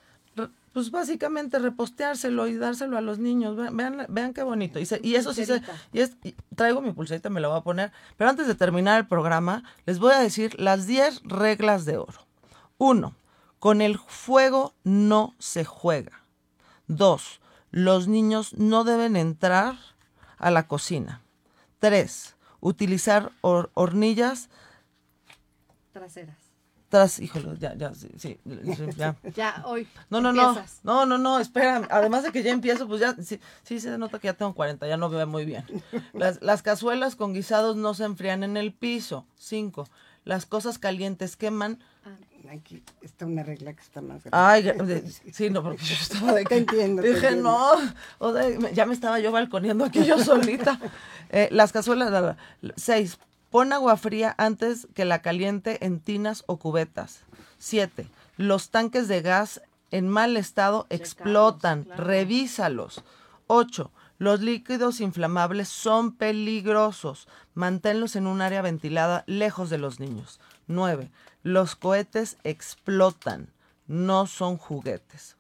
pues 0.74 0.89
básicamente 0.89 1.60
reposteárselo 1.60 2.48
y 2.48 2.58
dárselo 2.58 2.98
a 2.98 3.02
los 3.02 3.20
niños. 3.20 3.56
Vean, 3.56 4.08
vean, 4.10 4.34
qué 4.34 4.41
bonito. 4.41 4.80
Y, 4.80 4.88
y 5.04 5.16
eso 5.16 5.32
sí 5.34 5.46
se, 5.46 5.62
y 5.94 6.00
es, 6.00 6.18
traigo 6.56 6.82
mi 6.82 6.91
pulserita, 6.91 7.30
me 7.30 7.39
la 7.39 7.48
voy 7.48 7.60
a 7.60 7.62
poner. 7.62 7.91
Pero 8.18 8.30
antes 8.32 8.48
de 8.48 8.56
terminar 8.56 9.00
el 9.00 9.08
programa, 9.08 9.64
les 9.86 10.00
voy 10.00 10.14
a 10.14 10.20
decir 10.20 10.60
las 10.60 10.88
10 10.88 11.22
reglas 11.26 11.86
de 11.86 11.98
oro. 11.98 12.26
Uno, 12.80 13.16
con 13.60 13.82
el 13.82 14.00
fuego 14.00 14.74
no 14.84 15.36
se 15.38 15.64
juega. 15.64 16.22
Dos, 16.96 17.41
los 17.72 18.08
niños 18.08 18.54
no 18.54 18.84
deben 18.84 19.16
entrar 19.16 19.78
a 20.38 20.52
la 20.52 20.68
cocina. 20.68 21.22
Tres, 21.80 22.36
utilizar 22.60 23.32
hornillas 23.41 24.50
traseras 25.91 26.44
estás, 26.94 27.20
híjole, 27.20 27.58
ya, 27.58 27.74
ya, 27.74 27.91
sí, 27.96 28.08
sí, 28.18 28.39
ya. 28.98 29.16
Ya, 29.36 29.64
hoy. 29.66 29.88
No, 30.12 30.22
no, 30.22 30.32
no, 30.32 30.56
no, 30.84 31.06
no, 31.08 31.18
no, 31.18 31.39
espera, 31.39 31.88
además 31.89 32.22
de 32.22 32.32
que 32.32 32.44
ya 32.44 32.52
empiezo, 32.52 32.88
pues 32.88 33.02
ya, 33.02 33.16
sí, 33.16 33.39
sí 33.64 33.80
se 33.80 33.98
nota 33.98 34.20
que 34.20 34.28
ya 34.28 34.36
tengo 34.36 34.54
40, 34.54 34.88
ya 34.88 34.96
no 34.96 35.10
veo 35.10 35.26
muy 35.26 35.44
bien. 35.44 35.66
Las, 36.14 36.39
las 36.44 36.62
cazuelas 36.62 37.16
con 37.16 37.34
guisados 37.34 37.76
no 37.78 37.96
se 37.96 38.04
enfrían 38.04 38.44
en 38.44 38.58
el 38.58 38.74
piso. 38.74 39.26
Cinco, 39.36 39.88
las 40.24 40.46
cosas 40.46 40.78
calientes 40.78 41.36
queman. 41.36 41.80
Aquí 42.54 42.84
está 43.01 43.26
una 43.26 43.41
regla 43.41 43.74
que 43.74 43.82
está 43.82 44.01
más 44.01 44.24
grande. 44.24 45.04
Ay, 45.04 45.12
sí, 45.34 45.49
no, 45.49 45.64
porque 45.64 45.84
yo 45.84 45.95
estaba 45.95 46.34
de 46.34 46.45
Te 46.45 46.58
entiendo. 46.58 47.01
Dije, 47.01 47.36
no, 47.36 47.72
o 48.20 48.34
ya 48.74 48.86
me 48.86 48.93
estaba 48.93 49.20
yo 49.20 49.32
balconeando 49.32 49.86
aquí 49.86 50.04
yo 50.06 50.18
solita. 50.20 50.80
Eh, 51.36 51.49
las 51.51 51.72
cazuelas, 51.72 52.36
seis, 52.76 53.18
Pon 53.49 53.74
agua 53.74 53.97
fría 53.97 54.36
antes 54.38 54.88
que 54.93 55.04
la 55.04 55.24
caliente 55.24 55.86
en 55.86 55.99
tinas 55.99 56.43
o 56.45 56.58
cubetas. 56.58 57.22
7. 57.58 58.08
Los 58.36 58.72
tanques 58.72 59.08
de 59.08 59.22
gas 59.22 59.62
en 59.91 60.10
mal 60.10 60.38
estado 60.38 60.88
explotan. 60.89 61.88
Revísalos. 61.95 63.04
8. 63.47 63.91
Los 64.24 64.39
líquidos 64.39 65.01
inflamables 65.01 65.67
son 65.67 66.15
peligrosos. 66.15 67.28
Manténlos 67.55 68.15
en 68.15 68.26
un 68.26 68.39
área 68.39 68.61
ventilada 68.61 69.26
lejos 69.28 69.69
de 69.69 69.78
los 69.78 69.99
niños. 69.99 70.39
9. 70.67 71.11
Los 71.41 71.76
cohetes 71.76 72.38
explotan. 72.45 73.51
No 73.86 74.26
son 74.26 74.55
juguetes. 74.55 75.36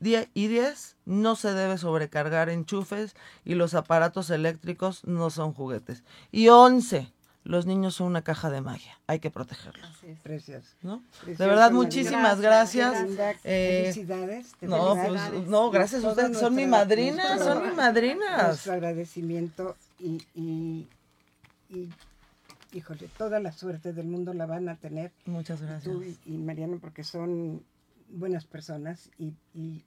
Y 0.00 0.46
10, 0.46 0.96
no 1.04 1.36
se 1.36 1.52
debe 1.52 1.76
sobrecargar 1.76 2.48
enchufes 2.48 3.14
y 3.44 3.56
los 3.56 3.74
aparatos 3.74 4.30
eléctricos 4.30 5.04
no 5.04 5.28
son 5.28 5.52
juguetes. 5.52 6.02
Y 6.32 6.48
11, 6.48 7.12
los 7.46 7.64
niños 7.64 7.94
son 7.94 8.08
una 8.08 8.22
caja 8.22 8.50
de 8.50 8.60
magia, 8.60 8.98
hay 9.06 9.20
que 9.20 9.30
protegerlos. 9.30 9.88
Así 9.88 10.08
es. 10.08 10.18
Precioso. 10.20 10.68
¿no? 10.82 11.02
Precioso, 11.22 11.42
De 11.42 11.48
verdad, 11.48 11.70
muchísimas 11.70 12.40
Gracias, 12.40 12.92
gracias. 13.14 13.40
Eh, 13.44 13.82
felicidades. 13.92 14.52
no, 14.62 14.94
pues, 15.06 15.46
no, 15.48 15.70
gracias 15.70 16.02
a 16.04 16.08
ustedes. 16.10 16.38
Son 16.38 16.54
mi 16.54 16.66
madrina, 16.66 17.36
nuestro- 17.36 17.54
son 17.54 17.68
mi 17.70 17.74
madrinas. 17.74 18.46
Nuestro 18.48 18.72
agradecimiento 18.72 19.76
y, 20.00 20.22
y, 20.34 20.88
y, 21.70 21.88
híjole, 22.72 23.08
toda 23.16 23.38
la 23.40 23.52
suerte 23.52 23.92
del 23.92 24.06
mundo 24.06 24.34
la 24.34 24.46
van 24.46 24.68
a 24.68 24.74
tener 24.76 25.12
Muchas 25.24 25.60
tú 25.60 25.66
gracias. 25.66 25.96
y, 26.26 26.34
y 26.34 26.36
Mariano 26.38 26.78
porque 26.80 27.04
son 27.04 27.62
buenas 28.08 28.44
personas 28.44 29.08
y, 29.18 29.32
y 29.54 29.84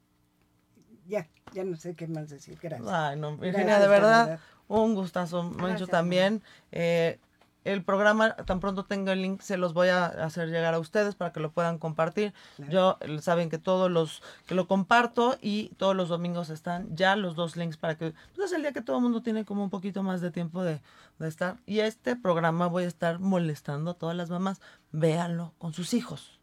ya, 1.07 1.27
ya 1.53 1.63
no 1.63 1.75
sé 1.75 1.93
qué 1.95 2.07
más 2.07 2.29
decir. 2.29 2.57
Gracias. 2.61 2.87
Ay, 2.89 3.17
no, 3.19 3.31
Virginia, 3.37 3.63
Gracias, 3.65 3.81
de 3.81 3.87
verdad, 3.87 4.25
verdad. 4.27 4.39
un 4.69 4.95
gustazo. 4.95 5.43
Mancho 5.43 5.65
Gracias, 5.67 5.89
también. 5.89 6.41
Eh, 6.71 7.19
el 7.65 7.83
programa, 7.83 8.35
tan 8.35 8.59
pronto 8.59 8.85
tenga 8.85 9.13
el 9.13 9.21
link, 9.21 9.41
se 9.41 9.57
los 9.57 9.73
voy 9.73 9.89
a 9.89 10.05
hacer 10.05 10.49
llegar 10.49 10.73
a 10.73 10.79
ustedes 10.79 11.15
para 11.15 11.31
que 11.31 11.39
lo 11.39 11.51
puedan 11.51 11.77
compartir. 11.77 12.33
Claro. 12.55 12.71
Yo, 12.71 12.97
eh, 13.01 13.21
saben 13.21 13.49
que 13.49 13.57
todos 13.57 13.91
los, 13.91 14.21
que 14.45 14.55
lo 14.55 14.67
comparto 14.67 15.37
y 15.41 15.69
todos 15.77 15.95
los 15.95 16.09
domingos 16.09 16.49
están 16.49 16.95
ya 16.95 17.15
los 17.15 17.35
dos 17.35 17.57
links 17.57 17.77
para 17.77 17.97
que, 17.97 18.13
pues 18.35 18.51
es 18.51 18.53
el 18.53 18.61
día 18.61 18.71
que 18.71 18.81
todo 18.81 18.97
el 18.97 19.03
mundo 19.03 19.21
tiene 19.21 19.45
como 19.45 19.63
un 19.63 19.69
poquito 19.69 20.03
más 20.03 20.21
de 20.21 20.31
tiempo 20.31 20.63
de, 20.63 20.81
de 21.19 21.27
estar. 21.27 21.57
Y 21.65 21.79
este 21.79 22.15
programa 22.15 22.67
voy 22.67 22.85
a 22.85 22.87
estar 22.87 23.19
molestando 23.19 23.91
a 23.91 23.93
todas 23.95 24.15
las 24.15 24.29
mamás. 24.29 24.61
Véanlo 24.91 25.53
con 25.57 25.73
sus 25.73 25.93
hijos. 25.93 26.39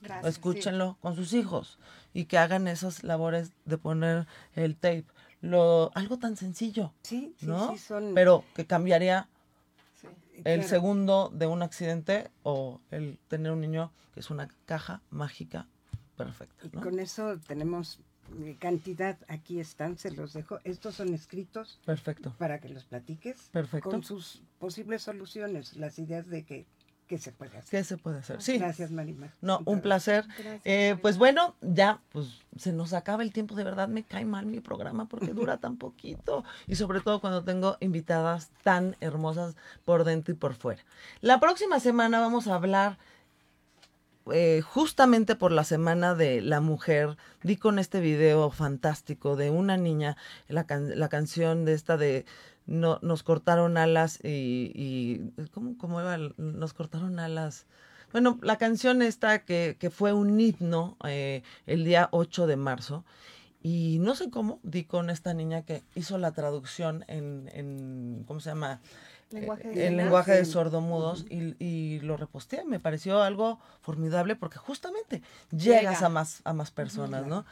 Gracias. 0.00 0.34
Escúchenlo 0.34 0.98
con 1.00 1.16
sus 1.16 1.32
hijos 1.32 1.78
y 2.12 2.26
que 2.26 2.38
hagan 2.38 2.68
esas 2.68 3.02
labores 3.02 3.52
de 3.64 3.78
poner 3.78 4.26
el 4.54 4.76
tape. 4.76 5.06
Lo, 5.42 5.90
algo 5.94 6.18
tan 6.18 6.36
sencillo, 6.36 6.92
Sí, 7.02 7.34
sí, 7.38 7.46
¿no? 7.46 7.72
sí, 7.72 7.78
son... 7.78 8.14
Pero 8.14 8.44
que 8.54 8.66
cambiaría. 8.66 9.28
El 10.44 10.60
claro. 10.60 10.68
segundo 10.68 11.30
de 11.32 11.46
un 11.46 11.62
accidente 11.62 12.30
o 12.42 12.80
el 12.90 13.18
tener 13.28 13.52
un 13.52 13.60
niño 13.60 13.92
que 14.14 14.20
es 14.20 14.30
una 14.30 14.48
caja 14.64 15.02
mágica 15.10 15.66
perfecta. 16.16 16.66
Y 16.66 16.70
con 16.70 16.98
eso 16.98 17.38
tenemos 17.46 18.00
eh, 18.40 18.56
cantidad, 18.58 19.18
aquí 19.28 19.60
están, 19.60 19.98
se 19.98 20.10
los 20.10 20.32
dejo. 20.32 20.58
Estos 20.64 20.96
son 20.96 21.14
escritos 21.14 21.80
Perfecto. 21.84 22.34
para 22.38 22.60
que 22.60 22.68
los 22.68 22.84
platiques 22.84 23.50
Perfecto. 23.52 23.90
con 23.90 24.02
sus 24.02 24.42
posibles 24.58 25.02
soluciones, 25.02 25.76
las 25.76 25.98
ideas 25.98 26.26
de 26.28 26.44
que, 26.44 26.66
que 27.06 27.18
se 27.18 27.32
puede 27.32 27.56
hacer. 27.56 27.70
¿Qué 27.70 27.84
se 27.84 27.96
puede 27.96 28.18
hacer? 28.18 28.42
Sí. 28.42 28.58
Gracias, 28.58 28.90
Marima. 28.90 29.28
No, 29.40 29.60
un 29.64 29.80
placer. 29.80 30.24
Gracias, 30.38 30.60
Eh, 30.64 30.96
pues 31.00 31.18
bueno, 31.18 31.54
ya, 31.60 32.00
pues 32.10 32.40
se 32.56 32.72
nos 32.72 32.92
acaba 32.92 33.22
el 33.22 33.32
tiempo. 33.32 33.54
De 33.54 33.64
verdad 33.64 33.88
me 33.88 34.02
cae 34.02 34.24
mal 34.24 34.46
mi 34.46 34.60
programa 34.60 35.06
porque 35.06 35.32
dura 35.32 35.56
tan 35.58 35.76
poquito. 35.76 36.44
Y 36.66 36.74
sobre 36.76 37.00
todo 37.00 37.20
cuando 37.20 37.44
tengo 37.44 37.76
invitadas 37.80 38.50
tan 38.62 38.96
hermosas 39.00 39.56
por 39.84 40.04
dentro 40.04 40.34
y 40.34 40.36
por 40.36 40.54
fuera. 40.54 40.82
La 41.20 41.40
próxima 41.40 41.80
semana 41.80 42.20
vamos 42.20 42.46
a 42.48 42.54
hablar 42.54 42.98
eh, 44.32 44.60
justamente 44.62 45.36
por 45.36 45.52
la 45.52 45.64
semana 45.64 46.14
de 46.14 46.40
la 46.40 46.60
mujer. 46.60 47.16
Di 47.42 47.56
con 47.56 47.78
este 47.78 48.00
video 48.00 48.50
fantástico 48.50 49.36
de 49.36 49.50
una 49.50 49.76
niña, 49.76 50.16
la, 50.48 50.66
la 50.68 51.08
canción 51.08 51.64
de 51.64 51.74
esta 51.74 51.96
de 51.96 52.24
no, 52.66 52.98
nos 53.02 53.22
cortaron 53.22 53.76
alas 53.76 54.18
y, 54.22 55.20
¿cómo, 55.52 55.78
cómo 55.78 56.00
iba? 56.00 56.18
Nos 56.36 56.74
cortaron 56.74 57.18
alas. 57.18 57.66
Bueno, 58.12 58.38
la 58.42 58.56
canción 58.56 59.02
esta 59.02 59.44
que, 59.44 59.76
que 59.78 59.90
fue 59.90 60.12
un 60.12 60.38
himno 60.40 60.96
eh, 61.04 61.42
el 61.66 61.84
día 61.84 62.08
8 62.12 62.46
de 62.46 62.56
marzo. 62.56 63.04
Y 63.62 63.98
no 64.00 64.14
sé 64.14 64.30
cómo 64.30 64.60
di 64.62 64.84
con 64.84 65.10
esta 65.10 65.34
niña 65.34 65.62
que 65.62 65.82
hizo 65.94 66.18
la 66.18 66.32
traducción 66.32 67.04
en, 67.08 67.50
en 67.52 68.24
¿cómo 68.26 68.38
se 68.38 68.50
llama? 68.50 68.80
Lenguaje 69.30 69.68
de 69.68 69.84
Eh, 69.84 69.88
el 69.88 69.96
lenguaje 69.96 70.32
de 70.32 70.44
sordomudos 70.44 71.26
y, 71.28 71.56
y 71.64 72.00
lo 72.00 72.16
reposteé. 72.16 72.64
Me 72.64 72.78
pareció 72.80 73.22
algo 73.22 73.58
formidable 73.80 74.36
porque 74.36 74.58
justamente 74.58 75.22
llegas 75.50 75.96
Llega. 75.96 76.06
a 76.06 76.08
más, 76.08 76.42
a 76.44 76.52
más 76.52 76.70
personas, 76.70 77.26
¿no? 77.26 77.44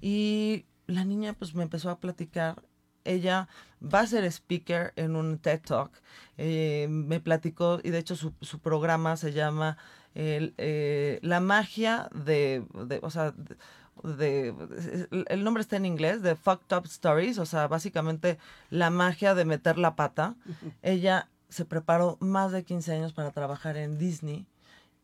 Y 0.00 0.66
la 0.86 1.04
niña 1.04 1.32
pues 1.32 1.54
me 1.54 1.62
empezó 1.62 1.90
a 1.90 1.98
platicar. 2.00 2.62
Ella 3.04 3.48
va 3.82 4.00
a 4.00 4.06
ser 4.06 4.24
speaker 4.30 4.92
en 4.96 5.16
un 5.16 5.38
TED 5.38 5.60
Talk. 5.62 5.90
Eh, 6.38 6.86
me 6.88 7.18
platicó, 7.18 7.80
y 7.82 7.90
de 7.90 7.98
hecho 7.98 8.14
su, 8.14 8.32
su 8.40 8.60
programa 8.60 9.16
se 9.16 9.32
llama 9.32 9.76
el, 10.14 10.54
eh, 10.58 11.18
La 11.22 11.40
magia 11.40 12.08
de, 12.14 12.64
de- 12.86 13.00
o 13.02 13.10
sea, 13.10 13.32
de, 13.32 13.56
de- 14.02 15.24
el 15.28 15.44
nombre 15.44 15.60
está 15.60 15.76
en 15.76 15.86
inglés, 15.86 16.22
de 16.22 16.34
Fucked 16.36 16.76
Up 16.76 16.84
Stories, 16.86 17.38
o 17.38 17.46
sea, 17.46 17.68
básicamente 17.68 18.38
la 18.70 18.90
magia 18.90 19.34
de 19.34 19.44
meter 19.44 19.78
la 19.78 19.94
pata. 19.96 20.34
Ella 20.82 21.28
se 21.48 21.64
preparó 21.64 22.16
más 22.20 22.52
de 22.52 22.64
15 22.64 22.92
años 22.94 23.12
para 23.12 23.30
trabajar 23.30 23.76
en 23.76 23.98
Disney. 23.98 24.46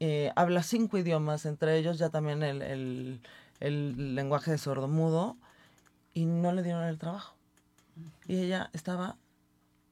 Eh, 0.00 0.32
habla 0.36 0.62
cinco 0.62 0.96
idiomas, 0.98 1.44
entre 1.44 1.76
ellos 1.76 1.98
ya 1.98 2.08
también 2.10 2.42
el, 2.42 2.62
el- 2.62 3.20
el 3.60 4.14
lenguaje 4.14 4.52
de 4.52 4.58
sordomudo, 4.58 5.36
y 6.14 6.24
no 6.24 6.52
le 6.52 6.62
dieron 6.62 6.84
el 6.84 6.98
trabajo. 6.98 7.34
Y 8.26 8.38
ella 8.38 8.70
estaba, 8.72 9.16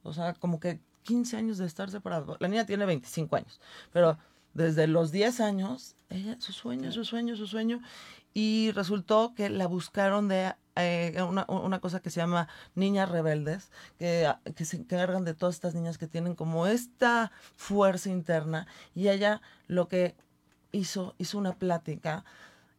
o 0.03 0.13
sea, 0.13 0.33
como 0.33 0.59
que 0.59 0.79
15 1.03 1.37
años 1.37 1.57
de 1.57 1.65
estar 1.65 1.89
separada. 1.91 2.25
La 2.39 2.47
niña 2.47 2.65
tiene 2.65 2.85
25 2.85 3.35
años, 3.35 3.59
pero 3.93 4.17
desde 4.57 4.87
los 4.87 5.11
10 5.11 5.39
años, 5.39 5.95
ella, 6.09 6.35
su 6.39 6.51
sueño, 6.51 6.91
su 6.91 7.05
sueño, 7.05 7.35
su 7.35 7.45
sueño, 7.45 7.79
y 8.33 8.71
resultó 8.71 9.33
que 9.35 9.49
la 9.49 9.67
buscaron 9.67 10.27
de 10.27 10.55
eh, 10.75 11.15
una, 11.21 11.45
una 11.47 11.79
cosa 11.79 11.99
que 12.01 12.09
se 12.09 12.19
llama 12.19 12.47
niñas 12.73 13.07
rebeldes, 13.07 13.71
que, 13.99 14.27
que 14.55 14.65
se 14.65 14.77
encargan 14.77 15.23
de 15.25 15.35
todas 15.35 15.55
estas 15.55 15.75
niñas 15.75 15.99
que 15.99 16.07
tienen 16.07 16.33
como 16.33 16.65
esta 16.65 17.31
fuerza 17.55 18.09
interna, 18.09 18.65
y 18.95 19.09
ella 19.09 19.41
lo 19.67 19.87
que 19.87 20.15
hizo, 20.71 21.13
hizo 21.19 21.37
una 21.37 21.53
plática 21.53 22.25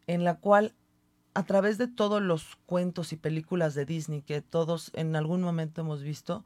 en 0.09 0.25
la 0.25 0.35
cual 0.35 0.75
a 1.35 1.45
través 1.45 1.79
de 1.79 1.87
todos 1.87 2.21
los 2.21 2.57
cuentos 2.67 3.13
y 3.13 3.17
películas 3.17 3.77
de 3.77 3.85
Disney 3.85 4.23
que 4.23 4.43
todos 4.43 4.91
en 4.95 5.15
algún 5.15 5.43
momento 5.43 5.83
hemos 5.83 6.03
visto, 6.03 6.45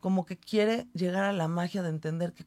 como 0.00 0.26
que 0.26 0.36
quiere 0.36 0.88
llegar 0.94 1.24
a 1.24 1.32
la 1.32 1.46
magia 1.46 1.84
de 1.84 1.90
entender 1.90 2.32
que 2.32 2.44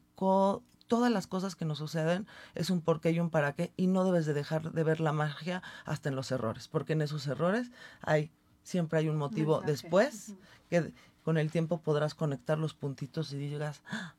todas 0.88 1.12
las 1.12 1.26
cosas 1.26 1.54
que 1.54 1.64
nos 1.64 1.78
suceden 1.78 2.26
es 2.54 2.70
un 2.70 2.80
porqué 2.80 3.12
y 3.12 3.20
un 3.20 3.30
para 3.30 3.52
qué 3.52 3.72
y 3.76 3.86
no 3.86 4.04
debes 4.04 4.26
de 4.26 4.34
dejar 4.34 4.72
de 4.72 4.82
ver 4.82 5.00
la 5.00 5.12
magia 5.12 5.62
hasta 5.84 6.08
en 6.08 6.16
los 6.16 6.32
errores, 6.32 6.66
porque 6.66 6.94
en 6.94 7.02
esos 7.02 7.26
errores 7.26 7.70
hay 8.02 8.30
siempre 8.62 8.98
hay 8.98 9.08
un 9.08 9.16
motivo 9.16 9.60
Mensaje. 9.60 9.70
después 9.72 10.34
que 10.68 10.92
con 11.24 11.38
el 11.38 11.50
tiempo 11.50 11.80
podrás 11.80 12.14
conectar 12.14 12.58
los 12.58 12.74
puntitos 12.74 13.32
y 13.32 13.38
digas, 13.38 13.82
"Ah, 13.90 14.14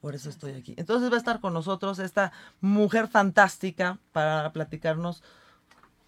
por 0.00 0.14
eso 0.14 0.28
estoy 0.28 0.52
aquí. 0.52 0.74
Entonces 0.76 1.10
va 1.10 1.14
a 1.14 1.18
estar 1.18 1.40
con 1.40 1.54
nosotros 1.54 1.98
esta 1.98 2.32
mujer 2.60 3.08
fantástica 3.08 3.98
para 4.12 4.52
platicarnos 4.52 5.22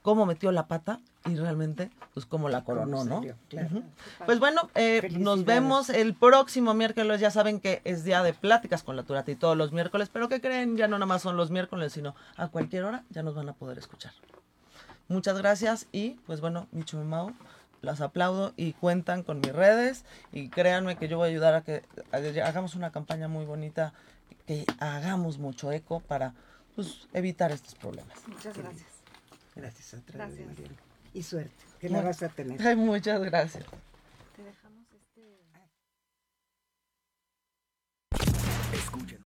cómo 0.03 0.27
metió 0.27 0.53
la 0.53 0.67
pata 0.69 1.01
y 1.27 1.37
realmente, 1.37 1.91
pues 2.15 2.27
cómo 2.27 2.49
la 2.49 2.65
coronó, 2.65 2.99
¿Cómo 2.99 3.21
¿no? 3.21 3.21
Claro. 3.49 3.69
Qué. 3.71 3.83
Pues 4.25 4.39
bueno, 4.39 4.71
eh, 4.75 5.09
nos 5.19 5.45
vemos 5.45 5.91
el 5.91 6.15
próximo 6.15 6.73
miércoles. 6.75 7.21
Ya 7.21 7.31
saben 7.31 7.61
que 7.61 7.81
es 7.85 8.05
día 8.05 8.23
de 8.23 8.33
pláticas 8.33 8.83
con 8.83 8.97
la 8.97 9.03
Turati 9.03 9.35
todos 9.35 9.57
los 9.57 9.73
miércoles, 9.73 10.09
pero 10.13 10.29
que 10.29 10.41
creen, 10.41 10.77
ya 10.77 10.89
no 10.89 10.97
nada 10.99 11.07
más 11.07 11.23
son 11.23 11.37
los 11.37 11.51
miércoles, 11.51 11.93
sino 11.93 12.15
a 12.37 12.49
cualquier 12.49 12.85
hora 12.85 13.05
ya 13.11 13.23
nos 13.23 13.35
van 13.35 13.49
a 13.49 13.53
poder 13.55 13.79
escuchar. 13.79 14.13
Muchas 15.09 15.39
gracias 15.39 15.87
y 15.93 16.11
pues 16.27 16.41
bueno, 16.41 16.67
Micho 16.73 17.03
Mau, 17.05 17.33
las 17.83 18.01
aplaudo 18.01 18.53
y 18.57 18.73
cuentan 18.73 19.23
con 19.23 19.39
mis 19.41 19.53
redes 19.53 20.05
y 20.33 20.49
créanme 20.49 20.97
que 20.97 21.07
yo 21.09 21.17
voy 21.19 21.29
a 21.29 21.31
ayudar 21.31 21.55
a 21.55 21.63
que 21.63 21.85
a- 22.13 22.47
hagamos 22.49 22.75
una 22.75 22.91
campaña 22.91 23.29
muy 23.29 23.45
bonita, 23.45 23.93
que 24.47 24.65
hagamos 24.81 25.39
mucho 25.39 25.71
eco 25.71 26.01
para 26.01 26.35
pues, 26.75 27.07
evitar 27.13 27.53
estos 27.53 27.75
problemas. 27.75 28.17
Muchas 28.27 28.57
gracias. 28.57 28.89
Gracias. 29.55 29.95
Mariana. 30.47 30.86
Y 31.17 31.23
suerte, 31.23 31.65
que 31.81 31.89
la 31.89 32.03
vas 32.03 32.23
a 32.23 32.29
tener. 32.29 32.61
Ay, 32.61 32.77
muchas 32.77 33.19
gracias. 33.23 33.65
Te 34.37 34.43
dejamos 34.43 34.85
este... 34.93 35.23
Escuchen 38.77 39.16